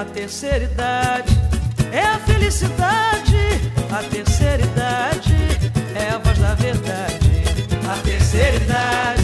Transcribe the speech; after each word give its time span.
a 0.00 0.04
terceira 0.06 0.64
idade 0.64 1.30
é 1.92 2.00
a 2.00 2.18
felicidade. 2.20 3.36
A 3.92 4.02
terceira 4.02 4.62
idade 4.62 5.34
é 5.94 6.08
a 6.08 6.16
voz 6.16 6.38
da 6.38 6.54
verdade. 6.54 7.18
A 7.86 8.02
terceira 8.02 8.56
idade 8.56 9.22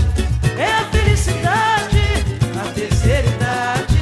é 0.59 0.71
a 0.71 0.85
felicidade. 0.91 1.99
A 2.61 2.73
terceira 2.75 3.27
idade 3.27 3.97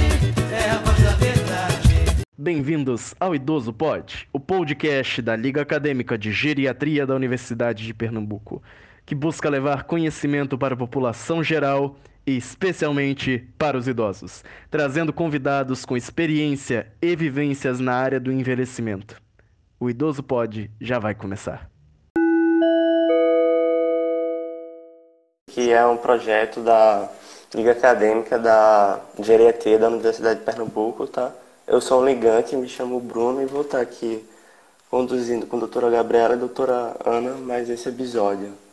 é 0.53 0.71
a 0.71 0.79
voz 0.79 1.01
da 1.01 1.13
verdade. 1.13 2.25
Bem-vindos 2.37 3.15
ao 3.21 3.37
Idoso 3.37 3.73
Pod, 3.73 4.29
o 4.33 4.41
podcast 4.41 5.23
da 5.23 5.37
Liga 5.37 5.63
Acadêmica 5.63 6.19
de 6.19 6.33
Geriatria 6.33 7.07
da 7.07 7.15
Universidade 7.15 7.87
de 7.87 7.95
Pernambuco, 7.95 8.61
que 9.07 9.15
busca 9.15 9.49
levar 9.49 9.85
conhecimento 9.85 10.59
para 10.59 10.75
a 10.75 10.77
população 10.77 11.41
geral 11.41 11.95
especialmente 12.27 13.39
para 13.59 13.77
os 13.77 13.87
idosos, 13.87 14.45
trazendo 14.71 15.13
convidados 15.13 15.85
com 15.85 15.97
experiência 15.97 16.93
e 17.01 17.15
vivências 17.15 17.81
na 17.81 17.95
área 17.95 18.19
do 18.19 18.33
envelhecimento. 18.33 19.21
O 19.79 19.91
Idoso 19.91 20.23
Pod 20.23 20.71
já 20.81 20.99
vai 20.99 21.15
começar. 21.15 21.71
Que 25.51 25.71
é 25.71 25.85
um 25.87 25.97
projeto 25.97 26.61
da 26.61 27.09
Liga 27.55 27.73
Acadêmica 27.73 28.39
da 28.39 29.01
Geriatria 29.21 29.79
da 29.79 29.89
Universidade 29.89 30.41
de 30.41 30.45
Pernambuco, 30.47 31.07
tá? 31.07 31.33
Eu 31.67 31.81
sou 31.81 32.03
um 32.03 32.05
ligante, 32.05 32.57
me 32.57 32.69
chamo 32.69 32.99
Bruno 33.01 33.43
e 33.43 33.47
vou 33.47 33.63
estar 33.63 33.81
aqui 33.81 34.25
conduzindo 34.91 35.47
com 35.47 35.57
a 35.57 35.61
doutora 35.61 35.91
Gabriela 35.91 36.35
e 36.35 36.37
a 36.37 36.41
doutora 36.41 36.97
Ana 37.05 37.37
mais 37.37 37.69
esse 37.71 37.89
episódio. 37.89 38.64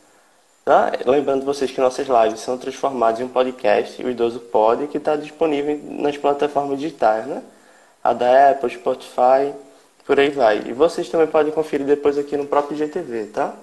Tá? 0.64 0.92
Lembrando 1.06 1.44
vocês 1.44 1.72
que 1.72 1.80
nossas 1.80 2.06
lives 2.06 2.40
são 2.40 2.56
transformadas 2.56 3.20
em 3.20 3.24
um 3.24 3.28
podcast, 3.28 4.00
o 4.04 4.08
Idoso 4.08 4.38
Pod, 4.38 4.86
que 4.86 4.98
está 4.98 5.16
disponível 5.16 5.80
nas 5.82 6.16
plataformas 6.16 6.78
digitais, 6.78 7.26
né? 7.26 7.42
A 8.02 8.12
da 8.12 8.50
Apple, 8.50 8.70
Spotify, 8.70 9.52
por 10.06 10.20
aí 10.20 10.30
vai. 10.30 10.62
E 10.66 10.72
vocês 10.72 11.08
também 11.08 11.26
podem 11.26 11.52
conferir 11.52 11.84
depois 11.84 12.16
aqui 12.16 12.36
no 12.36 12.46
próprio 12.46 12.76
GTV, 12.76 13.26
tá? 13.26 13.54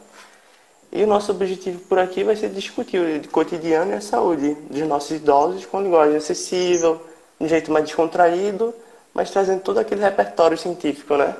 E 0.92 1.04
o 1.04 1.08
nosso 1.08 1.32
objetivo 1.32 1.80
por 1.88 2.00
aqui 2.00 2.24
vai 2.24 2.36
ser 2.36 2.50
discutir 2.50 3.00
o 3.00 3.30
cotidiano 3.30 3.92
e 3.92 3.96
a 3.96 4.02
saúde 4.02 4.56
dos 4.70 4.82
nossos 4.82 5.12
idosos 5.12 5.66
com 5.66 5.82
linguagem 5.82 6.18
acessível, 6.18 7.02
de 7.40 7.46
um 7.46 7.48
jeito 7.48 7.72
mais 7.72 7.86
descontraído, 7.86 8.74
mas 9.14 9.32
trazendo 9.32 9.62
todo 9.62 9.78
aquele 9.78 10.02
repertório 10.02 10.58
científico, 10.58 11.16
né? 11.16 11.34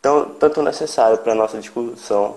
Então, 0.00 0.30
tanto 0.40 0.60
necessário 0.62 1.18
para 1.18 1.32
a 1.32 1.36
nossa 1.36 1.58
discussão 1.58 2.36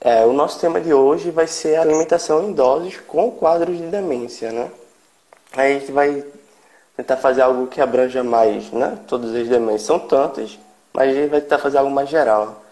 é, 0.00 0.24
o 0.24 0.32
nosso 0.32 0.58
tema 0.58 0.80
de 0.80 0.94
hoje 0.94 1.30
vai 1.30 1.46
ser 1.46 1.76
alimentação 1.76 2.44
em 2.44 2.52
idosos 2.52 2.96
com 3.06 3.30
quadros 3.30 3.76
de 3.76 3.86
demência, 3.86 4.50
né? 4.50 4.70
Aí 5.52 5.76
a 5.76 5.78
gente 5.78 5.92
vai 5.92 6.24
tentar 6.96 7.16
fazer 7.18 7.42
algo 7.42 7.66
que 7.66 7.80
abranja 7.80 8.24
mais, 8.24 8.70
né? 8.70 8.98
Todas 9.06 9.34
as 9.34 9.46
demências 9.46 9.82
são 9.82 9.98
tantas, 9.98 10.58
mas 10.92 11.10
a 11.10 11.12
gente 11.12 11.30
vai 11.30 11.40
tentar 11.40 11.58
fazer 11.58 11.78
algo 11.78 11.90
mais 11.90 12.08
geral. 12.08 12.62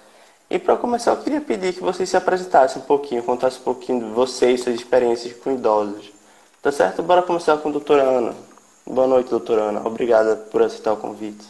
E 0.50 0.58
para 0.58 0.76
começar, 0.76 1.10
eu 1.10 1.18
queria 1.18 1.40
pedir 1.42 1.74
que 1.74 1.80
vocês 1.80 2.08
se 2.08 2.16
apresentassem 2.16 2.80
um 2.80 2.84
pouquinho, 2.86 3.22
contassem 3.22 3.60
um 3.60 3.64
pouquinho 3.64 4.06
de 4.06 4.10
vocês, 4.12 4.62
suas 4.62 4.74
experiências 4.74 5.34
com 5.34 5.52
idosos. 5.52 6.10
Tá 6.62 6.72
certo? 6.72 7.02
Bora 7.02 7.22
começar 7.22 7.58
com 7.58 7.68
a 7.68 7.72
doutora 7.72 8.02
Ana. 8.02 8.34
Boa 8.86 9.06
noite, 9.06 9.28
doutora 9.28 9.64
Ana. 9.64 9.86
Obrigada 9.86 10.34
por 10.34 10.62
aceitar 10.62 10.94
o 10.94 10.96
convite. 10.96 11.44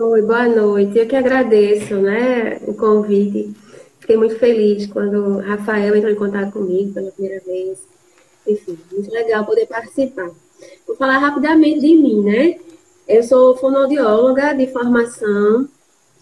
Oi, 0.00 0.22
boa 0.22 0.48
noite. 0.48 0.98
Eu 0.98 1.06
que 1.06 1.14
agradeço, 1.14 1.94
né, 1.94 2.58
o 2.66 2.74
convite. 2.74 3.54
Fiquei 4.04 4.18
muito 4.18 4.38
feliz 4.38 4.86
quando 4.86 5.38
Rafael 5.38 5.96
entrou 5.96 6.12
em 6.12 6.14
contato 6.14 6.52
comigo 6.52 6.92
pela 6.92 7.10
primeira 7.10 7.42
vez. 7.42 7.78
Enfim, 8.46 8.78
muito 8.92 9.10
legal 9.10 9.46
poder 9.46 9.64
participar. 9.64 10.30
Vou 10.86 10.94
falar 10.94 11.16
rapidamente 11.16 11.80
de 11.80 11.94
mim, 11.94 12.22
né? 12.22 12.58
Eu 13.08 13.22
sou 13.22 13.56
fonoaudióloga 13.56 14.52
de 14.52 14.66
formação, 14.66 15.66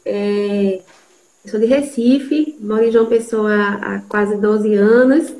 é, 0.04 0.80
sou 1.44 1.58
de 1.58 1.66
Recife, 1.66 2.56
moro 2.60 2.84
em 2.84 2.92
João 2.92 3.06
Pessoa 3.06 3.52
há, 3.52 3.96
há 3.96 4.00
quase 4.02 4.36
12 4.36 4.74
anos. 4.74 5.34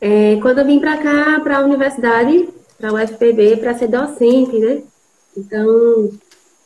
É, 0.00 0.36
quando 0.40 0.60
eu 0.60 0.64
vim 0.64 0.80
para 0.80 0.96
cá, 0.96 1.40
para 1.40 1.58
a 1.58 1.64
universidade, 1.66 2.48
para 2.78 2.90
o 2.90 2.96
UFPB, 2.96 3.58
para 3.58 3.76
ser 3.76 3.88
docente, 3.88 4.58
né? 4.58 4.82
Então, 5.36 6.10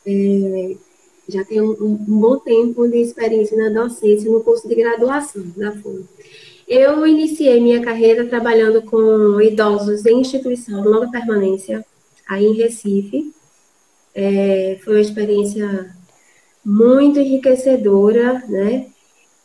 é, 0.06 0.76
já 1.30 1.44
tenho 1.44 1.72
um, 1.80 1.92
um, 1.92 2.20
bom 2.20 2.38
tempo 2.38 2.86
de 2.88 2.98
experiência 2.98 3.56
na 3.56 3.82
docência 3.82 4.30
no 4.30 4.42
curso 4.42 4.68
de 4.68 4.74
graduação 4.74 5.44
da 5.56 5.72
FUN. 5.72 6.02
Eu 6.66 7.06
iniciei 7.06 7.60
minha 7.60 7.82
carreira 7.82 8.26
trabalhando 8.26 8.82
com 8.82 9.40
idosos 9.40 10.06
em 10.06 10.20
instituição 10.20 10.82
de 10.82 10.88
longa 10.88 11.10
permanência, 11.10 11.84
aí 12.28 12.44
em 12.44 12.54
Recife. 12.54 13.32
É, 14.14 14.78
foi 14.84 14.94
uma 14.94 15.00
experiência 15.00 15.94
muito 16.64 17.18
enriquecedora, 17.18 18.44
né? 18.48 18.86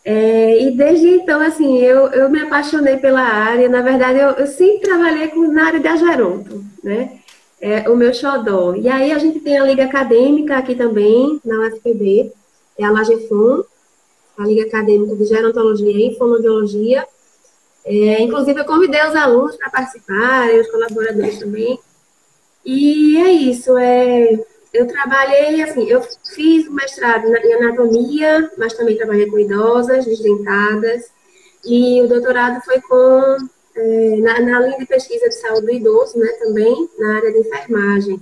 É, 0.04 0.62
e 0.62 0.72
desde 0.72 1.08
então, 1.08 1.42
assim, 1.42 1.80
eu, 1.80 2.08
eu 2.10 2.30
me 2.30 2.40
apaixonei 2.40 2.98
pela 2.98 3.22
área. 3.22 3.68
Na 3.68 3.82
verdade, 3.82 4.20
eu, 4.20 4.30
eu 4.32 4.46
sempre 4.46 4.88
trabalhei 4.88 5.30
com, 5.30 5.48
na 5.48 5.66
área 5.66 5.80
de 5.80 5.88
ageronto, 5.88 6.64
né? 6.84 7.20
É 7.66 7.90
o 7.90 7.96
meu 7.96 8.14
xodó. 8.14 8.76
E 8.76 8.88
aí 8.88 9.12
a 9.12 9.18
gente 9.18 9.40
tem 9.40 9.58
a 9.58 9.66
Liga 9.66 9.86
Acadêmica 9.86 10.56
aqui 10.56 10.76
também, 10.76 11.42
na 11.44 11.62
UFPB, 11.62 12.32
é 12.78 12.86
a 12.86 12.92
LAGEFON, 12.92 13.64
a 14.38 14.44
Liga 14.46 14.68
Acadêmica 14.68 15.16
de 15.16 15.26
Gerontologia 15.26 15.90
e 15.90 16.16
Fonoaudiologia. 16.16 17.08
É, 17.84 18.22
inclusive, 18.22 18.60
eu 18.60 18.66
convidei 18.66 19.04
os 19.08 19.16
alunos 19.16 19.56
para 19.56 19.72
participarem, 19.72 20.60
os 20.60 20.70
colaboradores 20.70 21.40
também. 21.40 21.80
E 22.64 23.18
é 23.18 23.32
isso, 23.32 23.76
é, 23.78 24.40
eu 24.72 24.88
trabalhei, 24.88 25.64
assim, 25.64 25.90
eu 25.90 26.04
fiz 26.36 26.70
mestrado 26.70 27.26
em 27.26 27.54
anatomia, 27.54 28.52
mas 28.60 28.74
também 28.74 28.96
trabalhei 28.96 29.28
com 29.28 29.40
idosas, 29.40 30.06
desdentadas, 30.06 31.10
e 31.66 32.00
o 32.04 32.08
doutorado 32.08 32.62
foi 32.64 32.80
com 32.82 33.38
é, 33.76 34.16
na, 34.18 34.40
na, 34.40 34.60
linha 34.62 34.78
de 34.78 34.86
pesquisa 34.86 35.28
de 35.28 35.36
saúde 35.36 35.66
do 35.66 35.72
idoso, 35.72 36.18
né, 36.18 36.28
também 36.40 36.90
na 36.98 37.18
área 37.18 37.32
de 37.32 37.40
enfermagem. 37.40 38.20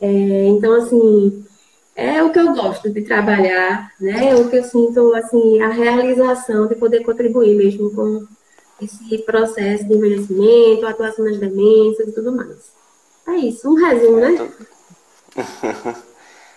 É, 0.00 0.46
então, 0.48 0.74
assim, 0.74 1.44
é 1.94 2.22
o 2.22 2.30
que 2.30 2.38
eu 2.38 2.52
gosto 2.54 2.90
de 2.90 3.02
trabalhar, 3.02 3.92
né, 4.00 4.30
é 4.30 4.34
o 4.34 4.50
que 4.50 4.56
eu 4.56 4.64
sinto, 4.64 5.14
assim, 5.14 5.60
a 5.60 5.68
realização 5.68 6.66
de 6.66 6.74
poder 6.74 7.04
contribuir 7.04 7.56
mesmo 7.56 7.94
com 7.94 8.26
esse 8.82 9.18
processo 9.18 9.84
de 9.84 9.94
envelhecimento, 9.94 10.86
atuação 10.86 11.24
nas 11.24 11.38
demências 11.38 12.08
e 12.08 12.12
tudo 12.12 12.32
mais. 12.32 12.70
É 13.26 13.36
isso, 13.36 13.68
um 13.68 13.74
resumo, 13.74 14.18
né? 14.18 14.52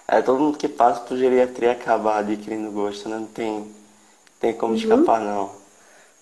É, 0.08 0.22
todo 0.22 0.40
mundo 0.42 0.58
que 0.58 0.68
passa 0.68 1.02
por 1.02 1.18
geriatria 1.18 1.72
acaba 1.72 2.18
adquirindo 2.20 2.72
gosto, 2.72 3.08
né? 3.08 3.18
Não 3.18 3.28
tem, 3.28 3.66
tem 4.40 4.54
como 4.54 4.74
uhum. 4.74 4.80
escapar, 4.80 5.22
não. 5.22 5.59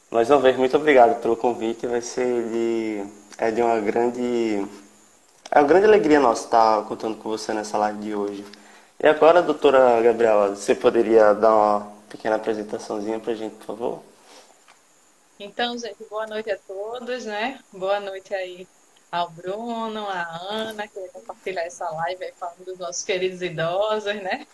Mais 0.09 0.29
uma 0.29 0.39
vez, 0.39 0.55
muito 0.55 0.75
obrigado 0.77 1.21
pelo 1.21 1.35
convite. 1.35 1.85
Vai 1.85 2.01
ser 2.01 2.47
de, 2.49 3.03
é 3.37 3.51
de 3.51 3.61
uma 3.61 3.79
grande. 3.81 4.65
É 5.51 5.59
uma 5.59 5.67
grande 5.67 5.85
alegria 5.85 6.19
nossa 6.19 6.45
estar 6.45 6.85
contando 6.85 7.17
com 7.17 7.29
você 7.29 7.53
nessa 7.53 7.77
live 7.77 7.99
de 7.99 8.15
hoje. 8.15 8.45
E 8.99 9.07
agora, 9.07 9.41
doutora 9.41 10.01
Gabriela, 10.01 10.55
você 10.55 10.73
poderia 10.73 11.33
dar 11.33 11.53
uma 11.53 11.91
pequena 12.09 12.37
apresentaçãozinha 12.37 13.19
para 13.19 13.33
a 13.33 13.35
gente, 13.35 13.55
por 13.57 13.65
favor? 13.65 14.03
Então, 15.39 15.77
gente, 15.77 16.03
boa 16.09 16.25
noite 16.25 16.51
a 16.51 16.57
todos, 16.57 17.25
né? 17.25 17.59
Boa 17.73 17.99
noite 17.99 18.33
aí 18.33 18.65
ao 19.11 19.29
Bruno, 19.29 20.07
à 20.07 20.25
Ana, 20.49 20.87
que 20.87 20.99
vai 20.99 21.09
compartilhar 21.09 21.63
essa 21.63 21.89
live 21.89 22.23
aí 22.23 22.33
falando 22.33 22.63
dos 22.65 22.77
nossos 22.79 23.03
queridos 23.03 23.41
idosos, 23.41 24.15
né? 24.15 24.47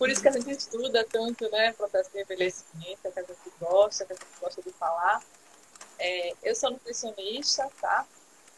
Por 0.00 0.08
isso 0.08 0.22
que 0.22 0.28
a 0.28 0.32
gente 0.32 0.50
estuda 0.52 1.04
tanto, 1.04 1.46
né, 1.50 1.74
processo 1.74 2.10
de 2.10 2.22
envelhecimento, 2.22 3.12
que 3.12 3.20
a 3.20 3.22
gente 3.22 3.52
gosta, 3.60 4.06
que 4.06 4.14
a 4.14 4.16
gente 4.16 4.40
gosta 4.40 4.62
de 4.62 4.72
falar. 4.72 5.22
É, 5.98 6.32
eu 6.42 6.56
sou 6.56 6.70
nutricionista, 6.70 7.70
tá? 7.78 8.06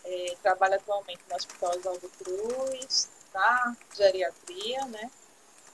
É, 0.04 0.36
trabalho 0.41 0.76
atualmente 0.76 1.20
no 1.28 1.34
Hospital 1.34 1.76
Oswaldo 1.76 2.08
Cruz, 2.10 3.08
na 3.34 3.76
geriatria, 3.92 4.84
né? 4.84 5.11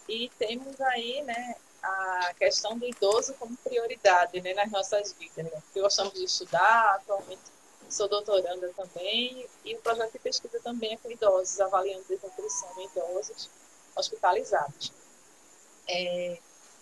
E 0.08 0.31
temos 0.38 0.81
aí, 0.81 1.22
né, 1.25 1.54
a 1.82 2.32
questão 2.38 2.78
do 2.78 2.87
idoso 2.87 3.34
como 3.34 3.54
prioridade, 3.58 4.40
né, 4.40 4.54
nas 4.54 4.70
nossas 4.70 5.12
vidas. 5.12 5.44
Né? 5.44 5.62
Gostamos 5.75 6.14
de 6.14 6.25
estudar, 6.25 6.94
atualmente 6.94 7.43
sou 7.90 8.08
doutoranda 8.08 8.72
também, 8.75 9.46
e 9.66 9.75
o 9.75 9.81
projeto 9.81 10.12
de 10.12 10.19
pesquisa 10.19 10.58
também 10.60 10.94
é 10.94 10.96
com 10.96 11.10
idosos, 11.10 11.60
avaliando 11.60 12.06
desnutrição 12.08 12.70
em 12.78 12.87
idosos 12.87 13.50
hospitalizados. 13.94 14.96
É, 15.88 16.38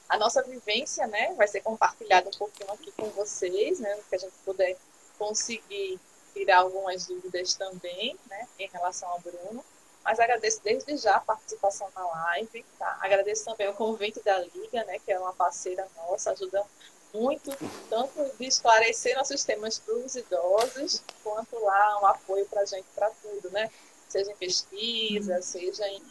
a 0.08 0.18
nossa 0.18 0.42
vivência, 0.42 1.06
né, 1.06 1.34
vai 1.34 1.48
ser 1.48 1.60
compartilhada 1.60 2.28
um 2.28 2.38
pouquinho 2.38 2.70
aqui 2.72 2.92
com 2.92 3.08
vocês, 3.10 3.80
né, 3.80 3.98
que 4.08 4.14
a 4.14 4.18
gente 4.18 4.34
puder 4.44 4.76
conseguir 5.18 5.98
tirar 6.32 6.58
algumas 6.58 7.06
dúvidas 7.06 7.54
também, 7.54 8.16
né, 8.28 8.46
em 8.58 8.68
relação 8.68 9.08
ao 9.08 9.20
Bruno. 9.20 9.64
Mas 10.04 10.20
agradeço 10.20 10.60
desde 10.62 10.96
já 10.96 11.16
a 11.16 11.20
participação 11.20 11.88
na 11.92 12.06
live, 12.06 12.64
tá? 12.78 12.96
Agradeço 13.00 13.44
também 13.44 13.68
o 13.68 13.74
convite 13.74 14.22
da 14.22 14.38
Liga, 14.38 14.84
né, 14.84 15.00
que 15.00 15.10
é 15.10 15.18
uma 15.18 15.32
parceira 15.32 15.88
nossa, 15.96 16.30
ajuda 16.30 16.64
muito, 17.12 17.50
tanto 17.90 18.24
de 18.38 18.46
esclarecer 18.46 19.16
nossos 19.16 19.42
temas 19.42 19.78
para 19.78 19.94
os 19.94 20.14
idosos, 20.14 21.02
quanto 21.24 21.58
lá 21.58 22.00
um 22.00 22.06
apoio 22.06 22.46
para 22.46 22.60
a 22.60 22.64
gente 22.64 22.86
para 22.94 23.10
tudo, 23.22 23.50
né? 23.50 23.70
seja 24.08 24.30
em 24.30 24.36
pesquisa, 24.36 25.42
seja 25.42 25.86
em, 25.88 26.02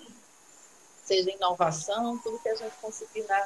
seja 1.06 1.32
inovação, 1.32 2.18
tudo 2.20 2.40
que 2.40 2.50
a 2.50 2.56
gente 2.56 2.74
conseguir 2.82 3.24
na, 3.28 3.46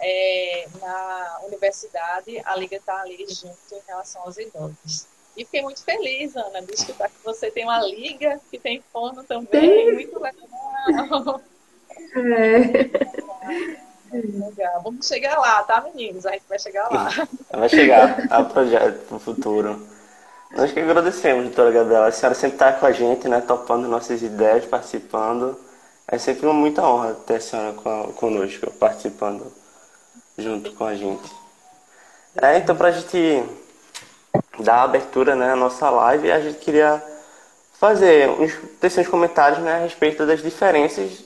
é, 0.00 0.68
na 0.80 1.40
universidade, 1.44 2.40
a 2.44 2.56
Liga 2.56 2.76
está 2.76 3.00
ali 3.00 3.26
junto 3.28 3.56
em 3.72 3.82
relação 3.86 4.22
aos 4.22 4.36
idosos. 4.36 5.06
E 5.36 5.44
fiquei 5.44 5.62
muito 5.62 5.82
feliz, 5.84 6.36
Ana, 6.36 6.60
de 6.62 6.74
escutar 6.74 7.08
que 7.08 7.24
você 7.24 7.50
tem 7.50 7.64
uma 7.64 7.80
liga 7.80 8.40
que 8.50 8.58
tem 8.58 8.82
fono 8.92 9.22
também. 9.22 9.92
Muito 9.94 10.18
legal. 10.18 11.40
É. 12.16 13.88
Legal. 14.10 14.82
Vamos 14.82 15.06
chegar 15.06 15.38
lá, 15.38 15.62
tá, 15.64 15.82
meninos? 15.82 16.24
A 16.24 16.32
gente 16.32 16.44
vai 16.48 16.58
chegar 16.58 16.90
lá. 16.90 17.10
Vai 17.52 17.68
chegar 17.68 18.26
a 18.30 18.42
projeto 18.42 19.06
para 19.06 19.16
o 19.16 19.20
futuro. 19.20 19.86
Nós 20.52 20.72
que 20.72 20.80
agradecemos, 20.80 21.44
doutora 21.44 21.70
Gabriela. 21.70 22.06
A 22.06 22.12
senhora 22.12 22.34
sempre 22.34 22.56
está 22.56 22.72
com 22.72 22.86
a 22.86 22.92
gente, 22.92 23.28
né? 23.28 23.40
Topando 23.40 23.86
nossas 23.86 24.22
ideias, 24.22 24.64
participando. 24.64 25.58
É 26.10 26.16
sempre 26.18 26.46
uma 26.46 26.54
muita 26.54 26.82
honra 26.82 27.14
ter 27.26 27.34
a 27.36 27.40
senhora 27.40 27.74
conosco, 28.16 28.70
participando 28.72 29.52
junto 30.36 30.72
com 30.72 30.84
a 30.84 30.94
gente. 30.94 31.30
É, 32.40 32.56
então, 32.56 32.74
para 32.74 32.88
a 32.88 32.92
gente 32.92 33.44
dar 34.58 34.82
abertura 34.82 35.36
né, 35.36 35.52
à 35.52 35.56
nossa 35.56 35.90
live, 35.90 36.32
a 36.32 36.40
gente 36.40 36.58
queria 36.58 37.02
fazer 37.74 38.28
uns, 38.30 38.52
tecer 38.80 39.02
uns 39.02 39.08
comentários 39.08 39.60
né, 39.60 39.74
a 39.74 39.78
respeito 39.78 40.24
das 40.24 40.42
diferenças 40.42 41.22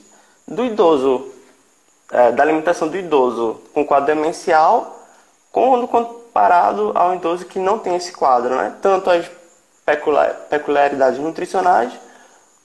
do 0.47 0.65
idoso 0.65 1.31
é, 2.11 2.31
da 2.31 2.43
alimentação 2.43 2.87
do 2.87 2.95
idoso 2.95 3.59
com 3.73 3.85
quadro 3.85 4.13
demencial 4.13 4.99
quando 5.51 5.87
comparado 5.87 6.91
ao 6.93 7.15
idoso 7.15 7.45
que 7.45 7.57
não 7.57 7.79
tem 7.79 7.95
esse 7.95 8.11
quadro, 8.11 8.55
né? 8.55 8.75
Tanto 8.81 9.09
as 9.09 9.29
peculiaridades 10.49 11.19
nutricionais 11.19 11.93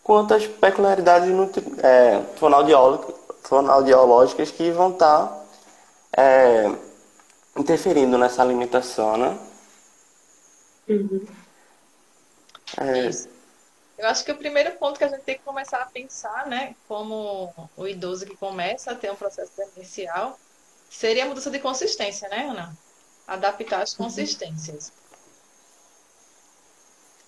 quanto 0.09 0.33
as 0.33 0.47
peculiaridades 0.47 1.29
nutri 1.29 1.63
é, 1.83 2.23
fonoaudiológicas 3.43 4.51
que 4.51 4.71
vão 4.71 4.93
estar 4.93 5.27
tá, 5.27 5.45
é, 6.17 6.65
interferindo 7.55 8.17
nessa 8.17 8.41
alimentação, 8.41 9.19
né? 9.19 9.39
Uhum. 10.89 11.27
É, 12.81 13.11
eu 13.99 14.09
acho 14.09 14.25
que 14.25 14.33
o 14.33 14.39
primeiro 14.39 14.75
ponto 14.79 14.97
que 14.97 15.05
a 15.05 15.09
gente 15.09 15.25
tem 15.25 15.37
que 15.37 15.45
começar 15.45 15.83
a 15.83 15.87
pensar, 15.87 16.47
né, 16.47 16.75
como 16.89 17.53
o 17.77 17.87
idoso 17.87 18.25
que 18.25 18.35
começa 18.35 18.93
a 18.93 18.95
ter 18.95 19.13
um 19.13 19.17
processo 19.17 19.53
demencial, 19.59 20.39
seria 20.89 21.25
a 21.25 21.29
mudança 21.29 21.51
de 21.51 21.59
consistência, 21.59 22.31
né, 22.31 22.49
Ana? 22.49 22.75
Adaptar 23.27 23.83
as 23.83 23.93
uhum. 23.93 24.07
consistências. 24.07 24.89
Uhum. 24.89 24.95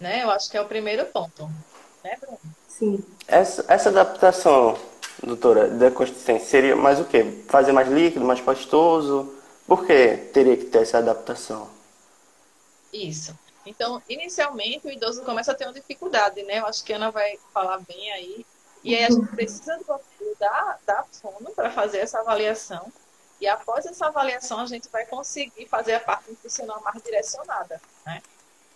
Né? 0.01 0.23
Eu 0.23 0.31
acho 0.31 0.51
que 0.51 0.57
é 0.57 0.63
o 0.63 0.67
primeiro 0.67 1.05
ponto. 1.05 1.45
Né, 2.03 2.17
Bruno? 2.19 2.60
Sim. 2.81 3.05
Essa, 3.29 3.63
essa 3.69 3.91
adaptação, 3.91 4.77
doutora, 5.23 5.69
da 5.69 5.91
consistência 5.91 6.49
seria 6.49 6.75
mais 6.75 6.99
o 6.99 7.05
quê? 7.05 7.43
Fazer 7.47 7.73
mais 7.73 7.89
líquido, 7.89 8.25
mais 8.25 8.41
pastoso? 8.41 9.35
Por 9.67 9.87
que 9.87 10.17
teria 10.33 10.57
que 10.57 10.65
ter 10.65 10.79
essa 10.79 10.97
adaptação? 10.97 11.69
Isso. 12.91 13.39
Então, 13.67 14.03
inicialmente, 14.09 14.87
o 14.87 14.91
idoso 14.91 15.23
começa 15.23 15.53
a 15.53 15.55
ter 15.55 15.67
uma 15.67 15.75
dificuldade, 15.75 16.43
né? 16.43 16.59
Eu 16.59 16.67
acho 16.67 16.83
que 16.83 16.95
a 16.95 16.97
Ana 16.97 17.11
vai 17.11 17.39
falar 17.53 17.79
bem 17.87 18.13
aí. 18.13 18.47
E 18.83 18.97
aí 18.97 19.05
a 19.05 19.11
gente 19.11 19.29
precisa 19.29 19.77
do 19.77 19.93
apoio 19.93 20.37
da, 20.41 20.79
da 20.87 21.05
fono 21.05 21.51
para 21.55 21.71
fazer 21.71 21.99
essa 21.99 22.21
avaliação. 22.21 22.91
E 23.39 23.47
após 23.47 23.85
essa 23.85 24.07
avaliação, 24.07 24.61
a 24.61 24.67
gente 24.67 24.89
vai 24.89 25.05
conseguir 25.05 25.69
fazer 25.69 25.95
a 25.95 26.01
parte 26.01 26.31
nutricional 26.31 26.81
mais 26.83 27.03
direcionada, 27.03 27.79
né? 28.07 28.23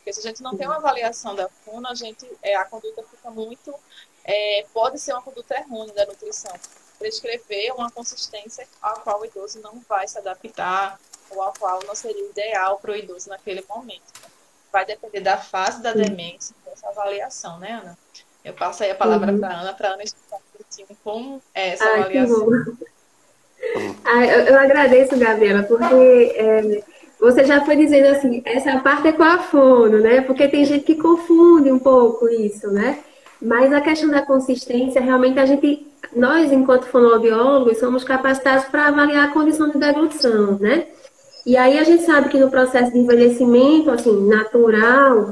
Porque 0.04 0.12
se 0.12 0.20
a 0.20 0.22
gente 0.22 0.42
não 0.42 0.54
tem 0.54 0.66
uma 0.66 0.76
avaliação 0.76 1.34
da 1.34 1.48
fono, 1.48 1.88
a 1.88 1.94
gente, 1.94 2.30
é, 2.42 2.54
a 2.56 2.64
conduta 2.66 3.02
fica 3.10 3.30
muito... 3.30 3.74
É, 4.22 4.66
pode 4.72 4.98
ser 4.98 5.12
uma 5.12 5.22
conduta 5.22 5.54
errônea 5.54 5.94
da 5.94 6.06
nutrição. 6.06 6.52
Prescrever 6.98 7.74
uma 7.74 7.90
consistência 7.90 8.66
à 8.82 8.92
qual 9.00 9.20
o 9.20 9.24
idoso 9.24 9.60
não 9.60 9.80
vai 9.88 10.06
se 10.06 10.18
adaptar 10.18 11.00
ou 11.30 11.42
a 11.42 11.52
qual 11.52 11.80
não 11.86 11.94
seria 11.94 12.30
ideal 12.30 12.78
para 12.78 12.92
o 12.92 12.96
idoso 12.96 13.28
naquele 13.30 13.64
momento 13.68 14.12
vai 14.74 14.84
depender 14.84 15.20
da 15.20 15.36
fase 15.36 15.80
da 15.80 15.92
demência, 15.92 16.52
dessa 16.66 16.88
avaliação, 16.88 17.60
né, 17.60 17.80
Ana? 17.80 17.96
Eu 18.44 18.52
passo 18.54 18.82
aí 18.82 18.90
a 18.90 18.94
palavra 18.96 19.30
uhum. 19.30 19.38
para 19.38 19.48
a 19.48 19.60
Ana, 19.60 19.72
para 19.72 19.88
a 19.90 19.92
Ana 19.92 20.02
explicar 20.02 20.36
um 20.36 20.58
pouquinho 20.58 20.98
como 21.04 21.42
é 21.54 21.68
essa 21.68 21.84
Ai, 21.84 22.00
avaliação. 22.00 22.48
Ai, 24.04 24.34
eu, 24.34 24.40
eu, 24.46 24.58
agradeço, 24.58 25.16
Gabriela, 25.16 25.62
porque 25.62 26.34
é, 26.36 26.84
você 27.25 27.44
já 27.44 27.65
foi 27.65 27.76
dizendo 27.76 28.09
assim, 28.09 28.43
essa 28.44 28.79
parte 28.81 29.09
é 29.09 29.12
com 29.12 29.23
a 29.23 29.38
fono, 29.38 29.99
né? 29.99 30.21
Porque 30.21 30.47
tem 30.47 30.65
gente 30.65 30.85
que 30.85 30.97
confunde 30.97 31.73
um 31.73 31.79
pouco 31.79 32.29
isso, 32.29 32.71
né? 32.71 32.99
Mas 33.41 33.73
a 33.73 33.81
questão 33.81 34.11
da 34.11 34.23
consistência, 34.23 35.00
realmente 35.00 35.38
a 35.38 35.47
gente, 35.47 35.87
nós, 36.15 36.53
enquanto 36.53 36.87
fonoaudiólogos, 36.87 37.79
somos 37.79 38.05
capacitados 38.05 38.67
para 38.67 38.88
avaliar 38.88 39.29
a 39.29 39.32
condição 39.32 39.71
de 39.71 39.79
deglutição, 39.79 40.59
né? 40.59 40.87
E 41.47 41.56
aí 41.56 41.79
a 41.79 41.85
gente 41.85 42.05
sabe 42.05 42.29
que 42.29 42.38
no 42.38 42.50
processo 42.50 42.93
de 42.93 42.99
envelhecimento, 42.99 43.91
assim, 43.91 44.26
natural, 44.26 45.31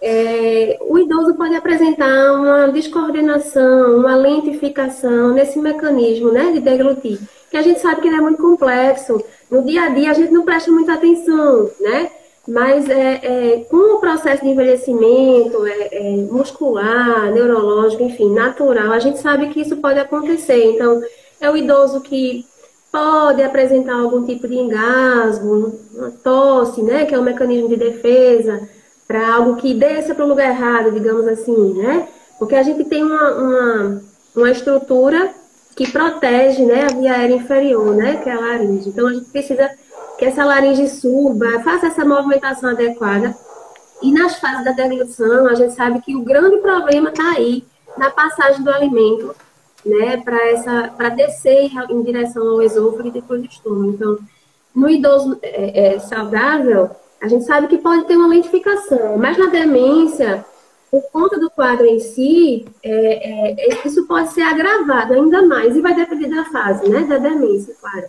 é, 0.00 0.78
o 0.82 0.98
idoso 0.98 1.34
pode 1.34 1.54
apresentar 1.54 2.32
uma 2.32 2.68
descoordenação, 2.68 3.98
uma 3.98 4.14
lentificação 4.16 5.32
nesse 5.32 5.58
mecanismo 5.58 6.30
né, 6.30 6.52
de 6.52 6.60
deglutir, 6.60 7.18
que 7.50 7.56
a 7.56 7.62
gente 7.62 7.80
sabe 7.80 8.00
que 8.00 8.08
ele 8.08 8.16
é 8.16 8.20
muito 8.20 8.42
complexo. 8.42 9.22
No 9.50 9.62
dia 9.62 9.84
a 9.84 9.88
dia 9.88 10.10
a 10.10 10.14
gente 10.14 10.32
não 10.32 10.44
presta 10.44 10.70
muita 10.70 10.94
atenção, 10.94 11.70
né? 11.80 12.10
Mas 12.46 12.88
é, 12.88 13.20
é 13.22 13.66
com 13.68 13.96
o 13.96 14.00
processo 14.00 14.44
de 14.44 14.50
envelhecimento 14.50 15.66
é, 15.66 15.88
é, 15.90 16.16
muscular, 16.30 17.32
neurológico, 17.32 18.04
enfim, 18.04 18.32
natural, 18.32 18.92
a 18.92 19.00
gente 19.00 19.18
sabe 19.18 19.48
que 19.48 19.60
isso 19.60 19.76
pode 19.78 19.98
acontecer. 19.98 20.72
Então, 20.72 21.02
é 21.40 21.50
o 21.50 21.56
idoso 21.56 22.00
que 22.00 22.46
pode 22.92 23.42
apresentar 23.42 23.94
algum 23.94 24.24
tipo 24.24 24.46
de 24.46 24.54
engasgo, 24.54 25.74
uma 25.94 26.10
tosse, 26.22 26.82
né, 26.82 27.04
que 27.04 27.14
é 27.14 27.18
um 27.18 27.22
mecanismo 27.22 27.68
de 27.68 27.76
defesa 27.76 28.68
para 29.06 29.34
algo 29.34 29.56
que 29.56 29.74
desça 29.74 30.14
para 30.14 30.24
o 30.24 30.28
lugar 30.28 30.48
errado, 30.48 30.90
digamos 30.90 31.26
assim, 31.28 31.74
né? 31.74 32.08
Porque 32.38 32.54
a 32.54 32.62
gente 32.62 32.84
tem 32.84 33.04
uma, 33.04 33.30
uma, 33.34 34.02
uma 34.34 34.50
estrutura 34.50 35.32
que 35.76 35.92
protege 35.92 36.64
né, 36.64 36.84
a 36.84 36.94
via 36.94 37.12
aérea 37.12 37.36
inferior, 37.36 37.94
né, 37.94 38.16
que 38.16 38.30
é 38.30 38.32
a 38.32 38.40
laringe. 38.40 38.88
Então 38.88 39.06
a 39.06 39.12
gente 39.12 39.26
precisa 39.26 39.70
que 40.18 40.24
essa 40.24 40.42
laringe 40.42 40.88
suba, 40.88 41.60
faça 41.62 41.88
essa 41.88 42.04
movimentação 42.04 42.70
adequada. 42.70 43.36
E 44.02 44.10
nas 44.10 44.38
fases 44.38 44.64
da 44.64 44.72
deglutição, 44.72 45.46
a 45.46 45.54
gente 45.54 45.74
sabe 45.74 46.00
que 46.00 46.16
o 46.16 46.22
grande 46.22 46.56
problema 46.58 47.10
está 47.10 47.30
aí 47.32 47.62
na 47.96 48.10
passagem 48.10 48.62
do 48.62 48.70
alimento 48.70 49.34
né, 49.84 50.16
para 50.16 51.10
descer 51.10 51.70
em 51.90 52.02
direção 52.02 52.46
ao 52.48 52.62
esôfago 52.62 53.08
e 53.08 53.12
depois 53.12 53.42
do 53.42 53.46
estômago. 53.46 53.90
Então, 53.90 54.18
no 54.74 54.88
idoso 54.88 55.38
é, 55.42 55.94
é, 55.94 55.98
saudável, 55.98 56.90
a 57.20 57.28
gente 57.28 57.44
sabe 57.44 57.68
que 57.68 57.78
pode 57.78 58.04
ter 58.04 58.16
uma 58.16 58.28
lentificação, 58.28 59.16
mas 59.18 59.38
na 59.38 59.46
demência, 59.46 60.44
por 61.00 61.10
conta 61.10 61.38
do 61.38 61.50
quadro 61.50 61.86
em 61.86 61.98
si, 61.98 62.64
é, 62.82 63.60
é, 63.60 63.86
isso 63.86 64.06
pode 64.06 64.32
ser 64.32 64.42
agravado 64.42 65.12
ainda 65.12 65.42
mais 65.42 65.76
e 65.76 65.80
vai 65.80 65.94
depender 65.94 66.28
da 66.28 66.44
fase, 66.46 66.88
né, 66.88 67.04
da 67.04 67.18
demência, 67.18 67.74
claro. 67.80 68.06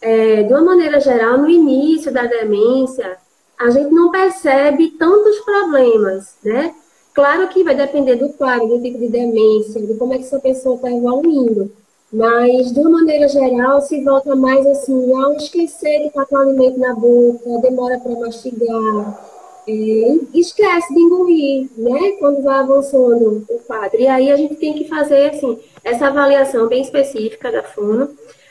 É, 0.00 0.42
de 0.42 0.52
uma 0.52 0.62
maneira 0.62 1.00
geral, 1.00 1.38
no 1.38 1.48
início 1.48 2.12
da 2.12 2.24
demência, 2.24 3.16
a 3.58 3.70
gente 3.70 3.90
não 3.90 4.10
percebe 4.10 4.90
tantos 4.90 5.40
problemas, 5.40 6.36
né? 6.44 6.74
Claro 7.14 7.48
que 7.48 7.64
vai 7.64 7.74
depender 7.74 8.16
do 8.16 8.28
quadro, 8.34 8.68
do 8.68 8.82
tipo 8.82 8.98
de 8.98 9.08
demência, 9.08 9.80
de 9.80 9.94
como 9.94 10.12
é 10.12 10.18
que 10.18 10.24
essa 10.24 10.38
pessoa 10.38 10.76
está 10.76 10.90
evoluindo. 10.90 11.72
Mas, 12.12 12.72
de 12.72 12.78
uma 12.78 12.90
maneira 12.90 13.26
geral, 13.26 13.80
se 13.80 14.04
volta 14.04 14.36
mais 14.36 14.64
assim, 14.66 15.12
ao 15.14 15.32
esquecer 15.32 16.00
de 16.00 16.06
estar 16.08 16.26
com 16.26 16.36
o 16.36 16.38
alimento 16.38 16.78
na 16.78 16.94
boca, 16.94 17.60
demora 17.62 17.98
para 17.98 18.12
mastigar, 18.12 19.35
é, 19.68 20.18
esquece 20.34 20.94
de 20.94 21.00
engolir, 21.00 21.68
né? 21.76 22.12
Quando 22.18 22.42
vai 22.42 22.58
avançando 22.58 23.44
o 23.48 23.58
quadro. 23.60 24.00
E 24.00 24.06
aí 24.06 24.30
a 24.30 24.36
gente 24.36 24.56
tem 24.56 24.74
que 24.74 24.88
fazer, 24.88 25.30
assim, 25.30 25.58
essa 25.82 26.06
avaliação 26.06 26.68
bem 26.68 26.82
específica 26.82 27.50
da 27.50 27.62
fono, 27.62 28.10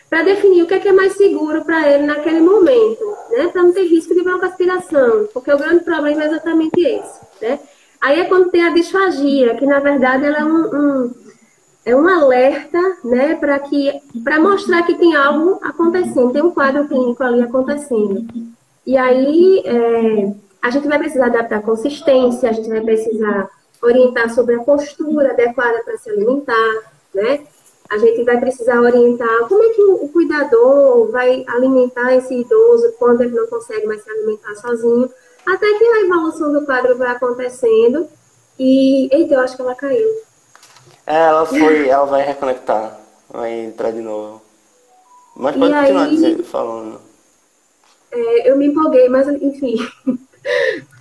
para 0.10 0.24
definir 0.24 0.64
o 0.64 0.68
que 0.68 0.74
é, 0.74 0.80
que 0.80 0.88
é 0.88 0.94
mais 0.94 1.14
seguro 1.14 1.66
para 1.66 1.92
ele 1.92 2.06
naquele 2.06 2.40
momento, 2.40 3.06
né? 3.32 3.48
Para 3.48 3.64
não 3.64 3.74
ter 3.74 3.84
risco 3.84 4.14
de 4.14 4.24
broncoaspiração, 4.24 5.28
porque 5.34 5.52
o 5.52 5.58
grande 5.58 5.84
problema 5.84 6.24
é 6.24 6.28
exatamente 6.28 6.80
esse, 6.82 7.20
né? 7.42 7.60
Aí 8.02 8.20
é 8.20 8.26
quando 8.26 8.52
tem 8.52 8.64
a 8.64 8.74
disfagia, 8.74 9.56
que 9.56 9.66
na 9.66 9.80
verdade 9.80 10.26
ela 10.26 10.40
é 10.40 10.46
um, 10.46 10.76
um 10.76 11.16
é 11.86 11.96
um 11.96 12.08
alerta, 12.08 12.80
né, 13.04 13.36
para 13.36 13.60
que 13.60 13.94
para 14.24 14.40
mostrar 14.40 14.84
que 14.84 14.96
tem 14.96 15.16
algo 15.16 15.60
acontecendo, 15.64 16.32
tem 16.32 16.42
um 16.42 16.52
quadro 16.52 16.88
clínico 16.88 17.24
ali 17.24 17.42
acontecendo. 17.42 18.26
E 18.86 18.98
aí 18.98 19.62
é, 19.66 20.34
a 20.66 20.70
gente 20.72 20.88
vai 20.88 20.98
precisar 20.98 21.28
adaptar 21.28 21.60
a 21.60 21.62
consistência, 21.62 22.50
a 22.50 22.54
gente 22.54 22.68
vai 22.68 22.82
precisar 22.82 23.50
orientar 23.84 24.34
sobre 24.34 24.56
a 24.56 24.64
postura 24.64 25.30
adequada 25.32 25.84
para 25.84 25.96
se 25.98 26.10
alimentar, 26.10 26.92
né? 27.14 27.42
A 27.88 28.00
gente 28.00 28.24
vai 28.24 28.40
precisar 28.40 28.82
orientar 28.82 29.48
como 29.48 29.62
é 29.62 29.70
que 29.70 29.84
o 29.84 30.10
cuidador 30.10 31.12
vai 31.12 31.46
alimentar 31.48 32.16
esse 32.16 32.34
idoso 32.34 32.94
quando 32.98 33.22
ele 33.22 33.36
não 33.36 33.46
consegue 33.46 33.86
mais 33.86 34.04
se 34.04 34.10
alimentar 34.10 34.56
sozinho. 34.56 35.08
Até 35.46 35.72
que 35.78 35.84
a 35.84 36.02
evolução 36.02 36.52
do 36.52 36.66
quadro 36.66 36.98
vai 36.98 37.10
acontecendo 37.12 38.08
e. 38.58 39.08
Eita, 39.16 39.36
eu 39.36 39.40
acho 39.42 39.56
que 39.56 39.62
ela 39.62 39.76
caiu. 39.76 40.08
É, 41.06 41.28
ela 41.28 41.46
foi, 41.46 41.88
ela 41.88 42.06
vai 42.06 42.24
reconectar, 42.26 43.00
vai 43.30 43.52
entrar 43.54 43.92
de 43.92 44.02
novo. 44.02 44.42
Mas 45.36 45.56
pode 45.56 45.72
E 45.72 45.76
continuar 45.78 46.04
aí- 46.06 46.10
dizer, 46.16 46.44
falando. 46.44 47.00
É, 48.12 48.50
eu 48.50 48.58
me 48.58 48.66
empolguei, 48.66 49.08
mas 49.10 49.28
enfim. 49.28 49.76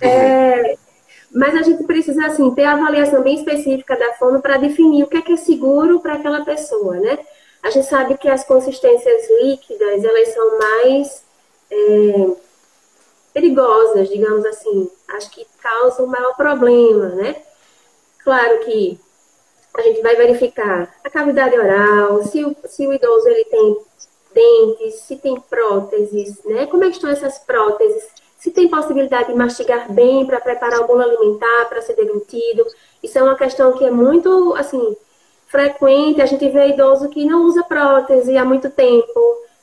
É, 0.01 0.77
mas 1.31 1.53
a 1.53 1.61
gente 1.61 1.83
precisa, 1.83 2.25
assim, 2.25 2.53
ter 2.55 2.63
a 2.63 2.73
avaliação 2.73 3.21
bem 3.21 3.35
específica 3.35 3.95
da 3.97 4.13
fono 4.13 4.41
para 4.41 4.57
definir 4.57 5.03
o 5.03 5.07
que 5.07 5.17
é 5.17 5.21
que 5.21 5.33
é 5.33 5.37
seguro 5.37 5.99
para 5.99 6.13
aquela 6.13 6.43
pessoa, 6.43 6.95
né? 6.95 7.19
A 7.61 7.69
gente 7.69 7.87
sabe 7.87 8.17
que 8.17 8.29
as 8.29 8.43
consistências 8.43 9.29
líquidas, 9.41 10.03
elas 10.03 10.29
são 10.29 10.59
mais 10.59 11.23
é, 11.71 12.27
perigosas, 13.33 14.07
digamos 14.07 14.45
assim. 14.45 14.89
Acho 15.09 15.29
que 15.31 15.45
causam 15.61 16.07
maior 16.07 16.35
problema, 16.35 17.09
né? 17.09 17.35
Claro 18.23 18.59
que 18.59 18.99
a 19.75 19.81
gente 19.81 20.01
vai 20.01 20.15
verificar 20.15 20.95
a 21.03 21.09
cavidade 21.09 21.57
oral, 21.57 22.23
se 22.23 22.43
o, 22.45 22.55
se 22.65 22.87
o 22.87 22.93
idoso 22.93 23.27
ele 23.27 23.45
tem 23.45 23.77
dentes, 24.33 24.95
se 25.01 25.15
tem 25.17 25.39
próteses, 25.39 26.43
né? 26.45 26.65
Como 26.67 26.83
é 26.83 26.87
que 26.87 26.95
estão 26.95 27.09
essas 27.09 27.39
próteses? 27.39 28.05
Se 28.45 28.51
tem 28.51 28.67
possibilidade 28.67 29.29
de 29.29 29.33
mastigar 29.33 29.91
bem 29.91 30.23
para 30.23 30.39
preparar 30.39 30.81
o 30.81 30.85
bolo 30.85 31.01
alimentar, 31.01 31.65
para 31.67 31.81
ser 31.81 31.95
deglutido. 31.95 32.63
Isso 33.01 33.17
é 33.17 33.23
uma 33.23 33.33
questão 33.35 33.73
que 33.73 33.83
é 33.83 33.89
muito, 33.89 34.53
assim, 34.55 34.95
frequente. 35.47 36.21
A 36.21 36.27
gente 36.27 36.47
vê 36.49 36.67
idoso 36.67 37.09
que 37.09 37.25
não 37.25 37.45
usa 37.45 37.63
prótese 37.63 38.37
há 38.37 38.45
muito 38.45 38.69
tempo, 38.69 39.19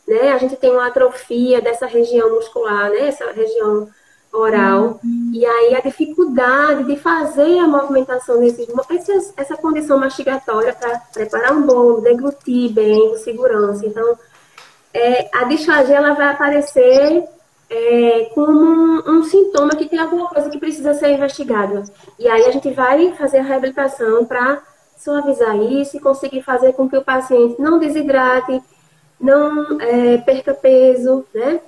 né? 0.08 0.32
A 0.32 0.38
gente 0.38 0.56
tem 0.56 0.72
uma 0.72 0.88
atrofia 0.88 1.60
dessa 1.60 1.86
região 1.86 2.34
muscular, 2.34 2.90
né? 2.90 3.06
Essa 3.06 3.30
região 3.30 3.88
oral. 4.32 4.98
E 5.32 5.46
aí 5.46 5.76
a 5.76 5.80
dificuldade 5.80 6.82
de 6.82 6.96
fazer 6.96 7.60
a 7.60 7.68
movimentação 7.68 8.40
desses, 8.40 8.66
essa, 8.90 9.32
essa 9.36 9.56
condição 9.56 9.96
mastigatória 9.96 10.72
para 10.72 10.98
preparar 11.14 11.52
um 11.52 11.62
bolo, 11.62 12.00
deglutir 12.00 12.72
bem, 12.72 13.10
com 13.10 13.16
segurança. 13.18 13.86
Então, 13.86 14.18
é, 14.92 15.30
a 15.32 15.44
disfagia 15.44 15.98
ela 15.98 16.14
vai 16.14 16.30
aparecer 16.30 17.28
é, 17.74 18.30
como 18.34 18.52
um, 18.52 19.10
um 19.10 19.24
sintoma 19.24 19.70
que 19.70 19.88
tem 19.88 19.98
alguma 19.98 20.28
coisa 20.28 20.50
que 20.50 20.58
precisa 20.58 20.92
ser 20.92 21.08
investigada. 21.08 21.84
E 22.18 22.28
aí 22.28 22.44
a 22.44 22.50
gente 22.50 22.70
vai 22.70 23.12
fazer 23.12 23.38
a 23.38 23.42
reabilitação 23.42 24.26
para 24.26 24.62
suavizar 24.98 25.56
isso 25.56 25.96
e 25.96 26.00
conseguir 26.00 26.42
fazer 26.42 26.74
com 26.74 26.86
que 26.86 26.96
o 26.96 27.02
paciente 27.02 27.60
não 27.60 27.78
desidrate, 27.78 28.62
não 29.18 29.80
é, 29.80 30.18
perca 30.18 30.52
peso, 30.52 31.24
né? 31.34 31.60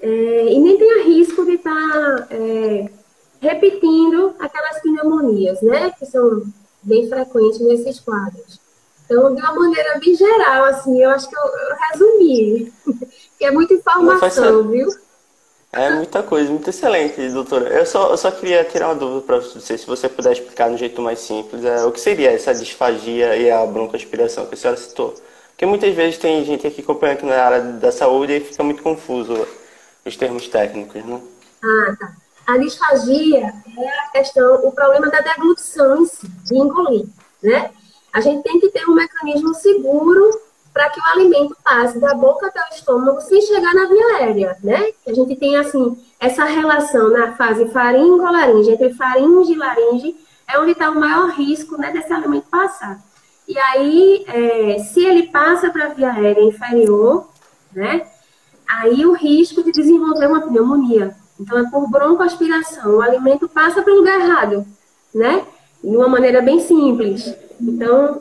É, 0.00 0.46
e 0.52 0.58
nem 0.58 0.78
tenha 0.78 1.04
risco 1.04 1.44
de 1.44 1.52
estar 1.52 2.26
é, 2.30 2.90
repetindo 3.38 4.34
aquelas 4.38 4.80
pneumonias, 4.80 5.60
né? 5.60 5.92
Que 5.98 6.06
são 6.06 6.44
bem 6.82 7.08
frequentes 7.10 7.60
nesses 7.60 8.00
quadros. 8.00 8.58
Então, 9.04 9.34
de 9.34 9.42
uma 9.42 9.52
maneira 9.52 9.98
bem 9.98 10.14
geral, 10.14 10.64
assim, 10.64 11.02
eu 11.02 11.10
acho 11.10 11.28
que 11.28 11.36
eu, 11.36 11.44
eu 11.44 11.76
resumi. 11.90 12.72
que 13.38 13.44
é 13.44 13.50
muita 13.50 13.74
informação, 13.74 14.68
viu? 14.68 14.88
É 15.74 15.88
muita 15.88 16.22
coisa, 16.22 16.50
muito 16.50 16.68
excelente, 16.68 17.30
doutora. 17.30 17.70
Eu 17.70 17.86
só, 17.86 18.10
eu 18.10 18.16
só 18.18 18.30
queria 18.30 18.62
tirar 18.62 18.88
uma 18.88 18.94
dúvida 18.94 19.22
para 19.22 19.38
você, 19.38 19.78
se 19.78 19.86
você 19.86 20.06
puder 20.06 20.32
explicar 20.32 20.68
de 20.68 20.74
um 20.74 20.78
jeito 20.78 21.00
mais 21.00 21.18
simples, 21.20 21.64
é, 21.64 21.82
o 21.86 21.90
que 21.90 21.98
seria 21.98 22.30
essa 22.30 22.54
disfagia 22.54 23.34
e 23.36 23.50
a 23.50 23.64
broncoaspiração 23.64 24.44
que 24.44 24.54
a 24.54 24.56
senhora 24.58 24.78
citou. 24.78 25.14
Porque 25.48 25.64
muitas 25.64 25.94
vezes 25.94 26.18
tem 26.18 26.44
gente 26.44 26.66
aqui 26.66 26.82
acompanhando 26.82 27.22
na 27.22 27.42
área 27.42 27.62
da 27.62 27.90
saúde 27.90 28.34
e 28.34 28.40
fica 28.40 28.62
muito 28.62 28.82
confuso 28.82 29.48
os 30.04 30.14
termos 30.14 30.46
técnicos, 30.46 31.02
né? 31.06 31.22
Ah, 31.64 31.96
tá. 31.98 32.12
A 32.46 32.58
disfagia 32.58 33.38
é 33.78 33.88
a 34.00 34.08
questão, 34.12 34.66
o 34.66 34.72
problema 34.72 35.08
da 35.08 35.20
deglutição 35.20 36.02
em 36.02 36.06
si, 36.06 36.28
de 36.28 36.54
engolir, 36.54 37.06
né? 37.42 37.70
A 38.12 38.20
gente 38.20 38.42
tem 38.42 38.60
que 38.60 38.68
ter 38.68 38.86
um 38.86 38.94
mecanismo 38.94 39.54
seguro 39.54 40.38
para 40.72 40.88
que 40.88 41.00
o 41.00 41.04
alimento 41.12 41.56
passe 41.62 41.98
da 41.98 42.14
boca 42.14 42.46
até 42.46 42.60
o 42.60 42.74
estômago 42.74 43.20
sem 43.20 43.40
chegar 43.42 43.74
na 43.74 43.86
via 43.86 44.06
aérea, 44.16 44.56
né? 44.62 44.92
A 45.06 45.12
gente 45.12 45.36
tem, 45.36 45.56
assim, 45.56 45.96
essa 46.18 46.44
relação 46.44 47.10
na 47.10 47.32
fase 47.32 47.68
faringo-laringe, 47.68 48.70
entre 48.70 48.94
faringe 48.94 49.52
e 49.52 49.56
laringe, 49.56 50.16
é 50.48 50.58
onde 50.58 50.72
está 50.72 50.90
o 50.90 50.98
maior 50.98 51.30
risco, 51.30 51.76
né, 51.76 51.90
desse 51.90 52.12
alimento 52.12 52.46
passar. 52.50 53.00
E 53.46 53.58
aí, 53.58 54.24
é, 54.26 54.78
se 54.78 55.04
ele 55.04 55.24
passa 55.24 55.70
para 55.70 55.86
a 55.86 55.88
via 55.88 56.10
aérea 56.10 56.42
inferior, 56.42 57.28
né, 57.72 58.06
aí 58.66 59.04
o 59.04 59.12
risco 59.12 59.62
de 59.62 59.72
desenvolver 59.72 60.26
uma 60.26 60.40
pneumonia. 60.40 61.14
Então, 61.38 61.58
é 61.58 61.68
por 61.70 61.90
broncoaspiração. 61.90 62.96
O 62.96 63.02
alimento 63.02 63.48
passa 63.48 63.82
para 63.82 63.92
o 63.92 63.96
lugar 63.96 64.20
errado, 64.20 64.66
né? 65.14 65.44
De 65.82 65.96
uma 65.96 66.08
maneira 66.08 66.40
bem 66.40 66.60
simples. 66.60 67.34
Então, 67.60 68.20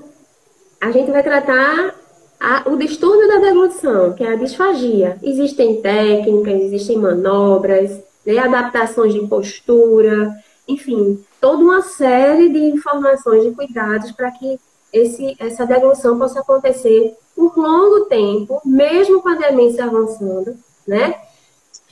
a 0.79 0.89
gente 0.89 1.11
vai 1.11 1.21
tratar 1.21 1.93
a- 2.41 2.63
o 2.67 2.75
distúrbio 2.75 3.27
da 3.27 3.37
deglutição, 3.37 4.13
que 4.13 4.23
é 4.23 4.33
a 4.33 4.35
disfagia. 4.35 5.17
Existem 5.21 5.79
técnicas, 5.81 6.59
existem 6.61 6.97
manobras, 6.97 7.99
né, 8.25 8.37
adaptações 8.39 9.13
de 9.13 9.27
postura, 9.27 10.33
enfim, 10.67 11.23
toda 11.39 11.63
uma 11.63 11.81
série 11.81 12.49
de 12.49 12.59
informações 12.59 13.45
e 13.45 13.51
cuidados 13.51 14.11
para 14.11 14.31
que 14.31 14.59
esse, 14.91 15.35
essa 15.39 15.65
deglução 15.65 16.17
possa 16.17 16.39
acontecer 16.39 17.15
por 17.35 17.55
longo 17.57 18.05
tempo, 18.05 18.59
mesmo 18.65 19.21
com 19.21 19.29
a 19.29 19.35
demência 19.35 19.85
avançando, 19.85 20.55
né? 20.87 21.15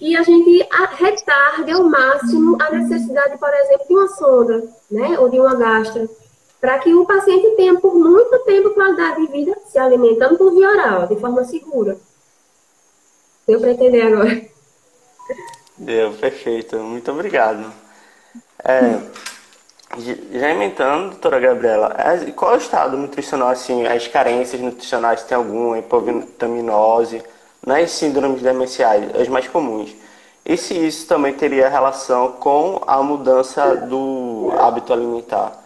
E 0.01 0.15
a 0.15 0.23
gente 0.23 0.67
retarde 0.97 1.71
ao 1.71 1.83
máximo 1.83 2.57
a 2.61 2.71
necessidade, 2.71 3.37
por 3.37 3.53
exemplo, 3.53 3.85
de 3.87 3.93
uma 3.93 4.07
sonda, 4.07 4.63
né? 4.89 5.19
Ou 5.19 5.29
de 5.29 5.39
uma 5.39 5.55
gastra, 5.55 6.07
para 6.59 6.79
que 6.79 6.93
o 6.93 7.05
paciente 7.05 7.55
tenha 7.55 7.79
por 7.79 7.95
muito 7.95 8.37
tempo 8.39 8.71
qualidade 8.71 9.25
de 9.25 9.31
vida 9.31 9.57
se 9.65 9.79
alimentando 9.79 10.37
por 10.37 10.51
via 10.53 10.69
oral, 10.69 11.07
de 11.07 11.15
forma 11.15 11.43
segura. 11.43 11.97
Deu 13.47 13.59
para 13.59 13.71
entender 13.71 14.01
agora? 14.01 14.41
Deu, 15.77 16.11
perfeito. 16.13 16.77
Muito 16.77 17.09
obrigado. 17.11 17.71
É, 18.63 18.99
já 20.31 20.51
emendando, 20.51 21.11
doutora 21.11 21.39
Gabriela, 21.39 21.95
é, 21.97 22.31
qual 22.31 22.51
é 22.51 22.55
o 22.55 22.59
estado 22.59 22.97
nutricional, 22.97 23.49
assim, 23.49 23.87
as 23.87 24.07
carências 24.07 24.61
nutricionais, 24.61 25.23
tem 25.23 25.37
alguma, 25.37 25.79
hipovitaminose, 25.79 27.23
nas 27.65 27.91
síndromes 27.91 28.41
demenciais, 28.41 29.15
as 29.15 29.27
mais 29.27 29.47
comuns? 29.47 29.95
E 30.45 30.57
se 30.57 30.73
isso 30.73 31.07
também 31.07 31.33
teria 31.33 31.69
relação 31.69 32.33
com 32.33 32.81
a 32.85 33.01
mudança 33.01 33.75
do 33.75 34.51
hábito 34.59 34.91
alimentar? 34.91 35.58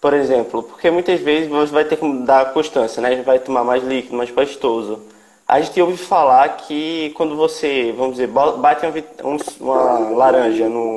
Por 0.00 0.14
exemplo, 0.14 0.62
porque 0.62 0.90
muitas 0.90 1.20
vezes 1.20 1.48
você 1.50 1.72
vai 1.72 1.84
ter 1.84 1.96
que 1.96 2.12
dar 2.22 2.52
constância, 2.54 3.02
né? 3.02 3.22
Vai 3.22 3.38
tomar 3.38 3.62
mais 3.64 3.82
líquido, 3.84 4.16
mais 4.16 4.30
pastoso. 4.30 5.02
A 5.46 5.60
gente 5.60 5.80
ouve 5.82 5.96
falar 5.98 6.48
que 6.56 7.10
quando 7.16 7.36
você, 7.36 7.92
vamos 7.92 8.12
dizer, 8.12 8.28
bate 8.28 8.86
uma, 8.86 8.94
um- 9.28 9.36
uma 9.60 9.98
laranja 10.16 10.68
no 10.68 10.96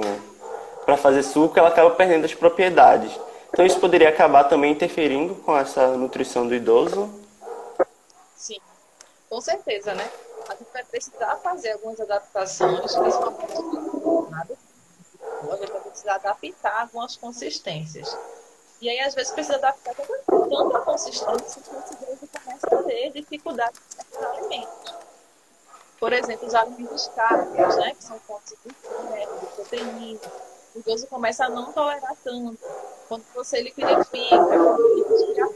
para 0.85 0.95
fazer 0.97 1.23
suco, 1.23 1.57
ela 1.57 1.69
acaba 1.69 1.89
perdendo 1.91 2.25
as 2.25 2.33
propriedades. 2.33 3.11
Então 3.49 3.65
isso 3.65 3.79
poderia 3.79 4.09
acabar 4.09 4.45
também 4.45 4.71
interferindo 4.71 5.35
com 5.35 5.55
essa 5.57 5.87
nutrição 5.97 6.47
do 6.47 6.53
idoso. 6.53 7.09
Sim, 8.35 8.59
com 9.29 9.39
certeza, 9.41 9.93
né? 9.93 10.09
A 10.49 10.55
gente 10.55 10.67
vai 10.73 10.83
precisar 10.83 11.37
fazer 11.43 11.71
algumas 11.73 11.99
adaptações, 11.99 12.79
principalmente. 12.95 13.53
A 14.31 15.55
gente 15.55 15.71
vai 15.71 15.81
precisar 15.81 16.15
adaptar 16.15 16.81
algumas 16.81 17.15
consistências. 17.15 18.17
E 18.83 18.89
aí, 18.89 18.99
às 18.99 19.15
vezes, 19.15 19.31
precisa 19.31 19.55
adaptar 19.55 19.95
tanta, 19.95 20.79
consistência 20.81 21.61
que 21.61 21.69
esse 21.73 21.93
idoso 21.93 22.29
começa 22.33 22.67
a 22.67 22.83
ter 22.83 23.11
dificuldade 23.11 23.79
com 23.79 24.19
os 24.19 24.25
alimentos. 24.25 24.93
Por 25.97 26.11
exemplo, 26.11 26.47
os 26.47 26.53
alimentos 26.53 27.07
cárnicos, 27.15 27.77
né? 27.77 27.95
Que 27.95 28.03
são 28.03 28.19
fontes 28.19 28.53
de 28.61 28.73
ferro, 28.73 29.39
de 29.39 29.45
proteína. 29.45 30.19
O 30.75 30.79
idoso 30.79 31.07
começa 31.07 31.45
a 31.45 31.49
não 31.49 31.71
tolerar 31.71 32.13
tanto. 32.25 32.59
Quando 33.07 33.23
você 33.33 33.61
liquidifica, 33.61 34.37
quando 34.37 34.85
ele 34.85 35.27
tira 35.27 35.49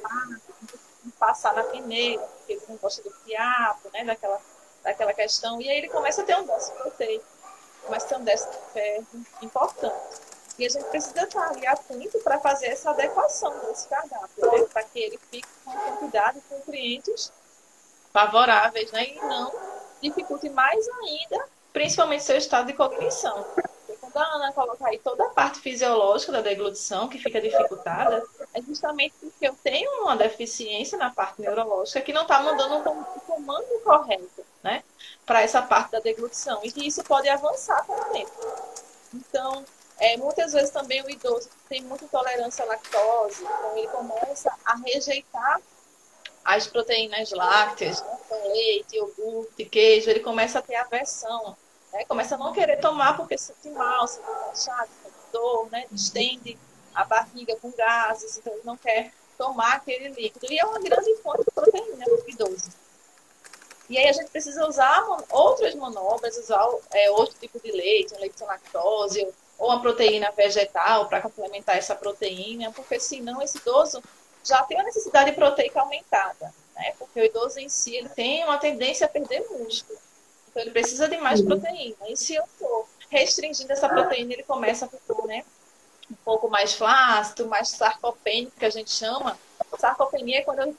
passar 1.19 1.53
na 1.53 1.65
peneira, 1.65 2.23
porque 2.23 2.53
ele 2.53 2.63
não 2.69 2.77
gosta 2.77 3.03
do 3.03 3.11
fiapo, 3.11 3.89
né? 3.91 4.05
Daquela, 4.05 4.39
daquela 4.85 5.13
questão. 5.13 5.61
E 5.61 5.69
aí 5.69 5.79
ele 5.79 5.89
começa 5.89 6.21
a 6.21 6.23
ter 6.23 6.37
um 6.37 6.45
déficit 6.45 6.77
proteico, 6.77 7.25
começa 7.83 8.05
a 8.05 8.09
ter 8.09 8.15
um 8.15 8.23
déficit 8.23 8.51
de 8.51 8.71
ferro 8.71 9.07
importante. 9.41 10.36
E 10.57 10.65
a 10.65 10.69
gente 10.69 10.85
precisa 10.85 11.23
estar 11.23 11.49
ali 11.49 11.65
atento 11.67 12.19
para 12.19 12.39
fazer 12.39 12.67
essa 12.67 12.89
adequação 12.89 13.53
desse 13.59 13.87
cardápio, 13.87 14.51
né? 14.51 14.65
para 14.73 14.83
que 14.83 14.99
ele 14.99 15.19
fique 15.29 15.47
com 15.63 15.69
uma 15.71 15.79
quantidade 15.91 16.39
de 16.39 16.55
nutrientes 16.55 17.31
favoráveis, 18.11 18.91
né? 18.91 19.07
E 19.07 19.19
não 19.19 19.53
dificulte 20.01 20.49
mais 20.49 20.87
ainda, 20.89 21.45
principalmente 21.73 22.23
seu 22.23 22.37
estado 22.37 22.67
de 22.67 22.73
cognição. 22.73 23.45
Quando 23.99 24.17
a 24.17 24.35
Ana 24.35 24.53
coloca 24.53 24.87
aí 24.87 24.97
toda 24.99 25.25
a 25.25 25.29
parte 25.29 25.59
fisiológica 25.59 26.31
da 26.31 26.41
deglutição 26.41 27.07
que 27.07 27.19
fica 27.19 27.39
dificultada, 27.41 28.23
é 28.53 28.61
justamente 28.61 29.13
porque 29.19 29.47
eu 29.47 29.55
tenho 29.63 30.03
uma 30.03 30.15
deficiência 30.15 30.97
na 30.97 31.09
parte 31.11 31.41
neurológica 31.41 32.01
que 32.01 32.13
não 32.13 32.23
está 32.23 32.39
mandando 32.41 32.77
um 32.77 32.83
com- 32.83 33.03
comando 33.19 33.79
correto, 33.83 34.45
né? 34.63 34.83
Para 35.25 35.41
essa 35.41 35.61
parte 35.61 35.91
da 35.91 35.99
deglutição. 35.99 36.59
E 36.63 36.71
que 36.71 36.87
isso 36.87 37.03
pode 37.03 37.27
avançar 37.29 37.85
com 37.85 37.93
o 37.93 38.05
tempo. 38.05 38.31
Então, 39.13 39.63
É, 39.99 40.15
muitas 40.17 40.53
vezes 40.53 40.69
também 40.69 41.01
o 41.01 41.09
idoso 41.09 41.49
tem 41.67 41.81
muita 41.81 42.05
intolerância 42.05 42.63
à 42.63 42.67
lactose, 42.67 43.43
então 43.43 43.77
ele 43.77 43.87
começa 43.87 44.53
a 44.63 44.75
rejeitar 44.75 45.59
as 46.45 46.67
proteínas 46.67 47.31
lácteas, 47.31 48.01
né? 48.01 48.17
então, 48.25 48.47
leite, 48.53 48.95
iogurte, 48.95 49.65
queijo, 49.65 50.09
ele 50.09 50.19
começa 50.19 50.59
a 50.59 50.61
ter 50.61 50.75
aversão, 50.75 51.57
né? 51.91 52.05
começa 52.05 52.35
a 52.35 52.37
não 52.37 52.53
querer 52.53 52.77
tomar 52.77 53.17
porque 53.17 53.37
se 53.37 53.47
sente 53.47 53.69
mal, 53.75 54.07
se 54.07 54.15
sente 54.15 54.63
chato, 54.63 54.87
se 54.87 55.03
sente 55.03 55.31
dor, 55.31 55.67
né? 55.71 55.85
distende 55.91 56.57
a 56.93 57.03
barriga 57.03 57.55
com 57.57 57.71
gases, 57.71 58.37
então 58.37 58.53
ele 58.53 58.63
não 58.63 58.77
quer 58.77 59.11
tomar 59.37 59.73
aquele 59.73 60.09
líquido. 60.09 60.51
E 60.51 60.59
é 60.59 60.65
uma 60.65 60.79
grande 60.79 61.15
fonte 61.17 61.43
de 61.43 61.51
proteína 61.51 62.05
para 62.05 62.13
o 62.13 62.29
idoso. 62.29 62.69
E 63.89 63.97
aí 63.97 64.09
a 64.09 64.13
gente 64.13 64.29
precisa 64.29 64.67
usar 64.67 65.05
outras 65.29 65.73
manobras, 65.75 66.37
usar 66.37 66.67
é, 66.91 67.09
outro 67.11 67.35
tipo 67.39 67.59
de 67.59 67.71
leite, 67.71 68.13
um 68.13 68.19
leite 68.19 68.37
sem 68.37 68.47
lactose, 68.47 69.27
ou 69.57 69.69
uma 69.69 69.81
proteína 69.81 70.31
vegetal 70.31 71.07
para 71.07 71.21
complementar 71.21 71.77
essa 71.77 71.95
proteína, 71.95 72.71
porque 72.71 72.99
senão 72.99 73.41
esse 73.41 73.57
idoso 73.57 74.01
já 74.43 74.61
tem 74.63 74.79
a 74.79 74.83
necessidade 74.83 75.31
proteica 75.33 75.81
aumentada, 75.81 76.53
né? 76.75 76.93
Porque 76.97 77.19
o 77.19 77.25
idoso 77.25 77.59
em 77.59 77.67
si 77.69 77.95
ele 77.95 78.09
tem 78.09 78.43
uma 78.43 78.57
tendência 78.57 79.05
a 79.05 79.09
perder 79.09 79.45
músculo. 79.49 79.99
Então 80.49 80.61
ele 80.61 80.71
precisa 80.71 81.07
de 81.07 81.17
mais 81.17 81.39
uhum. 81.39 81.47
proteína. 81.47 82.09
E 82.09 82.15
se 82.15 82.35
eu 82.35 82.43
estou 82.43 82.87
restringindo 83.09 83.71
essa 83.71 83.89
proteína, 83.89 84.33
ele 84.33 84.43
começa 84.43 84.85
a 84.85 84.89
ficar, 84.89 85.25
né? 85.25 85.43
Um 86.09 86.15
pouco 86.23 86.49
mais 86.49 86.73
flácido, 86.73 87.47
mais 87.47 87.69
sarcopênico, 87.69 88.57
que 88.57 88.65
a 88.65 88.69
gente 88.69 88.91
chama. 88.91 89.37
Sarcopenia 89.77 90.39
é 90.39 90.41
quando 90.41 90.59
eu 90.59 90.75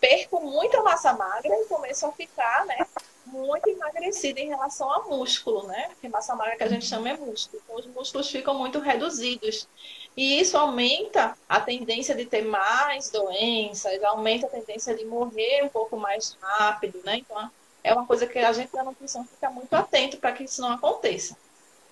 perco 0.00 0.40
muita 0.40 0.82
massa 0.82 1.12
magra 1.12 1.54
e 1.54 1.64
começo 1.64 2.06
a 2.06 2.12
ficar, 2.12 2.64
né, 2.66 2.86
muito 3.32 3.68
emagrecida 3.68 4.40
em 4.40 4.48
relação 4.48 4.90
a 4.90 5.04
músculo, 5.04 5.66
né? 5.66 5.88
Porque 5.88 6.08
massa 6.08 6.34
magra 6.34 6.56
que 6.56 6.62
a 6.64 6.68
gente 6.68 6.86
chama 6.86 7.10
é 7.10 7.16
músculo. 7.16 7.62
Então, 7.64 7.76
os 7.76 7.86
músculos 7.86 8.30
ficam 8.30 8.54
muito 8.54 8.78
reduzidos. 8.78 9.68
E 10.16 10.40
isso 10.40 10.56
aumenta 10.56 11.36
a 11.48 11.60
tendência 11.60 12.14
de 12.14 12.24
ter 12.24 12.42
mais 12.42 13.10
doenças, 13.10 14.02
aumenta 14.02 14.46
a 14.46 14.50
tendência 14.50 14.94
de 14.94 15.04
morrer 15.04 15.62
um 15.64 15.68
pouco 15.68 15.96
mais 15.96 16.36
rápido, 16.40 17.00
né? 17.04 17.18
Então, 17.18 17.50
é 17.84 17.92
uma 17.92 18.06
coisa 18.06 18.26
que 18.26 18.38
a 18.38 18.52
gente 18.52 18.72
da 18.72 18.82
nutrição 18.82 19.24
fica 19.24 19.48
muito 19.50 19.72
atento 19.74 20.16
para 20.16 20.32
que 20.32 20.44
isso 20.44 20.60
não 20.60 20.72
aconteça. 20.72 21.36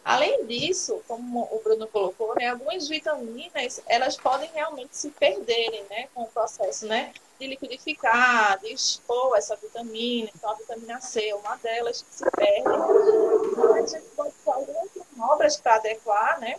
Além 0.04 0.46
disso, 0.46 1.02
como 1.08 1.48
o 1.50 1.60
Bruno 1.64 1.86
colocou, 1.88 2.34
né, 2.36 2.50
algumas 2.50 2.86
vitaminas, 2.86 3.82
elas 3.86 4.16
podem 4.16 4.48
realmente 4.54 4.96
se 4.96 5.10
perderem, 5.10 5.84
né, 5.90 6.06
com 6.14 6.22
o 6.22 6.28
processo, 6.28 6.86
né, 6.86 7.12
de 7.38 7.46
liquidificar, 7.46 8.58
de 8.60 8.72
expor 8.72 9.36
essa 9.36 9.56
vitamina. 9.56 10.30
Então, 10.34 10.50
a 10.50 10.54
vitamina 10.54 11.00
C 11.00 11.28
é 11.28 11.34
uma 11.34 11.56
delas 11.56 12.02
que 12.02 12.14
se 12.14 12.30
perde. 12.30 12.60
Então, 12.60 13.74
a 13.74 13.80
gente 13.80 14.06
pode 14.16 14.32
fazer 14.44 14.76
algumas 14.76 14.90
manobras 15.16 15.56
para 15.56 15.76
adequar, 15.76 16.40
né, 16.40 16.56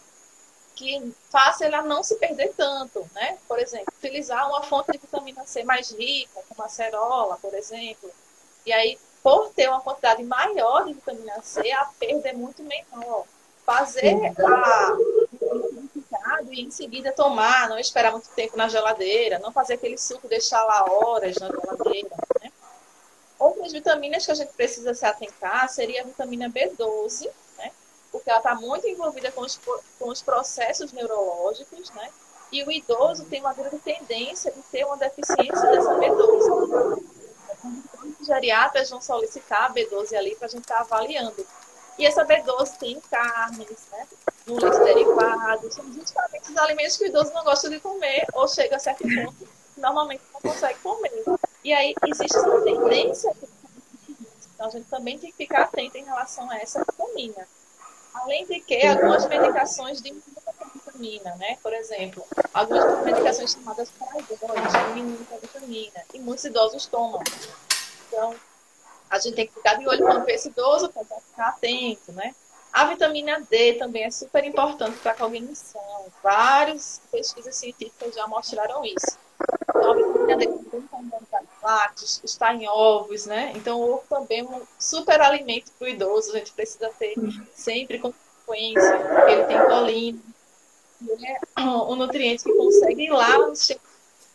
que 0.76 1.12
faça 1.32 1.66
ela 1.66 1.82
não 1.82 2.04
se 2.04 2.16
perder 2.18 2.54
tanto, 2.56 3.10
né? 3.16 3.40
Por 3.48 3.58
exemplo, 3.58 3.92
utilizar 3.98 4.48
uma 4.48 4.62
fonte 4.62 4.92
de 4.92 5.00
vitamina 5.00 5.44
C 5.44 5.64
mais 5.64 5.90
rica, 5.90 6.40
como 6.48 6.62
a 6.62 6.66
acerola, 6.66 7.38
por 7.42 7.52
exemplo. 7.56 8.12
E 8.64 8.72
aí, 8.72 9.00
por 9.24 9.50
ter 9.50 9.68
uma 9.70 9.82
quantidade 9.82 10.24
maior 10.24 10.86
de 10.86 10.94
vitamina 10.94 11.42
C, 11.42 11.72
a 11.72 11.86
perda 12.00 12.30
é 12.30 12.34
muito 12.34 12.62
menor 12.62 13.26
fazer 13.66 14.14
a 14.14 14.98
e 16.54 16.62
em 16.62 16.72
seguida 16.72 17.12
tomar, 17.12 17.70
não 17.70 17.78
esperar 17.78 18.12
muito 18.12 18.30
tempo 18.30 18.58
na 18.58 18.68
geladeira, 18.68 19.40
não 19.40 19.52
fazer 19.52 19.76
aquele 19.76 19.98
suco 19.98 20.28
deixar 20.28 20.64
lá 20.64 20.86
horas 20.92 21.36
na 21.38 21.48
geladeira. 21.48 22.10
Né? 22.42 22.52
Outras 23.40 23.72
vitaminas 23.72 24.26
que 24.26 24.32
a 24.32 24.36
gente 24.36 24.54
precisa 24.54 24.94
se 24.94 25.06
atentar 25.06 25.70
seria 25.70 26.02
a 26.02 26.06
vitamina 26.06 26.50
B12, 26.50 27.30
né? 27.58 27.72
porque 28.12 28.30
ela 28.30 28.40
está 28.40 28.56
muito 28.56 28.88
envolvida 28.88 29.32
com 29.32 29.42
os, 29.42 29.58
com 29.58 30.10
os 30.10 30.22
processos 30.22 30.92
neurológicos, 30.92 31.90
né? 31.92 32.10
E 32.50 32.64
o 32.64 32.72
idoso 32.72 33.26
tem 33.26 33.42
uma 33.42 33.54
grande 33.54 33.78
tendência 33.80 34.50
de 34.52 34.62
ter 34.64 34.86
uma 34.86 34.96
deficiência 34.96 35.70
dessa 35.70 35.96
B12. 35.96 37.04
Os 38.22 38.26
geriatras 38.26 38.90
vão 38.90 39.02
solicitar 39.02 39.66
a 39.66 39.74
B12 39.74 40.16
ali 40.16 40.34
para 40.36 40.48
a 40.48 40.50
gente 40.50 40.62
estar 40.62 40.76
tá 40.76 40.82
avaliando 40.82 41.46
e 41.98 42.06
essa 42.06 42.24
B12 42.24 42.78
tem 42.78 43.00
carnes, 43.10 43.80
né? 43.92 44.08
No 44.48 44.56
leite 44.56 44.80
derivado. 44.80 45.72
São 45.72 45.94
justamente 45.94 46.50
os 46.50 46.58
alimentos 46.58 46.98
que 46.98 47.04
o 47.04 47.08
idoso 47.08 47.34
não 47.34 47.44
gosta 47.44 47.70
de 47.70 47.80
comer 47.80 48.26
ou 48.34 48.48
chega 48.48 48.78
a 48.78 48.80
certo 48.80 49.04
ponto 49.04 49.48
normalmente 49.78 50.24
não 50.34 50.42
consegue 50.42 50.80
comer. 50.80 51.24
E 51.64 51.74
aí 51.74 51.94
existe 52.08 52.38
essa 52.38 52.62
tendência. 52.62 53.36
Então 54.54 54.68
a 54.68 54.70
gente 54.70 54.90
também 54.90 55.20
tem 55.20 55.32
que 55.32 55.38
ficar 55.38 55.64
atento 55.64 55.98
em 55.98 56.04
relação 56.04 56.50
a 56.50 56.58
essa 56.58 56.84
vitamina. 56.84 57.48
Além 58.14 58.46
de 58.48 58.60
que 58.62 58.86
algumas 58.86 59.28
medicações 59.28 60.02
de 60.02 60.12
vitamina, 60.74 61.36
né? 61.36 61.58
Por 61.62 61.74
exemplo, 61.74 62.26
algumas 62.54 63.06
medicações 63.06 63.52
chamadas 63.52 63.92
paradoides 63.92 64.74
diminuem 64.88 65.28
a 65.32 65.38
vitamina. 65.38 66.04
E 66.14 66.20
muitos 66.20 66.46
idosos 66.46 66.88
tomam. 66.88 67.22
Então, 68.08 68.36
a 69.10 69.20
gente 69.20 69.36
tem 69.36 69.48
que 69.48 69.54
ficar 69.54 69.76
de 69.76 69.88
olho 69.88 70.04
quando 70.04 70.28
esse 70.30 70.48
idoso, 70.48 70.90
para 70.90 71.04
ficar 71.04 71.50
atento, 71.50 72.12
né? 72.14 72.34
A 72.78 72.86
vitamina 72.86 73.42
D 73.50 73.74
também 73.74 74.04
é 74.04 74.12
super 74.12 74.44
importante 74.44 75.00
para 75.00 75.14
a 75.14 75.16
cognição. 75.16 75.82
Várias 76.22 77.02
pesquisas 77.12 77.56
científicas 77.56 78.14
já 78.14 78.28
mostraram 78.28 78.86
isso. 78.86 79.18
Então, 79.68 79.94
a 79.94 79.96
vitamina 79.96 80.38
D 80.38 80.46
está 80.78 81.42
em 81.42 81.48
lácteos, 81.64 82.22
está 82.24 82.54
em 82.54 82.68
ovos, 82.68 83.26
né? 83.26 83.52
Então, 83.56 83.82
o 83.82 83.94
ovo 83.94 84.04
também 84.08 84.42
é 84.42 84.44
um 84.44 84.62
super 84.78 85.20
alimento 85.22 85.72
para 85.72 85.86
o 85.86 85.90
idoso. 85.90 86.36
A 86.36 86.38
gente 86.38 86.52
precisa 86.52 86.92
ter 87.00 87.16
sempre 87.56 87.98
com 87.98 88.14
frequência, 88.46 89.00
porque 89.00 89.32
ele 89.32 89.44
tem 89.46 89.66
colina. 89.66 90.20
É 91.58 91.62
um 91.62 91.96
nutriente 91.96 92.44
que 92.44 92.54
consegue 92.54 93.06
ir 93.06 93.10
lá 93.10 93.40
no 93.40 93.54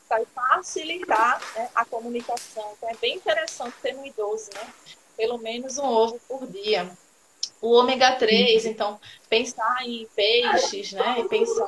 vai 0.09 0.27
facilitar 0.35 1.41
né, 1.55 1.71
a 1.77 1.85
comunicação. 1.85 2.75
Então, 2.77 2.91
é 2.91 2.97
bem 2.97 3.15
interessante 3.15 3.77
ter 3.81 3.95
no 3.95 4.05
idoso, 4.05 4.51
né? 4.53 4.69
Pelo 5.17 5.39
menos 5.39 5.79
um 5.79 5.85
ovo 5.85 6.21
por 6.27 6.45
dia. 6.49 6.91
O 7.63 7.73
ômega 7.73 8.17
3, 8.17 8.67
então, 8.67 9.01
pensar 9.31 9.87
em 9.87 10.07
peixes, 10.15 10.93
né? 10.93 11.21
E 11.21 11.29
pensar 11.29 11.67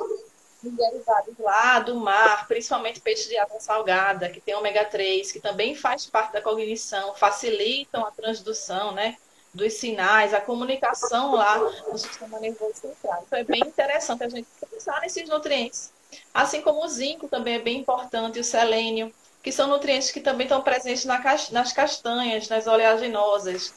em 0.62 0.70
derivados 0.70 1.38
lá 1.38 1.78
do 1.78 1.94
mar, 1.94 2.46
principalmente 2.46 3.00
peixes 3.00 3.28
de 3.28 3.38
água 3.38 3.61
salgada, 3.61 4.28
que 4.28 4.40
tem 4.40 4.54
ômega 4.54 4.85
3, 4.85 5.33
que 5.33 5.40
também 5.40 5.74
faz 5.74 6.04
parte 6.04 6.33
da 6.33 6.42
cognição, 6.42 7.14
facilitam 7.14 8.04
a 8.04 8.11
transdução, 8.11 8.92
né? 8.92 9.16
Dos 9.54 9.72
sinais, 9.74 10.35
a 10.35 10.40
comunicação 10.40 11.33
lá 11.33 11.59
no 11.59 11.96
sistema 11.96 12.40
nervoso 12.40 12.74
central. 12.74 13.22
Então, 13.26 13.38
é 13.38 13.44
bem 13.44 13.61
interessante 13.61 14.24
a 14.24 14.28
gente 14.28 14.48
pensar 14.68 15.00
nesses 15.00 15.28
nutrientes 15.28 15.94
Assim 16.33 16.61
como 16.61 16.85
o 16.85 16.88
zinco 16.88 17.28
também 17.28 17.54
é 17.54 17.59
bem 17.59 17.78
importante, 17.78 18.38
o 18.38 18.44
selênio, 18.44 19.12
que 19.42 19.52
são 19.52 19.68
nutrientes 19.68 20.11
que 20.11 20.20
também 20.20 20.46
estão 20.46 20.62
presentes 20.62 21.04
nas 21.04 21.72
castanhas, 21.72 22.48
nas 22.48 22.66
oleaginosas. 22.66 23.74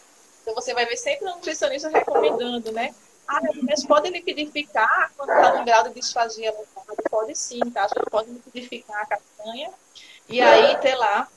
Então 0.47 0.55
você 0.55 0.73
vai 0.73 0.85
ver 0.85 0.95
sempre 0.95 1.25
o 1.25 1.35
nutricionista 1.35 1.89
recomendando, 1.89 2.71
né? 2.71 2.95
Ah, 3.27 3.41
mas 3.63 3.85
pode 3.85 4.09
liquidificar 4.09 5.11
quando 5.17 5.33
está 5.33 5.57
no 5.57 5.65
grau 5.65 5.83
de 5.83 5.95
disfagia 5.95 6.51
local? 6.51 6.95
Pode 7.11 7.35
sim, 7.35 7.59
tá? 7.69 7.83
A 7.83 7.87
gente 7.89 8.09
pode 8.09 8.29
liquidificar 8.29 9.01
a 9.01 9.05
castanha 9.07 9.69
e 10.29 10.39
aí 10.39 10.77
ter 10.77 10.95
lá 10.95 11.27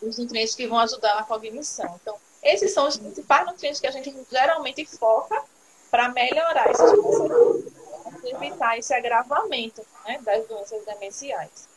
os 0.00 0.16
nutrientes 0.16 0.54
que 0.54 0.66
vão 0.66 0.78
ajudar 0.78 1.16
na 1.16 1.24
cognição. 1.24 2.00
Então, 2.00 2.16
esses 2.42 2.72
são 2.72 2.88
os 2.88 2.96
principais 2.96 3.44
nutrientes 3.44 3.78
que 3.78 3.86
a 3.86 3.90
gente 3.90 4.16
geralmente 4.30 4.86
foca 4.86 5.38
para 5.90 6.08
melhorar 6.08 6.70
esses 6.70 6.90
processos 6.92 7.76
evitar 8.24 8.78
esse 8.78 8.94
agravamento 8.94 9.86
né, 10.06 10.18
das 10.22 10.46
doenças 10.46 10.82
demenciais. 10.86 11.68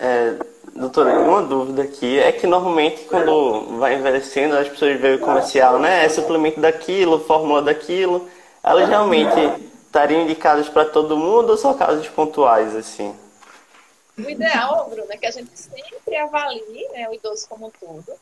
É, 0.00 0.34
doutora, 0.74 1.20
uma 1.20 1.42
dúvida 1.42 1.82
aqui 1.82 2.18
é 2.18 2.32
que 2.32 2.46
normalmente 2.46 3.04
quando 3.04 3.78
vai 3.78 3.94
envelhecendo 3.94 4.56
as 4.56 4.68
pessoas 4.68 4.98
veem 4.98 5.16
o 5.16 5.20
comercial, 5.20 5.78
né? 5.78 6.04
É 6.04 6.08
suplemento 6.08 6.58
daquilo, 6.58 7.20
fórmula 7.20 7.60
daquilo. 7.60 8.28
Elas 8.64 8.88
realmente 8.88 9.38
estariam 9.84 10.22
indicadas 10.22 10.68
para 10.68 10.86
todo 10.86 11.16
mundo 11.16 11.50
ou 11.50 11.58
só 11.58 11.74
casos 11.74 12.08
pontuais, 12.08 12.74
assim? 12.74 13.14
O 14.18 14.28
ideal, 14.28 14.88
Bruno, 14.90 15.06
é 15.10 15.16
que 15.16 15.26
a 15.26 15.30
gente 15.30 15.50
sempre 15.54 16.16
avalie 16.16 16.88
né, 16.92 17.08
o 17.08 17.14
idoso 17.14 17.46
como 17.48 17.66
um 17.66 17.70
todo 17.70 18.18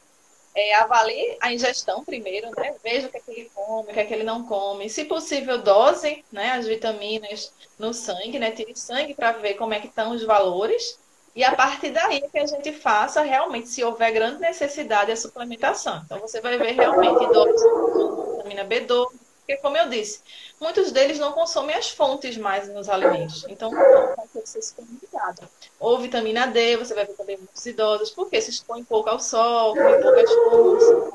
é, 0.59 0.75
avalie 0.75 1.37
a 1.41 1.53
ingestão 1.53 2.05
primeiro, 2.05 2.51
né? 2.57 2.75
Veja 2.83 3.07
o 3.07 3.11
que, 3.11 3.17
é 3.17 3.21
que 3.21 3.31
ele 3.31 3.51
come, 3.55 3.91
o 3.91 3.95
que, 3.95 4.01
é 4.01 4.05
que 4.05 4.13
ele 4.13 4.25
não 4.25 4.45
come. 4.45 4.91
Se 4.91 5.05
possível, 5.05 5.63
dose 5.63 6.25
né, 6.33 6.51
as 6.51 6.67
vitaminas 6.67 7.53
no 7.79 7.95
sangue, 7.95 8.41
né? 8.41 8.51
Tire 8.51 8.77
sangue 8.77 9.15
para 9.15 9.33
ver 9.33 9.55
como 9.55 9.73
é 9.73 9.79
que 9.79 9.87
estão 9.87 10.11
os 10.11 10.25
valores. 10.25 10.99
E 11.39 11.45
a 11.45 11.55
partir 11.55 11.93
daí 11.93 12.17
é 12.17 12.29
que 12.29 12.37
a 12.37 12.47
gente 12.47 12.73
faça 12.73 13.23
realmente, 13.23 13.69
se 13.69 13.85
houver 13.85 14.11
grande 14.11 14.41
necessidade, 14.41 15.13
a 15.13 15.17
suplementação. 15.17 16.03
Então, 16.05 16.19
você 16.19 16.41
vai 16.41 16.59
ver 16.59 16.73
realmente 16.73 17.33
dose 17.33 17.65
de 17.65 18.37
vitamina 18.39 18.65
B12, 18.65 19.13
porque, 19.39 19.57
como 19.59 19.77
eu 19.77 19.89
disse, 19.89 20.21
muitos 20.61 20.91
deles 20.91 21.17
não 21.21 21.31
consomem 21.31 21.77
as 21.77 21.91
fontes 21.91 22.37
mais 22.37 22.69
nos 22.69 22.89
alimentos. 22.89 23.47
Então, 23.49 23.71
vai 23.71 24.27
ter 24.33 24.41
que 24.43 24.49
ser 24.49 24.63
suplementado. 24.63 25.49
Ou 25.79 26.01
vitamina 26.01 26.49
D, 26.49 26.77
você 26.77 26.93
vai 26.93 27.07
ver 27.07 27.15
também 27.15 27.37
muitos 27.37 27.65
idosos, 27.65 28.11
porque 28.11 28.41
se 28.41 28.51
expõe 28.51 28.83
pouco 28.83 29.09
ao 29.09 29.21
sol, 29.21 29.77
comem 29.77 30.03
poucas 30.03 30.35
coisas, 30.35 31.15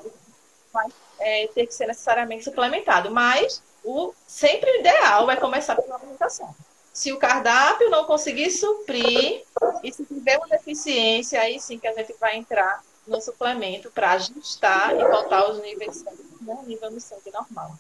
vai 0.72 0.88
é, 1.20 1.48
ter 1.48 1.68
que 1.68 1.74
ser 1.74 1.86
necessariamente 1.86 2.46
suplementado. 2.46 3.12
Mas 3.12 3.62
o 3.84 4.14
sempre 4.26 4.70
ideal 4.80 5.30
é 5.30 5.36
começar 5.36 5.76
pela 5.76 5.98
alimentação. 5.98 6.56
Se 6.94 7.12
o 7.12 7.18
cardápio 7.18 7.90
não 7.90 8.06
conseguir 8.06 8.52
suprir, 8.52 9.44
e 9.84 9.92
se 9.92 10.06
tiver 10.06 10.38
uma 10.38 10.48
deficiência, 10.48 11.42
aí 11.42 11.60
sim 11.60 11.80
que 11.80 11.88
a 11.88 11.94
gente 11.94 12.14
vai 12.20 12.38
entrar 12.38 12.84
no 13.08 13.20
suplemento 13.20 13.90
para 13.90 14.12
ajustar 14.12 14.96
e 14.96 15.04
voltar 15.04 15.50
os 15.50 15.60
níveis 15.62 16.06
né, 16.42 16.58
nível 16.68 16.92
no 16.92 17.02
sangue 17.02 17.32
normal. 17.34 17.72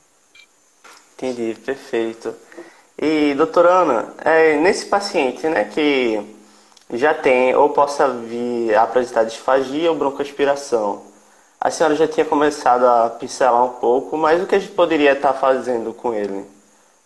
Entendi, 1.13 1.55
perfeito. 1.63 2.35
E, 2.97 3.33
doutora 3.35 3.69
Ana, 3.69 4.13
é, 4.25 4.57
nesse 4.57 4.87
paciente 4.87 5.47
né, 5.47 5.65
que 5.65 6.35
já 6.91 7.13
tem 7.13 7.55
ou 7.55 7.69
possa 7.69 8.09
vir 8.09 8.75
a 8.75 8.83
apresentar 8.83 9.23
disfagia 9.23 9.91
ou 9.91 9.97
broncoaspiração, 9.97 11.03
a 11.61 11.71
senhora 11.71 11.95
já 11.95 12.07
tinha 12.07 12.25
começado 12.25 12.85
a 12.85 13.09
pincelar 13.09 13.63
um 13.63 13.73
pouco, 13.79 14.17
mas 14.17 14.41
o 14.41 14.45
que 14.45 14.55
a 14.55 14.59
gente 14.59 14.73
poderia 14.73 15.13
estar 15.13 15.33
fazendo 15.33 15.93
com 15.93 16.13
ele? 16.13 16.45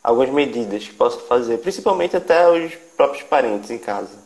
Algumas 0.04 0.30
medidas 0.30 0.88
que 0.88 0.94
possa 0.94 1.20
fazer, 1.20 1.58
principalmente 1.58 2.16
até 2.16 2.50
os 2.50 2.74
próprios 2.96 3.24
parentes 3.24 3.70
em 3.70 3.78
casa. 3.78 4.26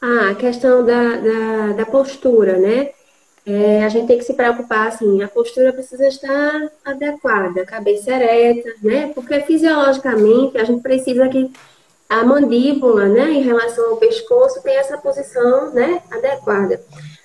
Ah, 0.00 0.30
a 0.30 0.34
questão 0.34 0.84
da, 0.84 1.16
da, 1.16 1.72
da 1.76 1.86
postura, 1.86 2.58
né? 2.58 2.90
É, 3.46 3.84
a 3.84 3.88
gente 3.88 4.06
tem 4.06 4.18
que 4.18 4.24
se 4.24 4.34
preocupar, 4.34 4.88
assim, 4.88 5.22
a 5.22 5.28
postura 5.28 5.72
precisa 5.72 6.06
estar 6.06 6.70
adequada, 6.84 7.64
cabeça 7.64 8.12
ereta, 8.12 8.70
né? 8.82 9.10
Porque 9.14 9.40
fisiologicamente 9.40 10.58
a 10.58 10.64
gente 10.64 10.82
precisa 10.82 11.28
que 11.28 11.50
a 12.08 12.22
mandíbula, 12.24 13.06
né, 13.06 13.30
em 13.30 13.42
relação 13.42 13.90
ao 13.90 13.96
pescoço, 13.96 14.62
tenha 14.62 14.80
essa 14.80 14.98
posição, 14.98 15.72
né, 15.72 16.02
adequada 16.10 16.80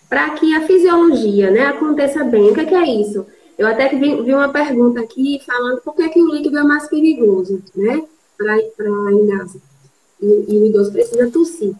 para 0.09 0.29
que 0.31 0.55
a 0.55 0.61
fisiologia 0.61 1.51
né, 1.51 1.65
aconteça 1.65 2.23
bem. 2.23 2.49
O 2.49 2.53
que 2.53 2.61
é, 2.61 2.65
que 2.65 2.75
é 2.75 2.85
isso? 2.85 3.25
Eu 3.57 3.67
até 3.67 3.89
vi, 3.89 4.21
vi, 4.21 4.33
uma 4.33 4.49
pergunta 4.49 4.99
aqui 4.99 5.41
falando 5.45 5.81
por 5.81 5.95
que, 5.95 6.09
que 6.09 6.21
o 6.21 6.33
líquido 6.33 6.59
é 6.59 6.63
mais 6.63 6.87
perigoso, 6.87 7.63
né? 7.75 8.03
Para 8.37 8.53
a 8.53 9.11
inasa. 9.11 9.59
E, 10.21 10.25
e, 10.25 10.57
o 10.59 10.65
idoso 10.67 10.91
precisa 10.91 11.29
tossir. 11.31 11.73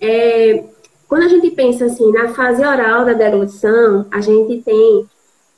É, 0.00 0.64
quando 1.06 1.24
a 1.24 1.28
gente 1.28 1.50
pensa 1.50 1.86
assim, 1.86 2.10
na 2.12 2.34
fase 2.34 2.64
oral 2.64 3.04
da 3.04 3.12
deglutição, 3.12 4.06
a 4.10 4.20
gente 4.20 4.62
tem 4.62 5.06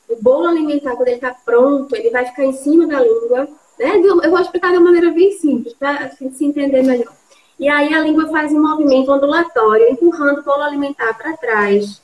o 0.09 0.21
bolo 0.21 0.47
alimentar, 0.47 0.95
quando 0.95 1.07
ele 1.07 1.15
está 1.15 1.33
pronto, 1.33 1.95
ele 1.95 2.09
vai 2.09 2.25
ficar 2.25 2.43
em 2.43 2.53
cima 2.53 2.85
da 2.85 2.99
língua. 2.99 3.47
Né? 3.79 4.01
Eu 4.23 4.29
vou 4.29 4.39
explicar 4.39 4.71
de 4.71 4.77
uma 4.77 4.91
maneira 4.91 5.11
bem 5.11 5.31
simples, 5.31 5.73
para 5.73 5.91
a 5.91 6.07
gente 6.07 6.35
se 6.35 6.45
entender 6.45 6.83
melhor. 6.83 7.13
E 7.59 7.69
aí 7.69 7.93
a 7.93 8.01
língua 8.01 8.27
faz 8.27 8.51
um 8.51 8.61
movimento 8.61 9.11
ondulatório, 9.11 9.91
empurrando 9.91 10.39
o 10.39 10.43
bolo 10.43 10.63
alimentar 10.63 11.17
para 11.17 11.37
trás. 11.37 12.01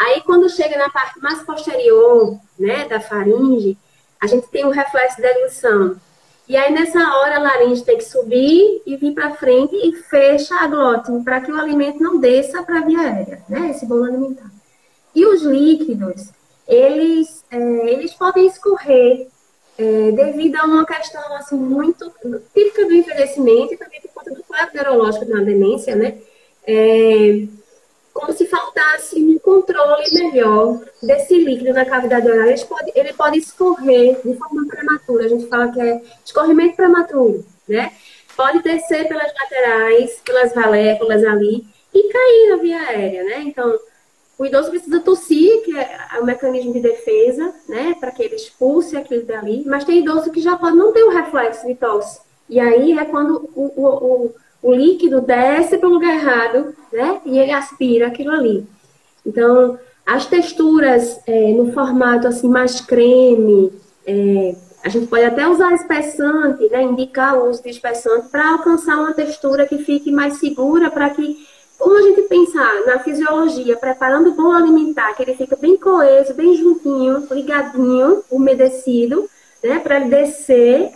Aí, 0.00 0.22
quando 0.22 0.48
chega 0.48 0.78
na 0.78 0.88
parte 0.88 1.20
mais 1.20 1.42
posterior, 1.42 2.38
né, 2.58 2.88
da 2.88 3.00
faringe, 3.00 3.76
a 4.18 4.26
gente 4.26 4.48
tem 4.48 4.64
um 4.64 4.70
reflexo 4.70 5.20
de 5.20 5.28
elução. 5.28 6.00
E 6.48 6.56
aí, 6.56 6.72
nessa 6.72 6.98
hora, 6.98 7.36
a 7.36 7.38
laringe 7.38 7.84
tem 7.84 7.98
que 7.98 8.04
subir 8.04 8.80
e 8.86 8.96
vir 8.96 9.12
para 9.12 9.34
frente 9.34 9.76
e 9.76 9.92
fecha 10.04 10.54
a 10.54 10.66
glótine 10.66 11.22
para 11.22 11.42
que 11.42 11.52
o 11.52 11.60
alimento 11.60 12.02
não 12.02 12.18
desça 12.18 12.62
para 12.62 12.78
a 12.78 12.84
via 12.84 12.98
aérea, 12.98 13.42
né, 13.46 13.70
esse 13.70 13.84
bolo 13.84 14.04
alimentar. 14.04 14.50
E 15.14 15.26
os 15.26 15.42
líquidos, 15.42 16.30
eles, 16.66 17.44
é, 17.50 17.58
eles 17.92 18.14
podem 18.14 18.46
escorrer 18.46 19.28
é, 19.76 20.12
devido 20.12 20.56
a 20.56 20.64
uma 20.64 20.86
questão 20.86 21.36
assim, 21.36 21.56
muito 21.56 22.10
típica 22.54 22.86
do 22.86 22.94
envelhecimento 22.94 23.74
e 23.74 23.76
também 23.76 24.00
por 24.00 24.14
conta 24.14 24.34
do 24.34 24.42
quadro 24.44 24.74
neurológico 24.74 25.26
da 25.26 25.40
demência, 25.40 25.94
né? 25.94 26.18
É, 26.66 27.46
como 28.20 28.32
se 28.32 28.46
faltasse 28.46 29.16
um 29.16 29.38
controle 29.38 30.04
melhor 30.12 30.80
desse 31.02 31.42
líquido 31.42 31.72
na 31.72 31.84
cavidade 31.84 32.30
oral. 32.30 32.46
Ele 32.46 32.64
pode, 32.64 32.92
ele 32.94 33.12
pode 33.14 33.38
escorrer 33.38 34.20
de 34.22 34.34
forma 34.36 34.66
prematura, 34.66 35.24
a 35.24 35.28
gente 35.28 35.46
fala 35.46 35.72
que 35.72 35.80
é 35.80 36.02
escorrimento 36.24 36.76
prematuro, 36.76 37.44
né? 37.66 37.92
Pode 38.36 38.62
descer 38.62 39.08
pelas 39.08 39.32
laterais, 39.34 40.20
pelas 40.24 40.54
valéculas 40.54 41.24
ali 41.24 41.64
e 41.92 42.08
cair 42.08 42.50
na 42.50 42.56
via 42.56 42.80
aérea, 42.80 43.24
né? 43.24 43.42
Então, 43.42 43.78
o 44.38 44.46
idoso 44.46 44.70
precisa 44.70 45.00
tossir, 45.00 45.62
que 45.64 45.78
é 45.78 46.18
o 46.20 46.24
mecanismo 46.24 46.72
de 46.72 46.80
defesa, 46.80 47.54
né? 47.68 47.94
Para 47.98 48.10
que 48.10 48.22
ele 48.22 48.36
expulse 48.36 48.96
aquilo 48.96 49.24
dali. 49.24 49.64
Mas 49.66 49.84
tem 49.84 49.98
idoso 49.98 50.30
que 50.30 50.40
já 50.40 50.56
pode 50.56 50.76
não 50.76 50.92
ter 50.92 51.02
o 51.02 51.10
reflexo 51.10 51.66
de 51.66 51.74
tosse. 51.74 52.20
E 52.48 52.58
aí 52.58 52.98
é 52.98 53.04
quando 53.04 53.50
o, 53.54 53.72
o, 53.76 53.86
o 53.86 54.34
o 54.62 54.74
líquido 54.74 55.20
desce 55.20 55.78
para 55.78 55.88
o 55.88 55.92
lugar 55.92 56.14
errado, 56.14 56.74
né? 56.92 57.20
E 57.24 57.38
ele 57.38 57.52
aspira 57.52 58.08
aquilo 58.08 58.32
ali. 58.32 58.66
Então, 59.24 59.78
as 60.06 60.26
texturas 60.26 61.20
é, 61.26 61.52
no 61.52 61.72
formato 61.72 62.26
assim 62.26 62.48
mais 62.48 62.80
creme, 62.80 63.72
é, 64.06 64.54
a 64.82 64.88
gente 64.88 65.06
pode 65.06 65.24
até 65.24 65.46
usar 65.46 65.72
espessante, 65.72 66.68
né? 66.68 66.82
Indicar 66.82 67.38
o 67.38 67.48
uso 67.48 67.62
de 67.62 67.70
espessante 67.70 68.28
para 68.28 68.52
alcançar 68.52 68.96
uma 68.96 69.14
textura 69.14 69.66
que 69.66 69.78
fique 69.78 70.10
mais 70.10 70.38
segura, 70.38 70.90
para 70.90 71.10
que, 71.10 71.38
como 71.78 71.96
a 71.96 72.02
gente 72.02 72.22
pensar 72.22 72.84
na 72.86 72.98
fisiologia, 72.98 73.76
preparando 73.76 74.30
o 74.30 74.34
bolo 74.34 74.52
alimentar, 74.52 75.14
que 75.14 75.22
ele 75.22 75.34
fica 75.34 75.56
bem 75.56 75.76
coeso, 75.76 76.34
bem 76.34 76.54
juntinho, 76.54 77.26
ligadinho, 77.30 78.22
umedecido, 78.30 79.28
né? 79.62 79.78
Para 79.78 80.00
ele 80.00 80.10
descer 80.10 80.90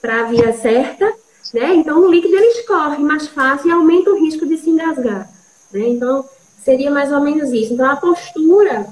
para 0.00 0.20
a 0.20 0.24
via 0.24 0.52
certa 0.52 1.12
né? 1.52 1.74
Então, 1.74 2.00
o 2.00 2.10
líquido 2.10 2.34
ele 2.34 2.46
escorre 2.46 2.98
mais 2.98 3.28
fácil 3.28 3.68
e 3.68 3.72
aumenta 3.72 4.10
o 4.10 4.18
risco 4.18 4.46
de 4.46 4.56
se 4.56 4.70
engasgar. 4.70 5.30
Né? 5.72 5.88
Então, 5.88 6.24
seria 6.64 6.90
mais 6.90 7.12
ou 7.12 7.20
menos 7.20 7.50
isso. 7.52 7.74
Então, 7.74 7.90
a 7.90 7.96
postura 7.96 8.86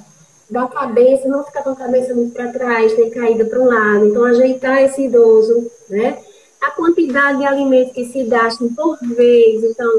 da 0.50 0.66
cabeça, 0.68 1.28
não 1.28 1.44
ficar 1.44 1.62
com 1.62 1.70
a 1.70 1.76
cabeça 1.76 2.14
muito 2.14 2.32
para 2.32 2.52
trás, 2.52 2.96
nem 2.96 3.10
caída 3.10 3.44
para 3.44 3.60
um 3.60 3.66
lado. 3.66 4.06
Então, 4.06 4.24
ajeitar 4.24 4.82
esse 4.82 5.04
idoso, 5.04 5.70
né? 5.88 6.18
A 6.60 6.70
quantidade 6.70 7.38
de 7.38 7.44
alimento 7.44 7.92
que 7.92 8.04
se 8.06 8.32
assim, 8.34 8.68
por 8.70 8.96
vez. 9.02 9.62
Então, 9.64 9.90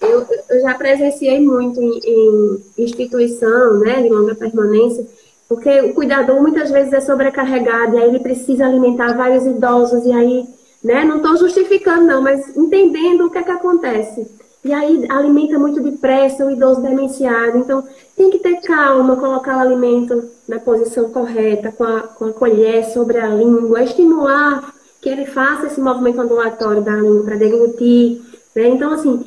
eu, 0.00 0.26
eu 0.50 0.60
já 0.60 0.74
presenciei 0.74 1.40
muito 1.40 1.80
em, 1.80 2.00
em 2.04 2.62
instituição, 2.78 3.78
né, 3.78 4.02
de 4.02 4.08
longa 4.08 4.34
permanência, 4.34 5.06
porque 5.48 5.80
o 5.82 5.94
cuidador 5.94 6.40
muitas 6.40 6.70
vezes 6.70 6.92
é 6.92 7.00
sobrecarregado, 7.00 7.96
e 7.96 7.98
aí 8.00 8.08
ele 8.08 8.18
precisa 8.18 8.66
alimentar 8.66 9.16
vários 9.16 9.46
idosos, 9.46 10.04
e 10.04 10.12
aí 10.12 10.44
né? 10.82 11.04
Não 11.04 11.16
estou 11.18 11.36
justificando, 11.36 12.06
não, 12.06 12.22
mas 12.22 12.56
entendendo 12.56 13.26
o 13.26 13.30
que 13.30 13.38
é 13.38 13.42
que 13.42 13.50
acontece. 13.50 14.26
E 14.64 14.72
aí 14.72 15.06
alimenta 15.08 15.58
muito 15.58 15.80
depressa 15.80 16.46
o 16.46 16.50
idoso 16.50 16.82
demenciado. 16.82 17.58
Então, 17.58 17.84
tem 18.16 18.30
que 18.30 18.38
ter 18.38 18.60
calma, 18.60 19.16
colocar 19.16 19.56
o 19.56 19.60
alimento 19.60 20.30
na 20.48 20.60
posição 20.60 21.10
correta, 21.10 21.72
com 21.72 21.84
a, 21.84 22.00
com 22.02 22.26
a 22.26 22.32
colher 22.32 22.84
sobre 22.84 23.18
a 23.18 23.26
língua, 23.26 23.82
estimular 23.82 24.72
que 25.00 25.08
ele 25.08 25.26
faça 25.26 25.66
esse 25.66 25.80
movimento 25.80 26.20
ondulatório 26.20 26.80
da 26.80 26.94
língua 26.94 27.24
para 27.24 27.36
deglutir. 27.36 28.22
Né? 28.54 28.68
Então, 28.68 28.92
assim, 28.92 29.24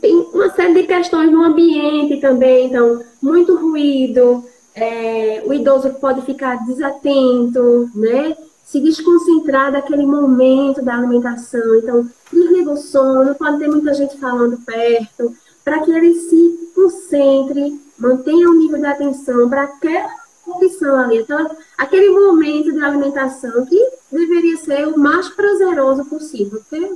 tem 0.00 0.26
uma 0.34 0.50
série 0.50 0.74
de 0.74 0.82
questões 0.82 1.30
no 1.30 1.44
ambiente 1.44 2.16
também. 2.20 2.66
Então, 2.66 3.00
muito 3.22 3.54
ruído, 3.54 4.44
é, 4.74 5.42
o 5.46 5.54
idoso 5.54 5.90
pode 6.00 6.22
ficar 6.22 6.66
desatento, 6.66 7.88
né? 7.94 8.36
Se 8.66 8.80
desconcentrar 8.80 9.72
daquele 9.72 10.04
momento 10.04 10.82
da 10.82 10.94
alimentação. 10.94 11.76
Então, 11.76 12.10
desliga 12.32 12.72
o 12.72 12.76
sono, 12.76 13.34
pode 13.36 13.58
ter 13.60 13.68
muita 13.68 13.94
gente 13.94 14.18
falando 14.18 14.58
perto, 14.58 15.34
para 15.64 15.80
que 15.80 15.90
ele 15.90 16.14
se 16.14 16.72
concentre, 16.74 17.80
mantenha 17.96 18.50
o 18.50 18.54
nível 18.54 18.78
de 18.78 18.86
atenção 18.86 19.48
para 19.48 19.62
aquela 19.62 20.10
condição 20.44 20.98
ali, 21.00 21.18
então, 21.18 21.50
aquele 21.76 22.10
momento 22.10 22.72
de 22.72 22.84
alimentação 22.84 23.66
que 23.66 23.90
deveria 24.12 24.56
ser 24.56 24.86
o 24.86 24.96
mais 24.96 25.28
prazeroso 25.28 26.04
possível, 26.04 26.60
porque 26.60 26.94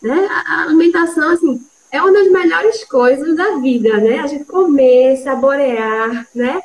né, 0.00 0.28
a 0.46 0.62
alimentação, 0.62 1.30
assim, 1.30 1.60
é 1.90 2.00
uma 2.00 2.12
das 2.12 2.30
melhores 2.30 2.84
coisas 2.84 3.36
da 3.36 3.56
vida, 3.56 3.96
né? 3.98 4.20
A 4.20 4.26
gente 4.26 4.44
comer, 4.44 5.16
saborear, 5.18 6.26
né? 6.34 6.60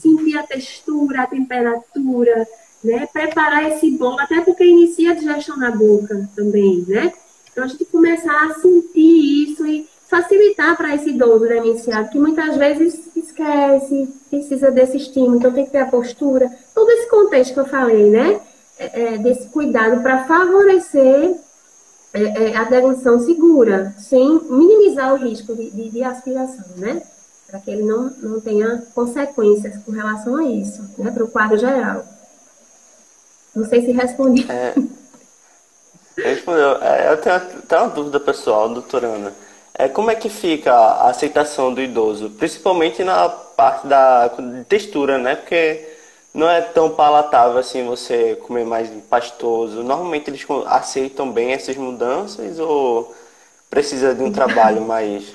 Sentir 0.00 0.38
a 0.38 0.42
textura, 0.44 1.22
a 1.22 1.26
temperatura, 1.26 2.46
né? 2.82 3.08
Preparar 3.12 3.68
esse 3.68 3.90
bolo, 3.90 4.20
até 4.20 4.40
porque 4.40 4.64
inicia 4.64 5.12
a 5.12 5.14
digestão 5.14 5.56
na 5.56 5.70
boca 5.70 6.28
também, 6.34 6.84
né? 6.86 7.12
Então, 7.50 7.64
a 7.64 7.66
gente 7.66 7.84
começar 7.86 8.46
a 8.46 8.54
sentir 8.54 9.50
isso 9.50 9.66
e 9.66 9.88
facilitar 10.08 10.76
para 10.76 10.94
esse 10.94 11.10
idoso 11.10 11.46
demenciado, 11.46 12.08
que 12.08 12.18
muitas 12.18 12.56
vezes 12.56 13.10
esquece, 13.14 14.08
precisa 14.30 14.70
desse 14.70 14.96
estímulo, 14.96 15.36
então 15.36 15.52
tem 15.52 15.66
que 15.66 15.70
ter 15.70 15.78
a 15.78 15.86
postura, 15.86 16.50
todo 16.74 16.90
esse 16.90 17.08
contexto 17.08 17.54
que 17.54 17.60
eu 17.60 17.66
falei, 17.66 18.10
né? 18.10 18.40
É, 18.78 19.14
é 19.14 19.18
desse 19.18 19.48
cuidado 19.48 20.00
para 20.02 20.24
favorecer 20.24 21.36
é, 22.12 22.22
é, 22.22 22.56
a 22.56 22.64
deglutição 22.64 23.18
segura, 23.20 23.94
sem 23.98 24.40
minimizar 24.48 25.12
o 25.12 25.16
risco 25.16 25.54
de, 25.54 25.70
de, 25.70 25.90
de 25.90 26.02
aspiração, 26.02 26.64
né? 26.76 27.02
Para 27.46 27.60
que 27.60 27.70
ele 27.70 27.82
não, 27.82 28.10
não 28.22 28.40
tenha 28.40 28.82
consequências 28.94 29.76
com 29.84 29.92
relação 29.92 30.36
a 30.36 30.44
isso, 30.44 30.82
né? 30.96 31.10
Para 31.10 31.24
o 31.24 31.28
quadro 31.28 31.58
geral. 31.58 32.04
Não 33.58 33.68
sei 33.68 33.84
se 33.84 33.90
respondi. 33.90 34.46
É, 34.48 34.72
respondeu. 36.16 36.80
É, 36.80 37.12
eu 37.12 37.16
tenho 37.16 37.34
até 37.34 37.76
uma 37.76 37.88
dúvida 37.88 38.20
pessoal, 38.20 38.68
doutora 38.68 39.08
Ana. 39.08 39.32
É, 39.74 39.88
como 39.88 40.10
é 40.10 40.14
que 40.14 40.28
fica 40.28 40.72
a 40.72 41.10
aceitação 41.10 41.74
do 41.74 41.80
idoso, 41.80 42.30
principalmente 42.30 43.02
na 43.02 43.28
parte 43.28 43.86
da 43.88 44.30
textura, 44.68 45.18
né? 45.18 45.34
Porque 45.34 45.88
não 46.32 46.48
é 46.48 46.60
tão 46.60 46.90
palatável 46.90 47.58
assim 47.58 47.84
você 47.84 48.36
comer 48.36 48.64
mais 48.64 48.88
pastoso. 49.10 49.82
Normalmente 49.82 50.30
eles 50.30 50.46
aceitam 50.66 51.32
bem 51.32 51.52
essas 51.52 51.76
mudanças 51.76 52.60
ou 52.60 53.12
precisa 53.68 54.14
de 54.14 54.22
um 54.22 54.30
trabalho 54.30 54.82
mais. 54.86 55.32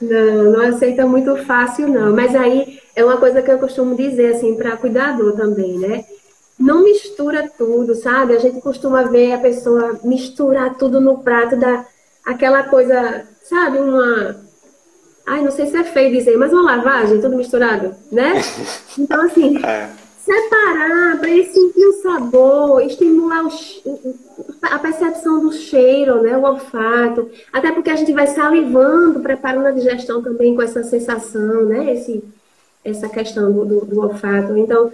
Não, 0.00 0.50
não 0.50 0.60
aceita 0.62 1.06
muito 1.06 1.36
fácil, 1.44 1.86
não. 1.88 2.12
Mas 2.14 2.34
aí 2.34 2.80
é 2.94 3.04
uma 3.04 3.18
coisa 3.18 3.40
que 3.40 3.50
eu 3.50 3.58
costumo 3.58 3.96
dizer, 3.96 4.34
assim, 4.34 4.56
para 4.56 4.76
cuidador 4.76 5.36
também, 5.36 5.78
né? 5.78 6.04
Não 6.58 6.82
mistura 6.82 7.50
tudo, 7.56 7.94
sabe? 7.94 8.34
A 8.34 8.38
gente 8.38 8.60
costuma 8.60 9.02
ver 9.04 9.32
a 9.32 9.38
pessoa 9.38 10.00
misturar 10.02 10.76
tudo 10.76 11.00
no 11.00 11.18
prato, 11.18 11.56
da 11.56 11.84
aquela 12.24 12.64
coisa, 12.64 13.26
sabe? 13.42 13.78
Uma. 13.78 14.36
Ai, 15.26 15.42
não 15.42 15.50
sei 15.50 15.66
se 15.66 15.76
é 15.76 15.84
feio 15.84 16.16
dizer, 16.16 16.36
mas 16.36 16.52
uma 16.52 16.76
lavagem, 16.76 17.20
tudo 17.20 17.36
misturado, 17.36 17.94
né? 18.10 18.40
Então, 18.98 19.22
assim. 19.22 19.58
É 19.64 20.06
separar 20.26 21.18
para 21.20 21.30
ele 21.30 21.44
sentir 21.44 21.86
o 21.86 22.02
sabor, 22.02 22.82
estimular 22.82 23.44
o, 23.46 24.14
a 24.60 24.78
percepção 24.80 25.40
do 25.40 25.52
cheiro, 25.52 26.20
né, 26.20 26.36
o 26.36 26.42
olfato, 26.42 27.30
até 27.52 27.70
porque 27.70 27.90
a 27.90 27.94
gente 27.94 28.12
vai 28.12 28.26
salivando, 28.26 29.20
preparando 29.20 29.66
a 29.66 29.70
digestão 29.70 30.20
também 30.20 30.56
com 30.56 30.62
essa 30.62 30.82
sensação, 30.82 31.66
né, 31.66 31.94
esse, 31.94 32.24
essa 32.84 33.08
questão 33.08 33.52
do, 33.52 33.64
do, 33.64 33.86
do 33.86 34.00
olfato. 34.02 34.56
Então, 34.56 34.92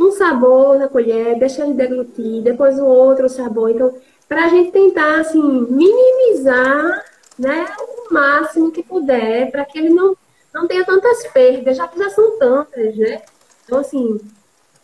um 0.00 0.12
sabor 0.12 0.78
na 0.78 0.88
colher, 0.88 1.38
deixa 1.38 1.62
ele 1.62 1.74
deglutir, 1.74 2.42
depois 2.42 2.78
o 2.78 2.86
outro 2.86 3.28
sabor. 3.28 3.70
Então, 3.70 3.94
para 4.28 4.44
a 4.44 4.48
gente 4.48 4.70
tentar, 4.70 5.20
assim, 5.20 5.42
minimizar, 5.68 7.04
né, 7.38 7.66
o 7.80 8.12
máximo 8.12 8.70
que 8.70 8.82
puder, 8.82 9.50
para 9.50 9.64
que 9.64 9.78
ele 9.78 9.90
não, 9.90 10.16
não 10.52 10.66
tenha 10.66 10.84
tantas 10.84 11.26
perdas, 11.28 11.76
já 11.76 11.88
que 11.88 11.98
já 11.98 12.10
são 12.10 12.38
tantas, 12.38 12.96
né? 12.96 13.22
Então, 13.64 13.78
assim, 13.78 14.20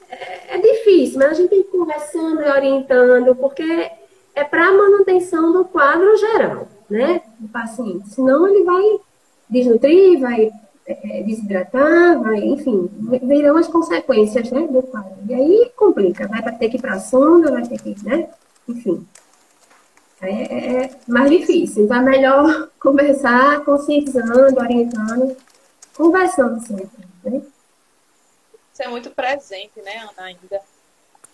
é, 0.09 0.57
é 0.57 0.59
difícil, 0.59 1.19
mas 1.19 1.31
a 1.31 1.35
gente 1.35 1.51
tem 1.51 1.63
que 1.63 1.69
ir 1.69 1.79
conversando 1.79 2.43
e 2.43 2.51
orientando, 2.51 3.35
porque 3.35 3.91
é 4.35 4.45
para 4.45 4.73
manutenção 4.73 5.53
do 5.53 5.65
quadro 5.65 6.17
geral, 6.17 6.69
né, 6.89 7.23
do 7.39 7.49
paciente. 7.49 8.11
Senão 8.11 8.47
ele 8.49 8.65
vai 8.65 9.01
desnutrir, 9.49 10.21
vai 10.21 10.51
é, 10.87 11.23
desidratar, 11.23 12.21
vai, 12.21 12.39
enfim, 12.39 12.89
virão 13.23 13.57
as 13.57 13.67
consequências, 13.67 14.51
né, 14.51 14.67
do 14.67 14.83
quadro. 14.83 15.19
E 15.29 15.35
aí 15.35 15.73
complica, 15.77 16.29
vai 16.29 16.43
ter 16.57 16.69
que 16.69 16.77
ir 16.77 16.81
para 16.81 16.95
a 16.95 17.01
sonda, 17.01 17.51
vai 17.51 17.67
ter 17.67 17.81
que, 17.81 17.97
né, 18.05 18.29
enfim. 18.69 19.07
É, 20.21 20.31
é, 20.31 20.85
é 20.85 20.91
mais 21.07 21.31
difícil, 21.31 21.85
então 21.85 21.99
é 21.99 22.03
melhor 22.03 22.71
conversar, 22.81 23.65
conscientizando, 23.65 24.59
orientando, 24.59 25.37
conversando 25.95 26.61
sempre, 26.67 27.07
né? 27.25 27.43
Isso 28.73 28.83
é 28.83 28.89
muito 28.89 29.11
presente, 29.11 29.81
né, 29.83 29.99
Ana, 29.99 30.27
ainda. 30.29 30.61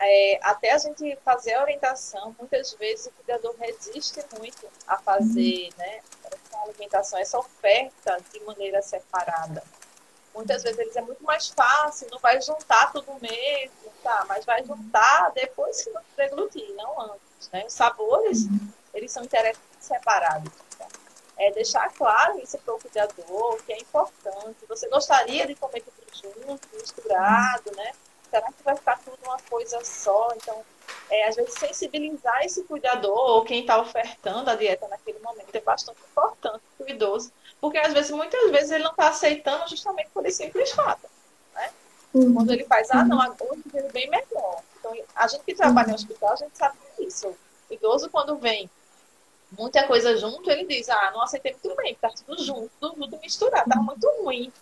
É, 0.00 0.40
até 0.42 0.72
a 0.72 0.78
gente 0.78 1.16
fazer 1.24 1.54
a 1.54 1.62
orientação, 1.62 2.34
muitas 2.38 2.72
vezes 2.74 3.06
o 3.06 3.12
cuidador 3.12 3.54
resiste 3.60 4.20
muito 4.36 4.66
a 4.86 4.98
fazer 4.98 5.68
né, 5.78 5.98
essa 6.24 6.36
alimentação, 6.62 7.18
essa 7.18 7.38
oferta 7.38 8.18
de 8.32 8.40
maneira 8.40 8.82
separada. 8.82 9.62
Muitas 10.34 10.62
vezes 10.62 10.78
eles 10.78 10.96
é 10.96 11.02
muito 11.02 11.22
mais 11.22 11.48
fácil, 11.48 12.08
não 12.10 12.18
vai 12.18 12.40
juntar 12.40 12.90
tudo 12.90 13.14
mesmo, 13.20 13.92
tá? 14.02 14.24
Mas 14.26 14.44
vai 14.44 14.64
juntar 14.64 15.30
depois 15.34 15.84
que 15.84 15.92
deglutir, 16.16 16.74
não 16.74 17.00
antes. 17.00 17.50
Né? 17.52 17.64
Os 17.66 17.72
sabores, 17.74 18.46
eles 18.94 19.12
são 19.12 19.22
interessantes 19.22 19.60
separados. 19.80 20.50
Tá? 20.78 20.86
É 21.36 21.50
deixar 21.50 21.92
claro 21.92 22.38
isso 22.38 22.56
para 22.58 22.74
o 22.74 22.78
cuidador, 22.78 23.62
que 23.64 23.72
é 23.72 23.78
importante. 23.78 24.64
Você 24.68 24.88
gostaria 24.88 25.46
de 25.46 25.54
comer 25.54 25.82
tudo 25.82 26.02
junto, 26.14 26.68
misturado, 26.72 27.70
né? 27.76 27.92
Será 28.30 28.50
que 28.50 28.62
vai 28.62 28.74
ficar 28.74 28.98
tudo 29.04 29.18
uma 29.24 29.38
coisa 29.50 29.84
só? 29.84 30.32
Então, 30.36 30.64
é, 31.10 31.28
às 31.28 31.36
vezes, 31.36 31.54
sensibilizar 31.54 32.42
esse 32.44 32.64
cuidador 32.64 33.16
ou 33.16 33.44
quem 33.44 33.60
está 33.60 33.80
ofertando 33.80 34.50
a 34.50 34.54
dieta 34.54 34.88
naquele 34.88 35.18
momento 35.18 35.54
é 35.54 35.60
bastante 35.60 36.00
importante 36.10 36.62
para 36.76 36.86
o 36.86 36.90
idoso, 36.90 37.32
porque 37.60 37.78
às 37.78 37.92
vezes, 37.92 38.10
muitas 38.10 38.50
vezes, 38.50 38.70
ele 38.70 38.84
não 38.84 38.92
está 38.92 39.08
aceitando 39.08 39.68
justamente 39.68 40.10
por 40.10 40.24
esse 40.26 40.44
simples 40.44 40.70
fato. 40.72 41.08
Né? 41.54 41.70
Uhum. 42.14 42.34
Quando 42.34 42.52
ele 42.52 42.64
faz, 42.64 42.90
ah, 42.90 43.04
não, 43.04 43.18
hoje 43.18 43.62
ele 43.74 43.92
bem 43.92 44.08
melhor. 44.08 44.62
Então, 44.78 44.92
a 45.14 45.26
gente 45.28 45.44
que 45.44 45.54
trabalha 45.54 45.88
no 45.88 45.94
hospital, 45.94 46.32
a 46.32 46.36
gente 46.36 46.56
sabe 46.56 46.76
disso. 46.98 47.28
O 47.70 47.74
idoso, 47.74 48.10
quando 48.10 48.36
vem 48.36 48.70
muita 49.56 49.86
coisa 49.86 50.16
junto, 50.16 50.50
ele 50.50 50.66
diz, 50.66 50.88
ah, 50.88 51.10
não 51.12 51.22
aceitei 51.22 51.52
muito 51.52 51.76
bem, 51.76 51.92
está 51.92 52.08
tudo 52.08 52.42
junto, 52.42 52.70
tudo 52.80 53.18
misturado, 53.20 53.68
está 53.68 53.80
muito 53.80 54.08
ruim. 54.22 54.52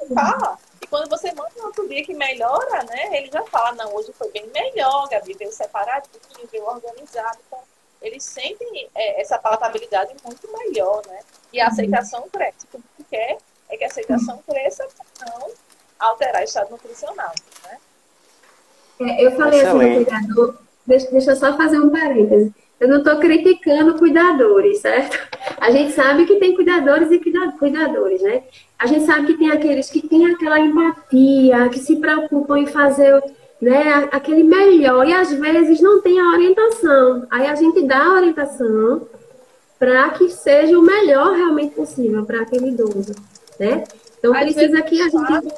Ele 0.00 0.14
fala, 0.14 0.58
e 0.71 0.71
quando 0.92 1.08
você 1.08 1.32
manda 1.32 1.48
no 1.56 1.64
outro 1.64 1.88
dia 1.88 2.04
que 2.04 2.12
melhora, 2.12 2.84
né? 2.84 3.16
Ele 3.16 3.30
já 3.32 3.42
fala, 3.44 3.72
não, 3.76 3.94
hoje 3.94 4.12
foi 4.12 4.30
bem 4.30 4.46
melhor, 4.52 5.08
Gabi, 5.08 5.32
veio 5.32 5.50
separadinho, 5.50 6.46
veio 6.52 6.66
organizado. 6.66 7.38
Então, 7.46 7.58
eles 8.02 8.22
sentem 8.22 8.90
é, 8.94 9.22
essa 9.22 9.38
palatabilidade 9.38 10.14
muito 10.22 10.52
melhor, 10.52 11.00
né? 11.06 11.20
E 11.50 11.58
a 11.58 11.68
aceitação 11.68 12.28
cresce. 12.28 12.66
O 12.74 12.82
que 12.98 13.04
quer 13.04 13.38
é 13.70 13.76
que 13.78 13.84
a 13.84 13.86
aceitação 13.86 14.42
cresça 14.46 14.86
para 15.16 15.30
não 15.30 15.50
alterar 15.98 16.42
o 16.42 16.44
estado 16.44 16.70
nutricional, 16.70 17.32
né? 17.64 17.78
É, 19.00 19.26
eu 19.26 19.34
falei 19.34 19.60
Excelente. 19.60 19.88
assim 19.88 19.98
no 19.98 20.04
cuidador, 20.04 20.58
deixa, 20.86 21.10
deixa 21.10 21.30
eu 21.30 21.36
só 21.36 21.56
fazer 21.56 21.80
um 21.80 21.88
parêntese. 21.88 22.54
Eu 22.82 22.88
não 22.88 22.98
estou 22.98 23.16
criticando 23.20 23.96
cuidadores, 23.96 24.80
certo? 24.80 25.16
A 25.60 25.70
gente 25.70 25.92
sabe 25.92 26.26
que 26.26 26.34
tem 26.40 26.52
cuidadores 26.52 27.12
e 27.12 27.20
cuidadores, 27.56 28.20
né? 28.20 28.42
A 28.76 28.88
gente 28.88 29.06
sabe 29.06 29.28
que 29.28 29.38
tem 29.38 29.52
aqueles 29.52 29.88
que 29.88 30.08
têm 30.08 30.26
aquela 30.26 30.58
empatia, 30.58 31.68
que 31.68 31.78
se 31.78 31.94
preocupam 31.94 32.58
em 32.58 32.66
fazer 32.66 33.22
né, 33.60 34.08
aquele 34.10 34.42
melhor 34.42 35.06
e 35.06 35.14
às 35.14 35.32
vezes 35.32 35.80
não 35.80 36.02
tem 36.02 36.18
a 36.18 36.32
orientação. 36.32 37.24
Aí 37.30 37.46
a 37.46 37.54
gente 37.54 37.86
dá 37.86 38.04
a 38.04 38.14
orientação 38.14 39.06
para 39.78 40.10
que 40.10 40.28
seja 40.28 40.76
o 40.76 40.82
melhor 40.82 41.36
realmente 41.36 41.76
possível 41.76 42.26
para 42.26 42.42
aquele 42.42 42.70
idoso, 42.70 43.14
né? 43.60 43.84
Então 44.18 44.34
às 44.34 44.40
precisa 44.40 44.82
que 44.82 45.00
a 45.00 45.08
gente 45.08 45.54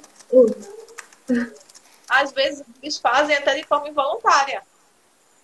às 2.06 2.32
vezes 2.32 2.62
eles 2.82 2.98
fazem 2.98 3.34
até 3.34 3.54
de 3.54 3.64
forma 3.64 3.88
involuntária. 3.88 4.62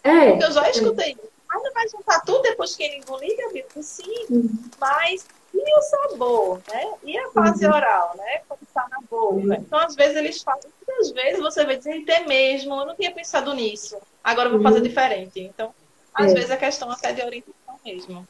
É. 0.04 0.32
Porque 0.32 0.44
eu 0.44 0.52
já 0.52 0.70
escutei 0.70 1.12
isso. 1.12 1.29
Mas 1.50 1.62
não 1.64 1.72
vai 1.72 1.88
juntar 1.88 2.20
tudo 2.20 2.42
depois 2.42 2.76
que 2.76 2.84
ele 2.84 2.98
engolir, 2.98 3.36
Gabi? 3.36 3.64
Sim, 3.82 4.26
uhum. 4.30 4.50
mas 4.80 5.26
e 5.52 5.78
o 5.78 5.82
sabor, 5.82 6.60
né? 6.72 6.92
E 7.02 7.18
a 7.18 7.28
fase 7.30 7.66
uhum. 7.66 7.74
oral, 7.74 8.14
né? 8.16 8.40
Quando 8.46 8.62
está 8.62 8.86
na 8.88 8.98
boca. 9.10 9.34
Uhum. 9.34 9.52
Então, 9.52 9.78
às 9.80 9.96
vezes, 9.96 10.16
eles 10.16 10.42
fazem, 10.42 10.70
muitas 10.86 11.10
vezes 11.10 11.40
você 11.40 11.66
vai 11.66 11.76
dizer, 11.76 12.04
é 12.08 12.20
mesmo, 12.20 12.74
eu 12.74 12.86
não 12.86 12.94
tinha 12.94 13.12
pensado 13.12 13.52
nisso, 13.52 13.98
agora 14.22 14.48
eu 14.48 14.52
vou 14.52 14.62
fazer 14.62 14.78
uhum. 14.78 14.84
diferente. 14.84 15.40
Então, 15.40 15.74
às 16.14 16.30
é. 16.30 16.34
vezes, 16.34 16.50
a 16.52 16.56
questão 16.56 16.90
até 16.90 17.12
de 17.12 17.22
orientação 17.22 17.80
mesmo. 17.84 18.28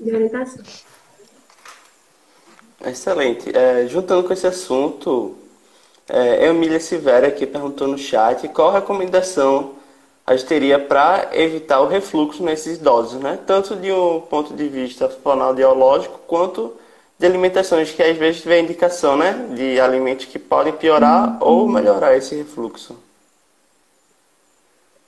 De 0.00 0.12
orientação. 0.12 0.64
Excelente. 2.84 3.56
É, 3.56 3.86
juntando 3.86 4.26
com 4.26 4.32
esse 4.32 4.46
assunto, 4.46 5.38
é, 6.08 6.46
Emília 6.46 6.80
Silveira 6.80 7.28
aqui 7.28 7.46
perguntou 7.46 7.86
no 7.86 7.96
chat 7.96 8.48
qual 8.48 8.70
a 8.70 8.80
recomendação 8.80 9.76
a 10.26 10.36
gente 10.36 10.46
teria 10.46 10.78
para 10.78 11.30
evitar 11.32 11.80
o 11.80 11.88
refluxo 11.88 12.42
nesses 12.42 12.78
idosos, 12.78 13.20
né? 13.20 13.38
Tanto 13.46 13.74
de 13.76 13.92
um 13.92 14.20
ponto 14.20 14.54
de 14.54 14.68
vista 14.68 15.08
fonoaudiológico 15.08 16.18
quanto 16.26 16.76
de 17.18 17.26
alimentações 17.26 17.90
que 17.90 18.02
às 18.02 18.16
vezes 18.16 18.44
vem 18.44 18.64
indicação, 18.64 19.16
né? 19.16 19.32
De 19.54 19.80
alimentos 19.80 20.26
que 20.26 20.38
podem 20.38 20.72
piorar 20.72 21.38
ou 21.40 21.68
melhorar 21.68 22.16
esse 22.16 22.34
refluxo. 22.36 22.96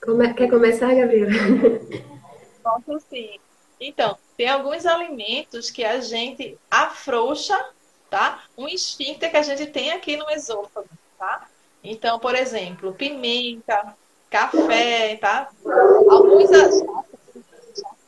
Come... 0.04 0.34
Quer 0.34 0.50
começar, 0.50 0.94
Gabriela? 0.94 1.30
Posso 2.62 3.00
sim. 3.08 3.38
Então, 3.80 4.16
tem 4.36 4.48
alguns 4.48 4.84
alimentos 4.86 5.70
que 5.70 5.84
a 5.84 6.00
gente 6.00 6.58
afrouxa, 6.70 7.58
tá? 8.10 8.42
Um 8.56 8.68
esfíncter 8.68 9.30
que 9.30 9.36
a 9.36 9.42
gente 9.42 9.66
tem 9.66 9.92
aqui 9.92 10.16
no 10.16 10.28
esôfago, 10.30 10.88
tá? 11.18 11.46
Então, 11.82 12.18
por 12.18 12.34
exemplo, 12.34 12.92
pimenta, 12.94 13.94
café, 14.34 15.16
tá? 15.16 15.48
Alguns 16.10 16.50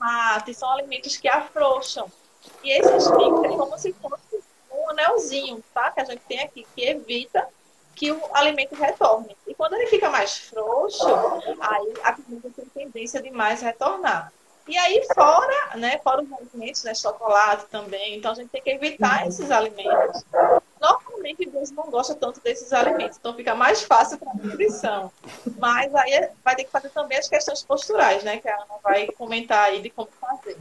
mate 0.00 0.52
são 0.54 0.68
alimentos 0.72 1.16
que 1.16 1.28
afrouxam. 1.28 2.10
E 2.64 2.70
esse 2.72 2.96
esfíncter 2.96 3.52
é 3.52 3.56
como 3.56 3.78
se 3.78 3.92
fosse 3.92 4.42
um 4.72 4.90
anelzinho, 4.90 5.62
tá? 5.72 5.92
Que 5.92 6.00
a 6.00 6.04
gente 6.04 6.22
tem 6.28 6.40
aqui, 6.40 6.66
que 6.74 6.84
evita 6.84 7.48
que 7.94 8.10
o 8.10 8.20
alimento 8.34 8.74
retorne. 8.74 9.36
E 9.46 9.54
quando 9.54 9.74
ele 9.74 9.86
fica 9.86 10.10
mais 10.10 10.36
frouxo, 10.36 11.06
aí 11.60 11.94
a 12.02 12.12
comida 12.12 12.50
tem 12.54 12.66
tendência 12.66 13.22
de 13.22 13.30
mais 13.30 13.62
retornar. 13.62 14.32
E 14.66 14.76
aí, 14.76 15.06
fora, 15.14 15.76
né, 15.76 16.00
fora 16.02 16.22
os 16.22 16.32
alimentos, 16.32 16.82
né, 16.82 16.92
chocolate 16.92 17.66
também, 17.66 18.16
então 18.16 18.32
a 18.32 18.34
gente 18.34 18.48
tem 18.48 18.60
que 18.60 18.70
evitar 18.70 19.26
esses 19.28 19.48
alimentos. 19.48 20.24
Normalmente, 20.80 21.48
Deus 21.48 21.70
não 21.70 21.84
gosta 21.84 22.14
tanto 22.14 22.40
desses 22.40 22.72
alimentos, 22.72 23.16
então 23.18 23.34
fica 23.34 23.54
mais 23.54 23.82
fácil 23.82 24.18
para 24.18 24.30
a 24.30 24.34
nutrição. 24.34 25.10
Mas 25.58 25.94
aí 25.94 26.12
é, 26.12 26.30
vai 26.44 26.54
ter 26.54 26.64
que 26.64 26.70
fazer 26.70 26.90
também 26.90 27.18
as 27.18 27.28
questões 27.28 27.62
posturais, 27.62 28.22
né, 28.22 28.38
que 28.38 28.48
a 28.48 28.54
Ana 28.54 28.64
vai 28.82 29.06
comentar 29.08 29.64
aí 29.64 29.80
de 29.80 29.90
como 29.90 30.08
fazer. 30.20 30.56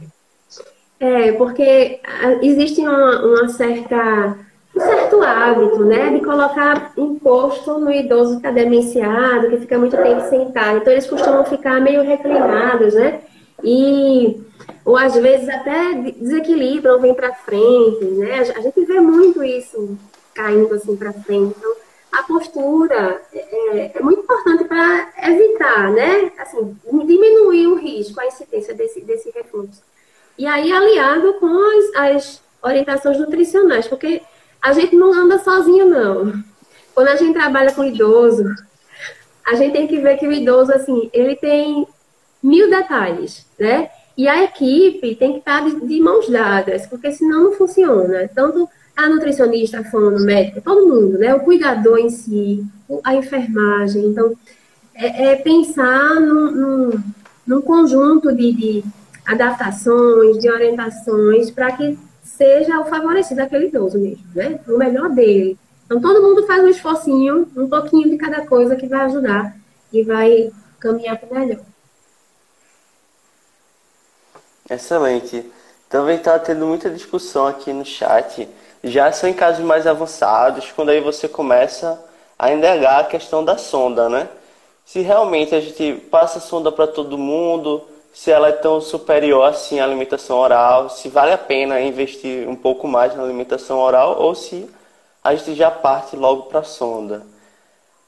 É, 0.98 1.32
porque 1.32 2.00
ah, 2.04 2.38
existe 2.42 2.80
uma, 2.80 3.20
uma 3.22 3.48
certa, 3.50 4.38
um 4.74 4.80
certo 4.80 5.22
hábito, 5.22 5.84
né, 5.84 6.10
de 6.10 6.24
colocar 6.24 6.92
imposto 6.96 7.78
no 7.78 7.92
idoso 7.92 8.32
que 8.32 8.36
está 8.38 8.50
demenciado, 8.50 9.50
que 9.50 9.58
fica 9.58 9.78
muito 9.78 9.96
tempo 9.96 10.22
sentado. 10.30 10.78
Então, 10.78 10.92
eles 10.92 11.06
costumam 11.06 11.44
ficar 11.44 11.80
meio 11.80 12.02
reclinados, 12.02 12.94
né? 12.94 13.20
E, 13.62 14.40
ou 14.84 14.96
às 14.96 15.14
vezes 15.14 15.48
até 15.48 15.94
desequilibram, 15.94 17.00
vem 17.00 17.14
para 17.14 17.34
frente, 17.34 18.04
né? 18.04 18.40
A 18.40 18.60
gente 18.60 18.84
vê 18.84 19.00
muito 19.00 19.42
isso 19.42 19.96
caindo 20.34 20.74
assim 20.74 20.96
para 20.96 21.12
frente. 21.12 21.54
Então, 21.56 21.74
a 22.12 22.22
postura 22.22 23.20
é, 23.32 23.38
é, 23.38 23.92
é 23.94 24.00
muito 24.00 24.20
importante 24.20 24.64
para 24.64 25.12
evitar, 25.24 25.90
né? 25.92 26.32
Assim, 26.38 26.76
diminuir 26.84 27.66
o 27.66 27.76
risco, 27.76 28.20
a 28.20 28.26
incidência 28.26 28.74
desse, 28.74 29.00
desse 29.00 29.30
refluxo. 29.30 29.82
E 30.38 30.46
aí, 30.46 30.70
aliado 30.70 31.34
com 31.34 31.46
as, 31.46 32.12
as 32.12 32.42
orientações 32.62 33.18
nutricionais, 33.18 33.86
porque 33.88 34.22
a 34.62 34.72
gente 34.72 34.94
não 34.96 35.12
anda 35.12 35.38
sozinho, 35.38 35.86
não. 35.86 36.32
Quando 36.94 37.08
a 37.08 37.16
gente 37.16 37.34
trabalha 37.34 37.72
com 37.72 37.84
idoso, 37.84 38.44
a 39.44 39.54
gente 39.54 39.72
tem 39.72 39.86
que 39.86 39.98
ver 39.98 40.16
que 40.16 40.26
o 40.26 40.32
idoso, 40.32 40.72
assim, 40.72 41.10
ele 41.12 41.36
tem 41.36 41.86
mil 42.46 42.70
detalhes, 42.70 43.44
né? 43.58 43.90
E 44.16 44.28
a 44.28 44.44
equipe 44.44 45.16
tem 45.16 45.32
que 45.32 45.38
estar 45.40 45.64
de, 45.64 45.84
de 45.84 46.00
mãos 46.00 46.28
dadas, 46.28 46.86
porque 46.86 47.10
senão 47.10 47.44
não 47.44 47.52
funciona. 47.52 48.30
Tanto 48.34 48.68
a 48.96 49.08
nutricionista, 49.08 49.80
a 49.80 49.84
fono, 49.84 50.20
médico, 50.20 50.62
todo 50.62 50.86
mundo, 50.86 51.18
né? 51.18 51.34
O 51.34 51.40
cuidador 51.40 51.98
em 51.98 52.08
si, 52.08 52.64
a 53.04 53.14
enfermagem. 53.14 54.06
Então, 54.06 54.32
é, 54.94 55.32
é 55.32 55.36
pensar 55.36 56.14
num, 56.20 56.50
num, 56.52 57.02
num 57.46 57.60
conjunto 57.60 58.34
de, 58.34 58.52
de, 58.52 58.84
adaptações, 59.26 60.38
de 60.38 60.48
orientações, 60.48 61.50
para 61.50 61.72
que 61.72 61.98
seja 62.22 62.80
o 62.80 62.84
favorecido 62.84 63.42
aquele 63.42 63.66
idoso 63.66 63.98
mesmo, 63.98 64.24
né? 64.34 64.60
O 64.68 64.78
melhor 64.78 65.10
dele. 65.10 65.58
Então, 65.84 66.00
todo 66.00 66.22
mundo 66.22 66.46
faz 66.46 66.62
um 66.62 66.68
esforcinho, 66.68 67.48
um 67.56 67.68
pouquinho 67.68 68.08
de 68.08 68.16
cada 68.16 68.46
coisa 68.46 68.76
que 68.76 68.86
vai 68.86 69.00
ajudar 69.00 69.56
e 69.92 70.02
vai 70.04 70.50
caminhar 70.78 71.18
para 71.18 71.28
o 71.28 71.40
melhor. 71.40 71.75
Excelente. 74.68 75.50
Também 75.88 76.16
está 76.16 76.38
tendo 76.38 76.66
muita 76.66 76.90
discussão 76.90 77.46
aqui 77.46 77.72
no 77.72 77.84
chat 77.84 78.48
já 78.86 79.10
são 79.12 79.28
em 79.28 79.34
casos 79.34 79.64
mais 79.64 79.86
avançados, 79.86 80.70
quando 80.72 80.90
aí 80.90 81.00
você 81.00 81.28
começa 81.28 82.00
a 82.38 82.52
indagar 82.52 83.00
a 83.00 83.04
questão 83.04 83.44
da 83.44 83.58
sonda, 83.58 84.08
né? 84.08 84.28
Se 84.84 85.00
realmente 85.00 85.54
a 85.54 85.60
gente 85.60 85.94
passa 86.10 86.38
a 86.38 86.40
sonda 86.40 86.70
para 86.70 86.86
todo 86.86 87.18
mundo, 87.18 87.82
se 88.12 88.30
ela 88.30 88.48
é 88.48 88.52
tão 88.52 88.80
superior 88.80 89.44
assim 89.44 89.80
à 89.80 89.84
alimentação 89.84 90.38
oral, 90.38 90.88
se 90.88 91.08
vale 91.08 91.32
a 91.32 91.38
pena 91.38 91.80
investir 91.80 92.48
um 92.48 92.54
pouco 92.54 92.86
mais 92.86 93.14
na 93.16 93.22
alimentação 93.22 93.78
oral 93.78 94.20
ou 94.20 94.34
se 94.34 94.70
a 95.22 95.34
gente 95.34 95.54
já 95.54 95.70
parte 95.70 96.14
logo 96.16 96.44
para 96.44 96.60
a 96.60 96.64
sonda. 96.64 97.26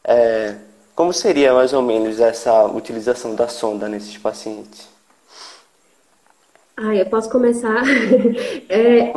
É, 0.05 0.55
como 0.95 1.13
seria 1.13 1.53
mais 1.53 1.73
ou 1.73 1.83
menos 1.83 2.21
essa 2.21 2.65
utilização 2.67 3.35
da 3.35 3.49
sonda 3.49 3.89
nesses 3.89 4.17
pacientes? 4.17 4.98
Ah, 6.81 6.95
eu 6.95 7.07
posso 7.07 7.29
começar. 7.29 7.83
é, 8.69 9.13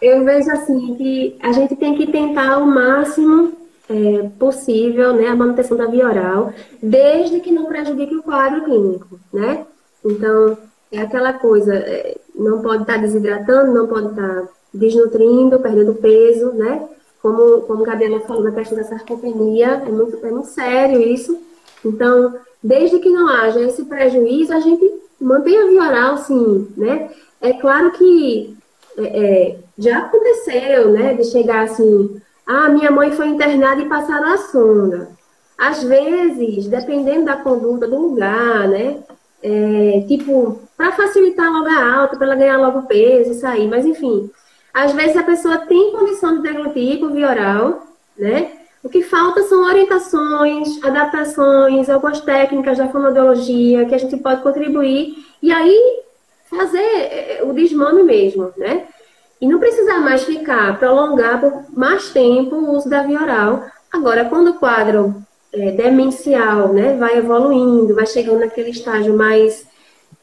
eu 0.00 0.24
vejo 0.24 0.50
assim 0.52 0.94
que 0.94 1.36
a 1.42 1.50
gente 1.50 1.74
tem 1.74 1.96
que 1.96 2.06
tentar 2.06 2.58
o 2.58 2.66
máximo 2.66 3.52
é, 3.90 4.28
possível, 4.38 5.14
né, 5.14 5.26
a 5.26 5.34
manutenção 5.34 5.76
da 5.76 5.86
via 5.86 6.06
oral, 6.06 6.54
desde 6.80 7.40
que 7.40 7.50
não 7.50 7.66
prejudique 7.66 8.14
o 8.14 8.22
quadro 8.22 8.64
clínico, 8.64 9.18
né? 9.32 9.66
Então, 10.04 10.56
é 10.92 11.00
aquela 11.00 11.32
coisa, 11.32 11.74
é, 11.74 12.16
não 12.36 12.62
pode 12.62 12.82
estar 12.82 12.94
tá 12.94 13.00
desidratando, 13.00 13.74
não 13.74 13.88
pode 13.88 14.10
estar 14.10 14.42
tá 14.42 14.48
desnutrindo, 14.72 15.58
perdendo 15.58 15.94
peso, 15.94 16.52
né? 16.52 16.88
Como, 17.20 17.62
como 17.62 17.82
a 17.82 17.86
Gabriela 17.86 18.20
falou 18.20 18.44
na 18.44 18.52
questão 18.52 18.78
da 18.78 18.84
sarcopenia, 18.84 19.82
é 19.86 19.90
muito, 19.90 20.24
é 20.24 20.30
muito 20.30 20.48
sério 20.48 21.02
isso. 21.02 21.36
Então, 21.84 22.36
desde 22.62 23.00
que 23.00 23.10
não 23.10 23.28
haja 23.28 23.60
esse 23.60 23.84
prejuízo, 23.84 24.52
a 24.52 24.60
gente 24.60 25.02
mantém 25.22 25.58
a 25.58 25.66
via 25.66 25.82
oral, 25.82 26.18
sim, 26.18 26.68
né? 26.76 27.10
É 27.40 27.52
claro 27.54 27.90
que 27.92 28.56
é, 28.96 29.02
é, 29.02 29.58
já 29.78 29.98
aconteceu, 29.98 30.90
né, 30.90 31.14
de 31.14 31.24
chegar 31.24 31.64
assim, 31.64 32.20
ah, 32.46 32.68
minha 32.68 32.90
mãe 32.90 33.12
foi 33.12 33.28
internada 33.28 33.80
e 33.80 33.88
passaram 33.88 34.34
a 34.34 34.36
sonda. 34.36 35.10
Às 35.56 35.82
vezes, 35.82 36.66
dependendo 36.66 37.26
da 37.26 37.36
conduta 37.36 37.86
do 37.86 37.98
lugar, 37.98 38.68
né, 38.68 38.98
é, 39.42 40.04
tipo, 40.06 40.60
para 40.76 40.92
facilitar 40.92 41.50
logo 41.52 41.68
a 41.68 41.94
alta, 41.94 42.16
para 42.16 42.26
ela 42.26 42.36
ganhar 42.36 42.58
logo 42.58 42.82
peso 42.82 43.32
e 43.32 43.34
sair, 43.34 43.68
mas 43.68 43.84
enfim, 43.86 44.30
às 44.72 44.92
vezes 44.92 45.16
a 45.16 45.22
pessoa 45.22 45.58
tem 45.58 45.92
condição 45.92 46.36
de 46.36 46.42
deglutir 46.42 46.98
por 46.98 47.12
via 47.12 47.30
oral, 47.30 47.86
né, 48.16 48.52
o 48.82 48.88
que 48.88 49.02
falta 49.02 49.42
são 49.44 49.64
orientações, 49.64 50.82
adaptações, 50.82 51.88
algumas 51.88 52.20
técnicas 52.20 52.78
da 52.78 52.88
fonoaudiologia 52.88 53.86
que 53.86 53.94
a 53.94 53.98
gente 53.98 54.16
pode 54.16 54.42
contribuir 54.42 55.24
e 55.40 55.52
aí 55.52 56.02
fazer 56.50 56.80
é, 56.80 57.40
o 57.44 57.52
desmame 57.52 58.02
mesmo, 58.02 58.52
né? 58.56 58.86
E 59.40 59.46
não 59.46 59.58
precisar 59.58 59.98
mais 59.98 60.24
ficar, 60.24 60.78
prolongar 60.78 61.40
por 61.40 61.64
mais 61.76 62.10
tempo 62.10 62.56
o 62.56 62.76
uso 62.76 62.88
da 62.88 63.02
via 63.02 63.20
oral. 63.20 63.64
Agora, 63.92 64.24
quando 64.24 64.50
o 64.50 64.54
quadro 64.54 65.14
é, 65.52 65.72
demencial, 65.72 66.72
né, 66.72 66.96
vai 66.96 67.18
evoluindo, 67.18 67.94
vai 67.94 68.06
chegando 68.06 68.40
naquele 68.40 68.70
estágio 68.70 69.16
mais 69.16 69.66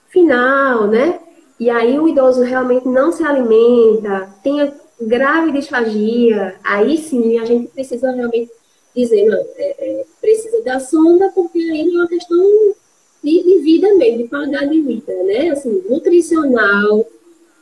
final, 0.10 0.88
né? 0.88 1.20
E 1.60 1.70
aí 1.70 2.00
o 2.00 2.08
idoso 2.08 2.42
realmente 2.42 2.88
não 2.88 3.12
se 3.12 3.24
alimenta, 3.24 4.30
tem 4.42 4.74
grave 5.02 5.52
disfagia, 5.52 6.60
aí 6.64 6.98
sim 6.98 7.40
a 7.40 7.46
gente 7.46 7.68
precisa 7.70 8.12
realmente 8.12 8.52
dizer, 8.96 9.26
não, 9.26 9.40
é, 9.56 9.76
é, 9.80 10.06
precisa 10.20 10.62
da 10.62 10.80
sonda, 10.80 11.32
porque 11.34 11.58
aí 11.58 11.82
é 11.82 11.98
uma 11.98 12.08
questão 12.08 12.76
de, 13.24 13.44
de, 13.44 13.60
vida 13.60 13.94
mesmo, 13.96 14.24
de 14.24 14.28
qualidade 14.30 14.72
de 14.72 14.82
vida, 14.82 15.14
né? 15.24 15.50
Assim, 15.50 15.84
nutricional, 15.88 17.06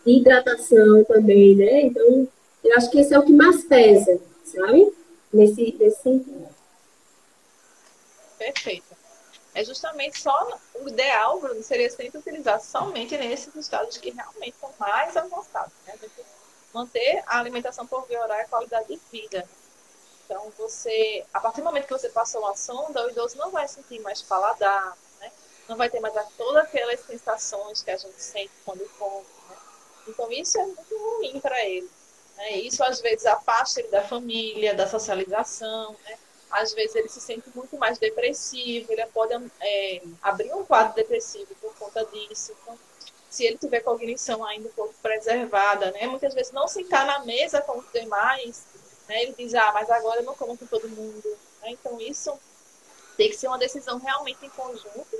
hidratação 0.05 1.03
também, 1.03 1.55
né? 1.55 1.81
Então, 1.81 2.27
eu 2.63 2.75
acho 2.75 2.89
que 2.89 2.99
esse 2.99 3.13
é 3.13 3.19
o 3.19 3.23
que 3.23 3.33
mais 3.33 3.63
pesa, 3.63 4.19
sabe? 4.43 4.91
Nesse, 5.31 5.75
nesse 5.79 6.01
sentido. 6.01 6.47
Perfeito. 8.37 8.95
É 9.53 9.63
justamente 9.63 10.19
só 10.19 10.59
o 10.75 10.87
ideal, 10.87 11.39
Bruno, 11.39 11.61
seria 11.63 11.89
sempre 11.89 12.19
utilizar 12.19 12.61
somente 12.61 13.17
nesses 13.17 13.53
estados 13.55 13.97
que 13.97 14.11
realmente 14.11 14.55
são 14.59 14.71
mais 14.79 15.17
avançados, 15.17 15.73
né? 15.87 15.95
Manter 16.77 17.23
a 17.25 17.39
alimentação 17.39 17.87
por 17.87 18.05
via 18.07 18.21
oral 18.21 18.39
a 18.39 18.45
qualidade 18.45 18.87
de 18.87 19.01
vida. 19.11 19.47
Então, 20.25 20.51
você, 20.57 21.25
a 21.33 21.39
partir 21.39 21.61
do 21.61 21.65
momento 21.65 21.87
que 21.87 21.93
você 21.93 22.09
passou 22.09 22.45
a 22.47 22.55
sonda, 22.55 23.05
o 23.05 23.09
idoso 23.09 23.37
não 23.37 23.49
vai 23.49 23.67
sentir 23.67 23.99
mais 24.01 24.21
paladar, 24.21 24.97
não 25.67 25.75
vai 25.75 25.89
ter 25.89 25.99
mais 25.99 26.13
todas 26.37 26.63
aquelas 26.63 26.99
sensações 27.01 27.81
que 27.81 27.91
a 27.91 27.97
gente 27.97 28.21
sente 28.21 28.51
quando 28.63 28.87
come. 28.97 29.25
Né? 29.49 29.55
Então, 30.07 30.31
isso 30.31 30.57
é 30.57 30.65
muito 30.65 30.97
ruim 30.97 31.39
para 31.39 31.65
ele. 31.65 31.89
Né? 32.37 32.51
Isso, 32.57 32.83
às 32.83 33.01
vezes, 33.01 33.25
afasta 33.25 33.81
ele 33.81 33.89
da 33.89 34.03
família, 34.03 34.73
da 34.73 34.87
socialização. 34.87 35.95
Né? 36.05 36.17
Às 36.51 36.73
vezes, 36.73 36.95
ele 36.95 37.09
se 37.09 37.19
sente 37.19 37.49
muito 37.53 37.77
mais 37.77 37.97
depressivo, 37.97 38.91
ele 38.91 39.05
pode 39.07 39.33
é, 39.59 40.01
abrir 40.21 40.53
um 40.53 40.63
quadro 40.63 40.95
depressivo 40.95 41.53
por 41.55 41.75
conta 41.75 42.05
disso. 42.05 42.55
Então, 42.61 42.79
se 43.29 43.45
ele 43.45 43.57
tiver 43.57 43.81
cognição 43.81 44.43
ainda 44.45 44.67
um 44.69 44.71
pouco 44.71 44.93
preservada, 45.01 45.91
né? 45.91 46.07
muitas 46.07 46.33
vezes 46.33 46.51
não 46.51 46.67
sentar 46.67 47.05
na 47.05 47.19
mesa 47.25 47.61
com 47.61 47.77
os 47.77 47.91
demais, 47.91 48.63
né? 49.07 49.23
ele 49.23 49.35
diz, 49.37 49.53
ah, 49.53 49.71
mas 49.73 49.89
agora 49.89 50.21
eu 50.21 50.25
não 50.25 50.35
como 50.35 50.57
com 50.57 50.65
todo 50.65 50.89
mundo. 50.89 51.37
Né? 51.61 51.71
Então, 51.71 51.99
isso 51.99 52.37
tem 53.15 53.29
que 53.29 53.35
ser 53.35 53.47
uma 53.47 53.57
decisão 53.57 53.97
realmente 53.97 54.45
em 54.45 54.49
conjunto 54.49 55.17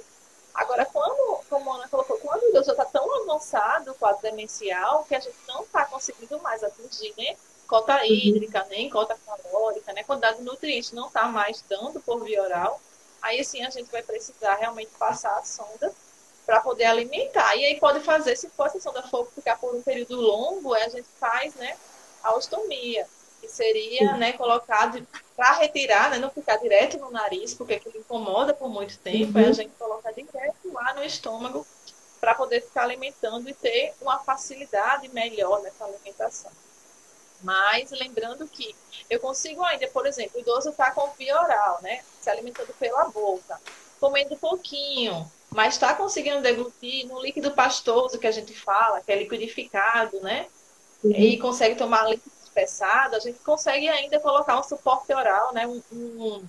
Agora, 0.57 0.83
quando, 0.85 1.43
como 1.47 1.71
a 1.71 1.75
Ana 1.75 1.87
colocou, 1.87 2.17
quando 2.17 2.41
o 2.41 2.63
já 2.63 2.71
está 2.71 2.83
tão 2.85 3.21
avançado, 3.21 3.91
o 3.91 3.93
quadro 3.93 4.23
demencial, 4.23 5.03
que 5.03 5.13
a 5.13 5.19
gente 5.19 5.37
não 5.47 5.61
está 5.61 5.85
conseguindo 5.85 6.39
mais 6.41 6.63
atingir 6.63 7.13
né? 7.15 7.37
cota 7.67 7.95
uhum. 7.97 8.05
hídrica, 8.05 8.65
nem 8.67 8.89
cota 8.89 9.15
calórica, 9.23 9.93
né? 9.93 10.03
quantidade 10.03 10.39
de 10.39 10.43
nutrientes 10.43 10.93
não 10.93 11.07
está 11.07 11.27
mais 11.27 11.63
dando 11.69 11.99
por 11.99 12.23
via 12.23 12.41
oral, 12.41 12.81
aí 13.21 13.45
sim 13.45 13.63
a 13.63 13.69
gente 13.69 13.91
vai 13.91 14.01
precisar 14.01 14.55
realmente 14.55 14.89
passar 14.97 15.37
a 15.37 15.43
sonda 15.43 15.93
para 16.47 16.61
poder 16.61 16.85
alimentar. 16.85 17.57
E 17.57 17.65
aí 17.65 17.77
pode 17.77 17.99
fazer, 17.99 18.37
se 18.37 18.49
for 18.49 18.67
essa 18.67 18.79
sonda 18.79 19.03
for 19.03 19.27
ficar 19.35 19.59
por 19.59 19.75
um 19.75 19.81
período 19.81 20.15
longo, 20.15 20.73
a 20.73 20.87
gente 20.87 21.07
faz 21.19 21.53
né, 21.55 21.75
a 22.23 22.33
ostomia, 22.33 23.05
que 23.41 23.49
seria 23.49 24.15
né, 24.15 24.31
colocado 24.31 25.05
para 25.35 25.51
retirar, 25.57 26.09
né, 26.09 26.17
não 26.17 26.29
ficar 26.29 26.55
direto 26.55 26.97
no 26.97 27.11
nariz, 27.11 27.53
porque 27.53 27.73
aquilo 27.73 27.97
incomoda 27.97 28.53
por 28.53 28.69
muito 28.69 28.97
tempo, 28.99 29.37
uhum. 29.37 29.49
a 29.49 29.51
gente 29.51 29.71
coloca 29.77 30.13
direto 30.13 30.71
lá 30.71 30.93
no 30.93 31.03
estômago 31.03 31.67
para 32.21 32.33
poder 32.33 32.61
ficar 32.61 32.83
alimentando 32.83 33.47
e 33.49 33.53
ter 33.53 33.93
uma 34.01 34.17
facilidade 34.19 35.09
melhor 35.09 35.61
nessa 35.61 35.83
alimentação. 35.83 36.51
Mas 37.43 37.91
lembrando 37.91 38.47
que 38.47 38.73
eu 39.09 39.19
consigo 39.19 39.63
ainda, 39.63 39.87
por 39.89 40.07
exemplo, 40.07 40.37
o 40.37 40.39
idoso 40.39 40.69
está 40.69 40.89
com 40.91 41.07
via 41.11 41.39
oral, 41.39 41.79
né? 41.83 42.03
Se 42.19 42.29
alimentando 42.31 42.73
pela 42.79 43.05
boca, 43.09 43.61
comendo 43.99 44.35
pouquinho, 44.37 45.29
mas 45.49 45.75
está 45.75 45.93
conseguindo 45.93 46.41
deglutir 46.41 47.07
no 47.07 47.21
líquido 47.21 47.51
pastoso 47.51 48.19
que 48.19 48.27
a 48.27 48.31
gente 48.31 48.53
fala, 48.53 49.01
que 49.01 49.11
é 49.11 49.17
liquidificado, 49.17 50.19
né? 50.21 50.47
Uhum. 51.03 51.11
E 51.11 51.37
consegue 51.37 51.75
tomar 51.75 52.09
líquidos 52.09 52.37
apressado, 52.49 53.15
a 53.15 53.19
gente 53.19 53.39
consegue 53.39 53.87
ainda 53.87 54.19
colocar 54.19 54.59
um 54.59 54.63
suporte 54.63 55.13
oral, 55.13 55.53
né? 55.53 55.67
Um, 55.67 55.81
um 55.91 56.43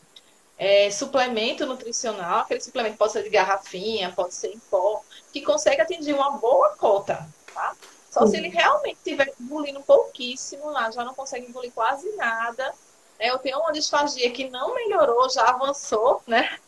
é, 0.59 0.91
suplemento 0.91 1.67
nutricional, 1.67 2.41
aquele 2.41 2.61
suplemento 2.61 2.97
pode 2.97 3.13
ser 3.13 3.23
de 3.23 3.31
garrafinha, 3.31 4.13
pode 4.13 4.35
ser 4.35 4.49
em 4.49 4.59
pó, 4.59 5.03
que 5.33 5.43
consegue 5.43 5.81
atingir 5.81 6.15
uma 6.15 6.31
boa 6.33 6.71
cota, 6.77 7.29
tá? 7.55 7.77
Só 8.11 8.27
se 8.27 8.37
ele 8.37 8.49
realmente 8.49 8.97
estiver 8.97 9.33
engolindo 9.39 9.81
pouquíssimo 9.83 10.71
lá, 10.71 10.91
já 10.91 11.05
não 11.05 11.15
consegue 11.15 11.47
engolir 11.47 11.71
quase 11.73 12.11
nada. 12.17 12.75
Né? 13.19 13.31
Eu 13.31 13.39
tenho 13.39 13.59
uma 13.59 13.71
disfagia 13.71 14.31
que 14.31 14.49
não 14.49 14.75
melhorou, 14.75 15.29
já 15.29 15.45
avançou, 15.45 16.23
né? 16.27 16.59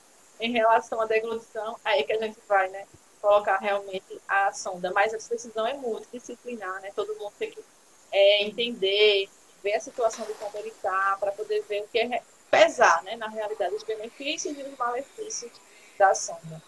Em 0.40 0.50
relação 0.50 1.00
à 1.00 1.06
deglutição, 1.06 1.76
aí 1.84 2.02
que 2.02 2.12
a 2.12 2.18
gente 2.18 2.38
vai, 2.48 2.68
né? 2.70 2.84
Colocar 3.20 3.58
realmente 3.58 4.20
a 4.26 4.52
sonda. 4.52 4.90
Mas 4.92 5.12
essa 5.12 5.34
decisão 5.34 5.66
é 5.66 5.74
multidisciplinar, 5.74 6.80
né? 6.80 6.90
Todo 6.96 7.14
mundo 7.16 7.32
tem 7.38 7.50
que 7.50 7.62
é, 8.10 8.44
entender, 8.44 9.28
ver 9.62 9.74
a 9.74 9.80
situação 9.80 10.24
de 10.24 10.32
como 10.34 10.56
ele 10.56 10.68
está, 10.68 11.16
para 11.20 11.30
poder 11.32 11.62
ver 11.68 11.82
o 11.82 11.88
que 11.88 11.98
é 11.98 12.22
pesar, 12.50 13.02
né? 13.04 13.16
Na 13.16 13.28
realidade, 13.28 13.74
os 13.74 13.82
benefícios 13.82 14.56
e 14.58 14.62
os 14.62 14.78
malefícios 14.78 15.52
da 15.98 16.14
sonda. 16.14 16.62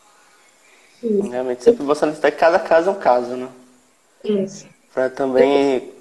Realmente, 1.03 1.65
sempre 1.65 1.85
você 1.85 2.07
necessita 2.07 2.31
que 2.31 2.39
cada 2.39 2.61
caso 2.61 2.91
é 2.91 2.93
um 2.93 2.99
caso, 2.99 3.37
né? 3.37 3.51
Isso. 4.23 4.69
Para 4.93 5.11
também. 5.11 5.93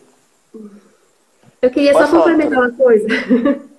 Eu 1.62 1.72
queria 1.72 1.94
Pode 1.94 2.10
só 2.10 2.18
complementar 2.18 2.60
uma 2.60 2.72
coisa. 2.72 3.08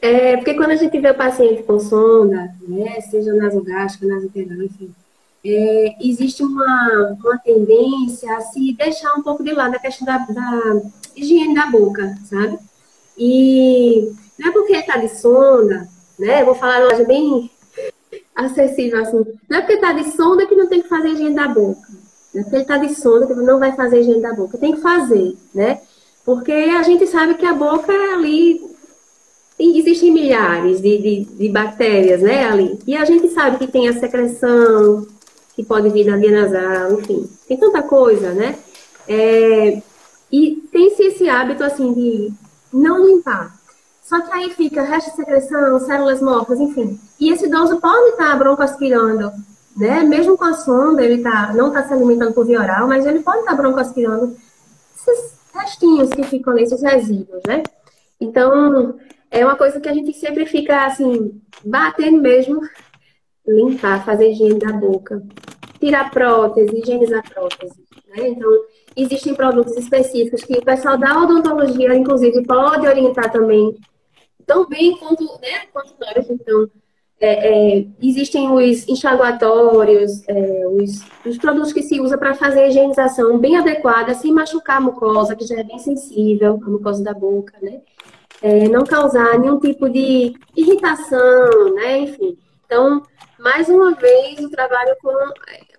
É, 0.00 0.36
porque 0.36 0.54
quando 0.54 0.70
a 0.70 0.76
gente 0.76 0.98
vê 0.98 1.10
o 1.10 1.14
paciente 1.14 1.62
com 1.64 1.78
sonda, 1.78 2.54
né, 2.66 3.00
seja 3.00 3.32
nasogástrica, 3.32 4.06
nasoperal, 4.06 4.62
enfim, 4.62 4.94
é, 5.44 5.96
existe 6.00 6.42
uma, 6.42 7.16
uma 7.22 7.38
tendência 7.38 8.36
a 8.36 8.40
se 8.40 8.72
deixar 8.74 9.14
um 9.14 9.22
pouco 9.22 9.42
de 9.42 9.52
lado 9.52 9.74
a 9.74 9.78
questão 9.78 10.06
da, 10.06 10.18
da 10.18 10.82
higiene 11.16 11.54
da 11.54 11.66
boca, 11.66 12.14
sabe? 12.24 12.58
E 13.16 14.12
não 14.38 14.48
é 14.48 14.52
porque 14.52 14.74
está 14.74 14.96
de 14.98 15.08
sonda, 15.08 15.88
né? 16.18 16.42
Eu 16.42 16.46
vou 16.46 16.54
falar 16.54 16.86
uma 16.86 17.04
bem 17.04 17.50
acessível 18.34 19.00
assim. 19.00 19.24
Não 19.48 19.58
é 19.58 19.60
porque 19.60 19.74
está 19.74 19.92
de 19.92 20.10
sonda 20.12 20.46
que 20.46 20.54
não 20.54 20.68
tem 20.68 20.82
que 20.82 20.88
fazer 20.88 21.08
higiene 21.08 21.34
da 21.34 21.48
boca. 21.48 21.88
Não 22.32 22.40
é 22.40 22.44
porque 22.44 22.56
ele 22.56 22.62
está 22.62 22.78
de 22.78 22.94
sonda 22.94 23.26
que 23.26 23.34
não 23.34 23.58
vai 23.58 23.74
fazer 23.74 24.00
higiene 24.00 24.22
da 24.22 24.32
boca. 24.32 24.58
Tem 24.58 24.74
que 24.74 24.80
fazer, 24.80 25.36
né? 25.52 25.80
Porque 26.24 26.52
a 26.52 26.82
gente 26.82 27.06
sabe 27.06 27.34
que 27.34 27.46
a 27.46 27.54
boca 27.54 27.92
é 27.92 28.12
ali 29.58 29.78
existem 29.80 30.12
milhares 30.12 30.80
de, 30.80 30.98
de, 30.98 31.24
de, 31.24 31.48
bactérias, 31.48 32.22
né, 32.22 32.48
ali. 32.48 32.78
E 32.86 32.96
a 32.96 33.04
gente 33.04 33.28
sabe 33.28 33.58
que 33.58 33.66
tem 33.66 33.88
a 33.88 33.92
secreção, 33.92 35.06
que 35.56 35.64
pode 35.64 35.88
vir 35.90 36.06
da 36.06 36.16
via 36.16 36.30
nasal, 36.30 36.92
enfim. 36.92 37.28
Tem 37.48 37.56
tanta 37.56 37.82
coisa, 37.82 38.32
né? 38.32 38.56
É, 39.08 39.82
e 40.30 40.62
tem-se 40.70 41.02
esse 41.02 41.28
hábito, 41.28 41.64
assim, 41.64 41.92
de 41.92 42.32
não 42.72 43.04
limpar. 43.04 43.58
Só 44.02 44.20
que 44.20 44.32
aí 44.32 44.50
fica 44.50 44.82
resto 44.82 45.10
de 45.10 45.16
secreção, 45.16 45.80
células 45.80 46.22
mortas, 46.22 46.60
enfim. 46.60 46.98
E 47.18 47.30
esse 47.30 47.46
idoso 47.46 47.80
pode 47.80 48.10
estar 48.10 48.38
broncoaspirando, 48.38 49.32
né? 49.76 50.02
Mesmo 50.04 50.38
com 50.38 50.44
a 50.44 50.54
sonda, 50.54 51.02
ele 51.02 51.22
tá, 51.22 51.52
não 51.52 51.68
está 51.68 51.86
se 51.86 51.92
alimentando 51.92 52.32
por 52.32 52.46
via 52.46 52.60
oral, 52.60 52.86
mas 52.86 53.04
ele 53.04 53.20
pode 53.20 53.40
estar 53.40 53.54
broncoaspirando 53.54 54.36
esses 54.96 55.32
restinhos 55.52 56.10
que 56.10 56.22
ficam 56.22 56.52
ali, 56.52 56.62
esses 56.62 56.82
resíduos, 56.82 57.42
né? 57.46 57.62
Então, 58.20 58.94
é 59.30 59.44
uma 59.44 59.56
coisa 59.56 59.80
que 59.80 59.88
a 59.88 59.92
gente 59.92 60.12
sempre 60.14 60.46
fica, 60.46 60.86
assim, 60.86 61.40
batendo 61.64 62.20
mesmo, 62.20 62.60
limpar, 63.46 64.04
fazer 64.04 64.30
higiene 64.30 64.58
da 64.58 64.72
boca, 64.72 65.22
tirar 65.80 66.10
prótese, 66.10 66.78
higienizar 66.78 67.22
prótese, 67.28 67.84
né? 68.08 68.28
Então, 68.28 68.50
existem 68.96 69.34
produtos 69.34 69.76
específicos 69.76 70.44
que 70.44 70.54
o 70.54 70.64
pessoal 70.64 70.98
da 70.98 71.22
odontologia, 71.22 71.94
inclusive, 71.94 72.42
pode 72.44 72.86
orientar 72.86 73.30
também, 73.30 73.76
tão 74.46 74.66
bem 74.66 74.96
quanto, 74.96 75.24
né, 75.40 75.66
quanto 75.72 75.94
nós. 76.00 76.28
Então, 76.30 76.68
é, 77.20 77.78
é, 77.78 77.86
existem 78.00 78.50
os 78.50 78.88
enxaguatórios, 78.88 80.22
é, 80.28 80.66
os, 80.68 81.00
os, 81.26 81.36
produtos 81.36 81.72
que 81.72 81.82
se 81.82 82.00
usa 82.00 82.16
para 82.16 82.34
fazer 82.34 82.60
a 82.60 82.68
higienização 82.68 83.38
bem 83.38 83.56
adequada, 83.56 84.14
sem 84.14 84.32
machucar 84.32 84.76
a 84.76 84.80
mucosa, 84.80 85.34
que 85.34 85.44
já 85.44 85.58
é 85.58 85.64
bem 85.64 85.78
sensível, 85.78 86.60
a 86.64 86.70
mucosa 86.70 87.02
da 87.02 87.12
boca, 87.12 87.54
né? 87.60 87.80
É, 88.40 88.68
não 88.68 88.84
causar 88.84 89.38
nenhum 89.38 89.58
tipo 89.58 89.88
de 89.88 90.34
irritação, 90.56 91.74
né? 91.74 91.98
Enfim. 91.98 92.38
Então, 92.64 93.02
mais 93.38 93.68
uma 93.68 93.94
vez, 93.94 94.38
o 94.40 94.50
trabalho 94.50 94.96
com 95.02 95.10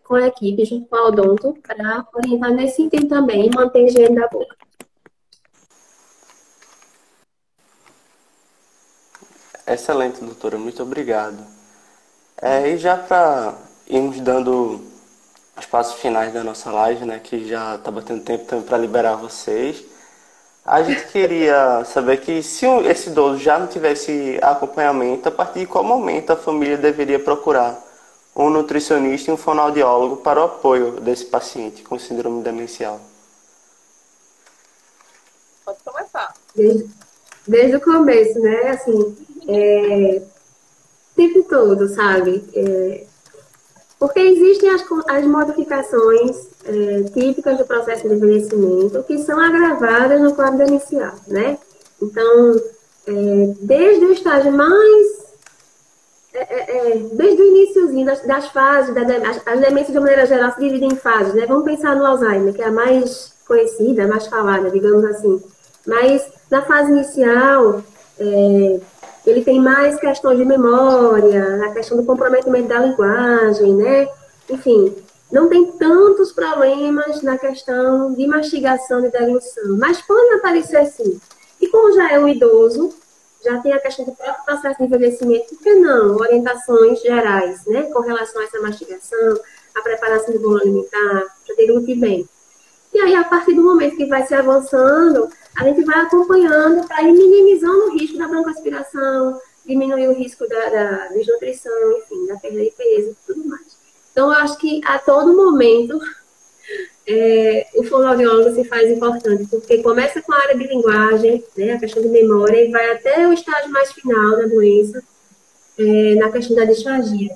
com 0.09 0.15
a 0.15 0.25
equipe, 0.25 0.65
junto 0.65 0.89
com 0.89 0.95
a 0.95 1.05
Odonto, 1.05 1.53
para 1.61 2.03
orientar 2.15 2.51
nesse 2.51 2.77
sentido 2.77 3.07
também 3.07 3.47
manter 3.53 3.77
a 3.77 3.81
higiene 3.83 4.15
da 4.15 4.27
boca. 4.27 4.55
Excelente, 9.67 10.19
doutora, 10.19 10.57
muito 10.57 10.81
obrigado. 10.81 11.37
É, 12.41 12.71
e 12.71 12.77
já 12.79 12.97
para 12.97 13.53
irmos 13.87 14.19
dando 14.19 14.81
os 15.55 15.65
passos 15.67 16.01
finais 16.01 16.33
da 16.33 16.43
nossa 16.43 16.71
live, 16.71 17.05
né, 17.05 17.19
que 17.19 17.47
já 17.47 17.75
está 17.75 17.91
batendo 17.91 18.23
tempo 18.23 18.45
também 18.45 18.65
para 18.65 18.79
liberar 18.79 19.15
vocês, 19.15 19.85
a 20.69 20.83
gente 20.83 21.07
queria 21.07 21.83
saber 21.83 22.17
que 22.17 22.43
se 22.43 22.63
esse 22.85 23.09
idoso 23.09 23.39
já 23.39 23.57
não 23.57 23.65
tivesse 23.65 24.37
acompanhamento, 24.39 25.27
a 25.27 25.31
partir 25.31 25.61
de 25.61 25.65
qual 25.65 25.83
momento 25.83 26.29
a 26.29 26.35
família 26.35 26.77
deveria 26.77 27.17
procurar 27.17 27.83
um 28.35 28.51
nutricionista 28.51 29.31
e 29.31 29.33
um 29.33 29.37
fonoaudiólogo 29.37 30.17
para 30.17 30.39
o 30.39 30.43
apoio 30.43 30.91
desse 31.01 31.25
paciente 31.25 31.81
com 31.81 31.97
síndrome 31.97 32.43
demencial? 32.43 33.01
Pode 35.65 35.79
começar. 35.83 36.35
Desde, 36.55 36.87
desde 37.47 37.75
o 37.77 37.81
começo, 37.81 38.39
né? 38.39 38.69
Assim, 38.69 39.17
é, 39.47 40.21
o 40.21 41.15
tempo 41.15 41.43
todo, 41.49 41.87
sabe? 41.87 42.47
É, 42.53 43.05
porque 43.99 44.19
existem 44.19 44.69
as, 44.69 44.83
as 45.07 45.25
modificações 45.25 46.47
é, 46.63 47.03
típicas 47.13 47.57
do 47.57 47.65
processo 47.65 48.07
de 48.07 48.15
envelhecimento 48.15 49.03
que 49.03 49.17
são 49.19 49.39
agravadas 49.39 50.21
no 50.21 50.33
quadro 50.33 50.65
demencial, 50.65 51.15
né? 51.27 51.57
Então, 52.01 52.55
é, 53.05 53.53
desde 53.61 54.05
o 54.05 54.13
estágio 54.13 54.53
mais 54.53 55.19
é, 56.33 57.01
desde 57.13 57.41
o 57.41 57.45
iníciozinho 57.45 58.05
das, 58.05 58.21
das 58.21 58.47
fases, 58.47 58.93
da, 58.93 59.01
as, 59.01 59.41
as 59.45 59.59
demências 59.59 59.93
de 59.93 59.99
maneira 59.99 60.25
geral 60.25 60.51
se 60.53 60.59
dividem 60.59 60.89
em 60.93 60.95
fases, 60.95 61.33
né? 61.33 61.45
Vamos 61.45 61.65
pensar 61.65 61.95
no 61.95 62.05
Alzheimer, 62.05 62.53
que 62.53 62.61
é 62.61 62.65
a 62.65 62.71
mais 62.71 63.33
conhecida, 63.47 64.07
mais 64.07 64.27
falada, 64.27 64.69
digamos 64.69 65.03
assim. 65.05 65.41
Mas 65.85 66.25
na 66.49 66.61
fase 66.61 66.91
inicial, 66.91 67.83
é, 68.19 68.79
ele 69.25 69.43
tem 69.43 69.59
mais 69.59 69.99
questões 69.99 70.37
de 70.37 70.45
memória, 70.45 71.65
a 71.65 71.73
questão 71.73 71.97
do 71.97 72.05
comprometimento 72.05 72.67
da 72.67 72.79
linguagem, 72.79 73.75
né? 73.75 74.07
Enfim, 74.49 74.95
não 75.31 75.47
tem 75.47 75.71
tantos 75.73 76.31
problemas 76.31 77.21
na 77.21 77.37
questão 77.37 78.13
de 78.13 78.25
mastigação 78.25 79.05
e 79.05 79.11
deglução, 79.11 79.77
mas 79.77 80.01
pode 80.01 80.33
aparecer 80.35 80.85
sim. 80.87 81.19
E 81.61 81.67
como 81.67 81.93
já 81.93 82.11
é 82.11 82.19
um 82.19 82.27
idoso, 82.27 82.93
já 83.43 83.59
tem 83.59 83.71
a 83.73 83.79
questão 83.79 84.05
do 84.05 84.11
próprio 84.13 84.45
processo 84.45 84.79
de 84.79 84.85
envelhecimento, 84.85 85.55
por 85.55 85.59
que 85.59 85.75
não? 85.75 86.15
Orientações 86.15 87.01
gerais, 87.01 87.65
né, 87.65 87.83
com 87.83 87.99
relação 87.99 88.41
a 88.41 88.45
essa 88.45 88.59
mastigação, 88.59 89.39
a 89.75 89.81
preparação 89.81 90.33
do 90.33 90.39
bolo 90.39 90.61
alimentar, 90.61 91.25
para 91.45 91.55
deglutir 91.55 91.97
bem. 91.97 92.27
E 92.93 92.99
aí, 92.99 93.15
a 93.15 93.23
partir 93.23 93.53
do 93.53 93.63
momento 93.63 93.95
que 93.95 94.07
vai 94.07 94.25
se 94.25 94.33
avançando, 94.33 95.29
a 95.59 95.63
gente 95.65 95.83
vai 95.83 95.99
acompanhando 95.99 96.87
para 96.87 97.03
ir 97.03 97.11
minimizando 97.11 97.87
o 97.87 97.97
risco 97.97 98.17
da 98.17 98.29
broncoaspiração, 98.29 99.41
diminuir 99.65 100.07
o 100.07 100.13
risco 100.13 100.47
da, 100.47 100.69
da 100.69 101.07
desnutrição, 101.07 101.97
enfim, 101.97 102.27
da 102.27 102.37
perda 102.37 102.63
de 102.63 102.71
peso 102.71 103.09
e 103.09 103.15
tudo 103.27 103.45
mais. 103.45 103.77
Então, 104.13 104.27
eu 104.31 104.37
acho 104.37 104.57
que 104.57 104.79
a 104.85 104.97
todo 104.97 105.35
momento 105.35 105.99
é, 107.05 107.67
o 107.75 107.83
fonoaudiólogo 107.83 108.55
se 108.55 108.63
faz 108.69 108.89
importante, 108.89 109.47
porque 109.47 109.83
começa 109.83 110.21
com 110.21 110.31
a 110.31 110.39
área 110.39 110.57
de 110.57 110.65
linguagem, 110.65 111.43
né, 111.57 111.73
a 111.73 111.79
questão 111.79 112.01
de 112.01 112.07
memória, 112.07 112.63
e 112.63 112.71
vai 112.71 112.93
até 112.93 113.27
o 113.27 113.33
estágio 113.33 113.69
mais 113.69 113.91
final 113.91 114.37
da 114.37 114.45
doença, 114.47 115.03
é, 115.77 116.15
na 116.15 116.31
questão 116.31 116.55
da 116.55 116.63
disfagia. 116.63 117.35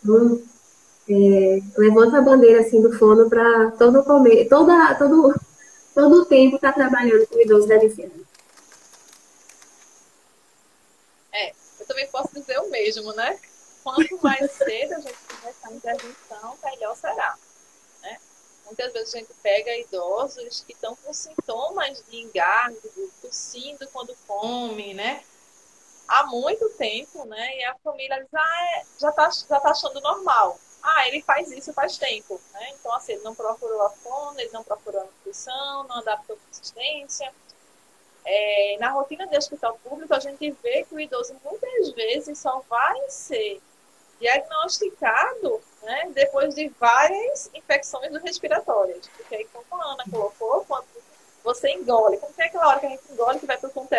Então, 0.00 0.40
é, 1.10 1.60
levanta 1.76 2.18
a 2.18 2.22
bandeira 2.22 2.60
assim 2.60 2.80
do 2.80 2.92
fono 2.92 3.28
para 3.28 3.72
todo, 3.72 4.04
toda, 4.48 4.94
todo, 4.94 5.34
todo 5.98 6.22
o 6.22 6.24
tempo 6.26 6.54
estar 6.54 6.72
tá 6.72 6.78
trabalhando 6.78 7.26
com 7.26 7.34
o 7.34 7.40
idoso 7.40 7.66
deficiente. 7.66 8.24
É, 11.32 11.52
eu 11.80 11.86
também 11.86 12.06
posso 12.06 12.32
dizer 12.32 12.56
o 12.60 12.70
mesmo, 12.70 13.12
né? 13.14 13.36
Quanto 13.82 14.22
mais 14.22 14.48
cedo 14.52 14.94
a 14.94 15.00
gente 15.00 15.18
começar 15.26 15.68
a 15.68 15.72
intervenção, 15.72 16.56
melhor 16.62 16.96
será. 16.96 17.36
Muitas 18.64 18.92
vezes 18.92 19.14
a 19.14 19.18
gente 19.18 19.32
pega 19.42 19.76
idosos 19.78 20.62
que 20.66 20.72
estão 20.72 20.94
com 20.94 21.12
sintomas 21.12 22.04
de 22.08 22.20
engasgo, 22.20 23.10
tossindo 23.22 23.88
quando 23.88 24.14
come, 24.26 24.92
né? 24.92 25.24
Há 26.06 26.26
muito 26.26 26.68
tempo, 26.70 27.24
né? 27.24 27.56
E 27.56 27.64
a 27.64 27.74
família 27.82 28.20
diz, 28.20 28.34
ah, 28.34 28.76
é, 28.76 28.84
já 29.00 29.08
está 29.08 29.30
já 29.30 29.58
tá 29.58 29.70
achando 29.70 30.00
normal. 30.00 30.60
Ah, 30.82 31.08
ele 31.08 31.22
faz 31.22 31.50
isso 31.50 31.72
faz 31.72 31.98
tempo, 31.98 32.40
né? 32.52 32.70
Então, 32.78 32.92
assim, 32.94 33.12
ele 33.12 33.22
não 33.22 33.34
procurou 33.34 33.82
a 33.86 33.90
fono, 33.90 34.40
ele 34.40 34.50
não 34.52 34.64
procurou 34.64 35.00
a 35.02 35.04
nutrição, 35.04 35.84
não 35.88 35.98
adaptou 35.98 36.36
a 36.36 36.38
consistência. 36.46 37.32
é, 38.24 38.76
na 38.80 38.90
rotina 38.90 39.26
de 39.26 39.36
hospital 39.36 39.78
público, 39.82 40.14
a 40.14 40.20
gente 40.20 40.50
vê 40.62 40.84
que 40.84 40.94
o 40.94 41.00
idoso 41.00 41.36
muitas 41.44 41.90
vezes 41.92 42.38
só 42.38 42.60
vai 42.68 43.10
ser 43.10 43.62
diagnosticado 44.20 45.62
né, 45.82 46.10
depois 46.14 46.54
de 46.54 46.68
várias 46.80 47.50
infecções 47.54 48.12
respiratórias. 48.22 49.08
Porque 49.16 49.34
aí, 49.34 49.46
como 49.52 49.82
a 49.82 49.92
Ana 49.94 50.04
colocou, 50.10 50.64
quando 50.66 50.86
você 51.44 51.70
engole, 51.72 52.18
como 52.18 52.32
tem 52.34 52.46
aquela 52.46 52.68
hora 52.68 52.80
que 52.80 52.86
a 52.86 52.90
gente 52.90 53.12
engole 53.12 53.40
que 53.40 53.46
vai 53.46 53.58
para 53.58 53.68
o 53.70 53.72
ponto 53.72 53.90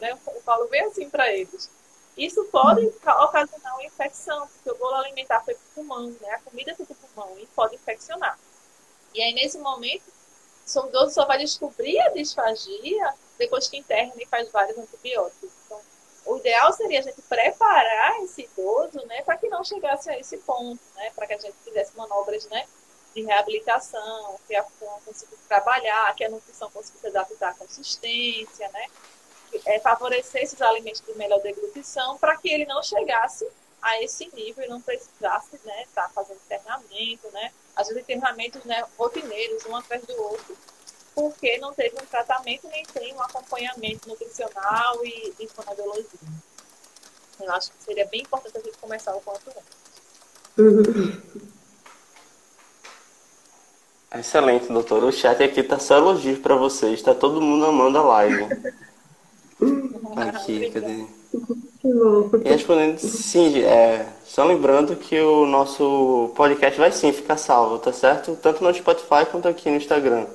né, 0.00 0.12
eu 0.12 0.42
falo 0.42 0.68
bem 0.68 0.82
assim 0.82 1.10
para 1.10 1.32
eles. 1.32 1.70
Isso 2.18 2.44
pode 2.46 2.84
ocasionar 2.84 3.74
uma 3.74 3.84
infecção, 3.84 4.48
porque 4.48 4.70
o 4.70 4.74
bolo 4.74 4.96
alimentar 4.96 5.40
foi 5.44 5.54
para 5.54 5.62
o 5.62 5.74
pulmão, 5.76 6.10
né, 6.20 6.30
a 6.30 6.40
comida 6.40 6.74
foi 6.74 6.84
para 6.84 6.94
o 6.94 6.96
pulmão 6.96 7.38
e 7.38 7.46
pode 7.46 7.76
infeccionar. 7.76 8.36
E 9.14 9.22
aí, 9.22 9.32
nesse 9.32 9.56
momento, 9.58 10.02
o 10.74 10.86
idoso 10.88 11.14
só 11.14 11.24
vai 11.24 11.38
descobrir 11.38 11.98
a 12.00 12.10
disfagia 12.10 13.14
depois 13.38 13.68
que 13.68 13.78
interna 13.78 14.12
e 14.18 14.26
faz 14.26 14.50
vários 14.50 14.76
antibióticos. 14.76 15.48
Então, 15.64 15.80
o 16.26 16.36
ideal 16.38 16.72
seria 16.72 16.98
a 16.98 17.02
gente 17.02 17.22
preparar 17.22 18.20
esse 18.24 18.42
idoso, 18.42 18.98
né, 19.06 19.22
para 19.22 19.38
que 19.38 19.48
não 19.48 19.62
chegasse 19.62 20.10
a 20.10 20.18
esse 20.18 20.38
ponto, 20.38 20.80
né, 20.96 21.10
para 21.14 21.24
que 21.24 21.34
a 21.34 21.38
gente 21.38 21.56
fizesse 21.64 21.96
manobras, 21.96 22.46
né, 22.46 22.66
de 23.14 23.22
reabilitação, 23.22 24.40
que 24.48 24.56
a 24.56 24.64
função 24.64 25.00
conseguisse 25.04 25.42
trabalhar, 25.46 26.14
que 26.16 26.24
a 26.24 26.28
nutrição 26.28 26.68
conseguisse 26.72 27.06
adaptar 27.06 27.50
a 27.50 27.54
consistência, 27.54 28.68
né, 28.70 28.88
é, 29.66 29.80
favorecer 29.80 30.42
esses 30.42 30.60
alimentos 30.60 31.00
de 31.00 31.14
melhor 31.14 31.40
deglutição 31.40 32.18
para 32.18 32.36
que 32.36 32.48
ele 32.48 32.66
não 32.66 32.82
chegasse 32.82 33.46
a 33.80 34.02
esse 34.02 34.28
nível 34.34 34.64
e 34.64 34.68
não 34.68 34.80
precisasse, 34.80 35.58
né, 35.64 35.82
estar 35.82 36.04
tá 36.04 36.08
fazendo 36.10 36.40
internamento, 36.44 37.28
né, 37.32 37.52
às 37.76 37.88
vezes 37.88 38.02
internamentos, 38.02 38.64
né, 38.64 38.84
rotineiros, 38.98 39.64
um 39.66 39.76
atrás 39.76 40.02
do 40.04 40.20
outro, 40.20 40.56
porque 41.14 41.58
não 41.58 41.72
teve 41.72 41.96
um 42.00 42.06
tratamento 42.06 42.68
nem 42.68 42.84
tem 42.84 43.14
um 43.14 43.22
acompanhamento 43.22 44.08
nutricional 44.08 45.04
e, 45.04 45.34
e 45.38 45.48
fonoaudiologia. 45.48 46.20
Eu 47.40 47.52
acho 47.52 47.70
que 47.70 47.84
seria 47.84 48.06
bem 48.06 48.22
importante 48.22 48.58
a 48.58 48.60
gente 48.60 48.78
começar 48.78 49.14
o 49.14 49.20
quanto 49.20 49.48
antes. 49.48 49.78
Excelente, 54.12 54.72
doutor. 54.72 55.04
O 55.04 55.12
chat 55.12 55.42
aqui 55.42 55.62
tá 55.62 55.78
só 55.78 55.96
elogios 55.96 56.38
para 56.38 56.56
vocês. 56.56 57.02
Tá 57.02 57.14
todo 57.14 57.40
mundo 57.40 57.66
amando 57.66 57.98
a 57.98 58.02
live. 58.02 58.48
Aqui, 60.24 60.70
cadê? 60.70 61.04
E 62.44 62.48
respondendo, 62.48 62.98
sim, 62.98 63.60
é, 63.60 64.06
só 64.24 64.44
lembrando 64.44 64.96
que 64.96 65.18
o 65.20 65.46
nosso 65.46 66.32
podcast 66.34 66.78
vai 66.78 66.92
sim 66.92 67.12
ficar 67.12 67.36
salvo, 67.36 67.78
tá 67.78 67.92
certo? 67.92 68.36
Tanto 68.42 68.62
no 68.62 68.74
Spotify 68.74 69.26
quanto 69.30 69.48
aqui 69.48 69.70
no 69.70 69.76
Instagram 69.76 70.26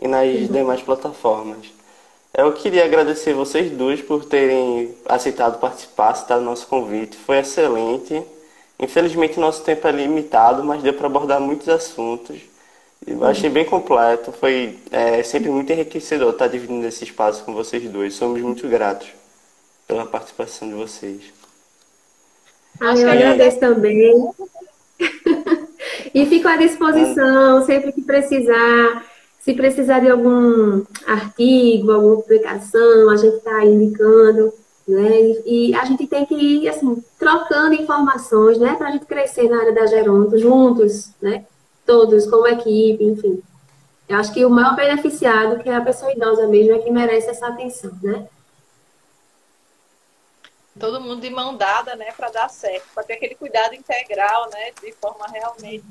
e 0.00 0.08
nas 0.08 0.28
uhum. 0.28 0.46
demais 0.46 0.82
plataformas. 0.82 1.72
Eu 2.36 2.52
queria 2.52 2.84
agradecer 2.84 3.32
vocês 3.32 3.70
dois 3.70 4.02
por 4.02 4.24
terem 4.24 4.94
aceitado 5.06 5.60
participar, 5.60 6.10
aceitado 6.10 6.40
o 6.40 6.44
nosso 6.44 6.66
convite. 6.66 7.16
Foi 7.16 7.38
excelente. 7.38 8.22
Infelizmente, 8.78 9.38
nosso 9.38 9.62
tempo 9.62 9.86
é 9.86 9.92
limitado, 9.92 10.64
mas 10.64 10.82
deu 10.82 10.94
para 10.94 11.06
abordar 11.06 11.40
muitos 11.40 11.68
assuntos. 11.68 12.40
Eu 13.06 13.24
achei 13.24 13.50
bem 13.50 13.64
completo. 13.64 14.32
Foi 14.32 14.78
é, 14.90 15.22
sempre 15.22 15.50
muito 15.50 15.70
enriquecedor 15.72 16.30
estar 16.30 16.48
dividindo 16.48 16.86
esse 16.86 17.04
espaço 17.04 17.44
com 17.44 17.52
vocês 17.52 17.82
dois. 17.90 18.14
Somos 18.14 18.40
muito 18.40 18.66
gratos 18.68 19.08
pela 19.86 20.06
participação 20.06 20.68
de 20.68 20.74
vocês. 20.74 21.32
Ah, 22.80 22.96
eu 22.96 23.10
agradeço 23.10 23.60
também. 23.60 24.30
e 26.14 26.26
fico 26.26 26.48
à 26.48 26.56
disposição 26.56 27.64
sempre 27.64 27.92
que 27.92 28.02
precisar. 28.02 29.04
Se 29.40 29.52
precisar 29.52 30.00
de 30.00 30.08
algum 30.08 30.82
artigo, 31.06 31.92
alguma 31.92 32.16
publicação, 32.16 33.10
a 33.10 33.16
gente 33.16 33.36
está 33.36 33.62
indicando, 33.62 34.54
né? 34.88 35.20
E, 35.20 35.42
e, 35.70 35.74
a 35.74 35.84
gente 35.84 36.06
tem 36.06 36.24
que 36.24 36.34
ir, 36.34 36.66
assim, 36.66 37.04
trocando 37.18 37.74
informações, 37.74 38.58
né? 38.58 38.74
Para 38.74 38.88
a 38.88 38.90
gente 38.92 39.04
crescer 39.04 39.50
na 39.50 39.60
área 39.60 39.74
da 39.74 39.84
geronto 39.84 40.38
juntos, 40.38 41.10
né? 41.20 41.44
Todos, 41.86 42.26
como 42.26 42.46
equipe, 42.46 43.04
enfim. 43.04 43.42
Eu 44.08 44.18
acho 44.18 44.32
que 44.32 44.44
o 44.44 44.50
maior 44.50 44.76
beneficiado, 44.76 45.62
que 45.62 45.68
é 45.68 45.74
a 45.74 45.80
pessoa 45.80 46.12
idosa 46.12 46.46
mesmo, 46.46 46.74
é 46.74 46.78
que 46.78 46.90
merece 46.90 47.28
essa 47.28 47.48
atenção, 47.48 47.92
né? 48.02 48.26
todo 50.78 51.00
mundo 51.00 51.20
de 51.20 51.30
mão 51.30 51.56
dada, 51.56 51.94
né, 51.94 52.12
para 52.12 52.30
dar 52.30 52.48
certo, 52.48 52.86
para 52.94 53.04
ter 53.04 53.14
aquele 53.14 53.34
cuidado 53.34 53.74
integral, 53.74 54.50
né, 54.50 54.72
de 54.82 54.92
forma 54.92 55.26
realmente 55.28 55.84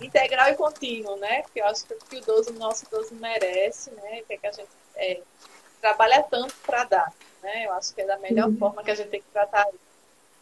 integral 0.00 0.50
e 0.50 0.56
contínuo, 0.56 1.16
né, 1.16 1.42
que 1.52 1.60
eu 1.60 1.66
acho 1.66 1.86
que 1.86 1.94
o 1.94 2.18
idoso, 2.18 2.50
o 2.50 2.58
nosso 2.58 2.84
idoso 2.84 3.14
merece, 3.14 3.90
né, 3.92 4.22
que, 4.26 4.34
é 4.34 4.36
que 4.36 4.46
a 4.46 4.52
gente 4.52 4.68
é, 4.96 5.20
trabalha 5.80 6.22
tanto 6.22 6.54
para 6.66 6.84
dar, 6.84 7.12
né, 7.42 7.66
eu 7.66 7.72
acho 7.72 7.94
que 7.94 8.02
é 8.02 8.06
da 8.06 8.18
melhor 8.18 8.48
uhum. 8.48 8.58
forma 8.58 8.84
que 8.84 8.90
a 8.90 8.94
gente 8.94 9.08
tem 9.08 9.20
que 9.20 9.30
tratar 9.32 9.66
isso. 9.68 9.86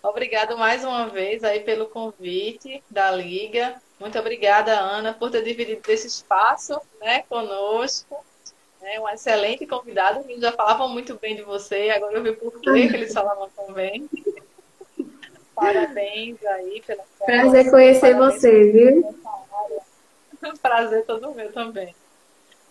Obrigado 0.02 0.59
mais 0.59 0.84
uma 0.84 1.09
vez 1.09 1.42
aí 1.44 1.61
pelo 1.61 1.86
convite 1.88 2.84
da 2.90 3.11
Liga. 3.11 3.80
Muito 3.99 4.18
obrigada, 4.18 4.78
Ana, 4.78 5.14
por 5.14 5.30
ter 5.30 5.42
dividido 5.42 5.80
esse 5.88 6.07
espaço, 6.07 6.80
né, 7.01 7.22
conosco 7.28 8.16
né? 8.84 9.01
Um 9.01 9.09
excelente 9.09 9.66
convidado. 9.66 10.20
Eles 10.28 10.42
já 10.42 10.53
falavam 10.53 10.88
muito 10.88 11.18
bem 11.18 11.34
de 11.34 11.42
você, 11.42 11.90
agora 11.90 12.18
eu 12.18 12.22
vi 12.22 12.32
por 12.32 12.61
que 12.61 12.68
eles 12.68 13.12
falavam 13.12 13.49
tão 13.57 13.72
bem. 13.72 14.09
Parabéns 15.57 16.45
aí 16.45 16.82
pela 16.86 17.03
Prazer 17.24 17.70
conhecer 17.70 18.12
Parabéns 18.12 18.34
você, 18.34 18.70
viu? 18.70 19.18
Prazer 20.61 21.05
todo 21.07 21.34
meu 21.34 21.51
também. 21.53 21.95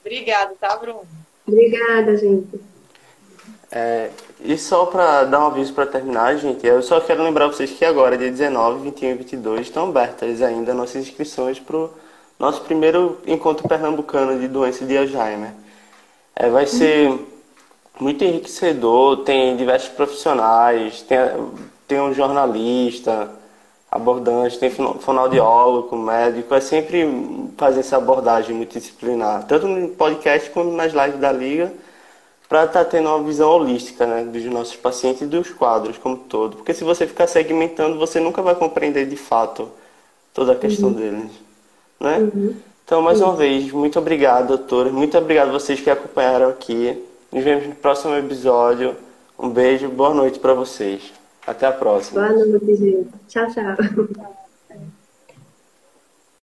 Obrigada, 0.01 0.53
tá, 0.59 0.75
Bruno? 0.77 1.07
Obrigada, 1.47 2.15
gente. 2.17 2.61
É, 3.75 4.11
e 4.39 4.55
só 4.55 4.85
para 4.85 5.23
dar 5.23 5.39
um 5.39 5.47
aviso 5.47 5.73
para 5.73 5.87
terminar, 5.87 6.37
gente, 6.37 6.63
eu 6.63 6.83
só 6.83 7.01
quero 7.01 7.23
lembrar 7.23 7.47
vocês 7.47 7.71
que 7.71 7.83
agora, 7.83 8.15
dia 8.15 8.29
19, 8.29 8.83
21 8.83 9.09
e 9.09 9.13
22, 9.15 9.61
estão 9.61 9.89
abertas 9.89 10.43
ainda 10.43 10.75
nossas 10.75 10.97
inscrições 11.07 11.59
para 11.59 11.77
o 11.77 11.89
nosso 12.37 12.61
primeiro 12.61 13.17
encontro 13.25 13.67
pernambucano 13.67 14.39
de 14.39 14.47
doença 14.47 14.85
de 14.85 14.95
Alzheimer. 14.95 15.53
É, 16.35 16.49
vai 16.49 16.67
ser 16.67 17.19
muito 17.99 18.23
enriquecedor, 18.23 19.23
tem 19.23 19.57
diversos 19.57 19.89
profissionais, 19.89 21.01
tem, 21.01 21.17
tem 21.87 21.99
um 21.99 22.13
jornalista, 22.13 23.31
abordante, 23.89 24.59
tem 24.59 24.69
fonoaudiólogo, 24.69 25.97
médico, 25.97 26.53
é 26.53 26.61
sempre 26.61 27.07
fazer 27.57 27.79
essa 27.79 27.97
abordagem 27.97 28.55
multidisciplinar, 28.55 29.45
tanto 29.47 29.67
no 29.67 29.89
podcast 29.89 30.47
quanto 30.51 30.71
nas 30.73 30.93
lives 30.93 31.19
da 31.19 31.31
Liga, 31.31 31.73
para 32.53 32.65
estar 32.65 32.85
tá 32.85 32.91
tendo 32.91 33.09
uma 33.09 33.23
visão 33.23 33.49
holística 33.49 34.05
né, 34.05 34.23
dos 34.25 34.45
nossos 34.45 34.75
pacientes 34.75 35.23
e 35.23 35.25
dos 35.25 35.49
quadros 35.49 35.97
como 35.97 36.17
todo. 36.17 36.57
Porque 36.57 36.71
se 36.71 36.83
você 36.83 37.07
ficar 37.07 37.25
segmentando, 37.25 37.97
você 37.97 38.19
nunca 38.19 38.43
vai 38.43 38.53
compreender 38.53 39.07
de 39.07 39.15
fato 39.15 39.71
toda 40.35 40.51
a 40.51 40.55
questão 40.55 40.89
uhum. 40.89 40.95
deles. 40.95 41.31
Né? 41.99 42.19
Uhum. 42.19 42.55
Então, 42.85 43.01
mais 43.01 43.19
uma 43.21 43.35
vez, 43.35 43.71
muito 43.71 43.97
obrigado, 43.97 44.49
doutora. 44.49 44.91
Muito 44.91 45.17
obrigado 45.17 45.49
a 45.49 45.51
vocês 45.51 45.81
que 45.81 45.89
acompanharam 45.89 46.49
aqui. 46.49 47.03
Nos 47.31 47.43
vemos 47.43 47.69
no 47.69 47.73
próximo 47.73 48.15
episódio. 48.15 48.95
Um 49.39 49.49
beijo, 49.49 49.89
boa 49.89 50.13
noite 50.13 50.37
para 50.37 50.53
vocês. 50.53 51.11
Até 51.47 51.65
a 51.65 51.71
próxima. 51.71 52.21
Boa 52.21 52.45
noite, 52.45 52.75
gente. 52.75 53.09
Tchau, 53.27 53.47
tchau. 53.47 54.33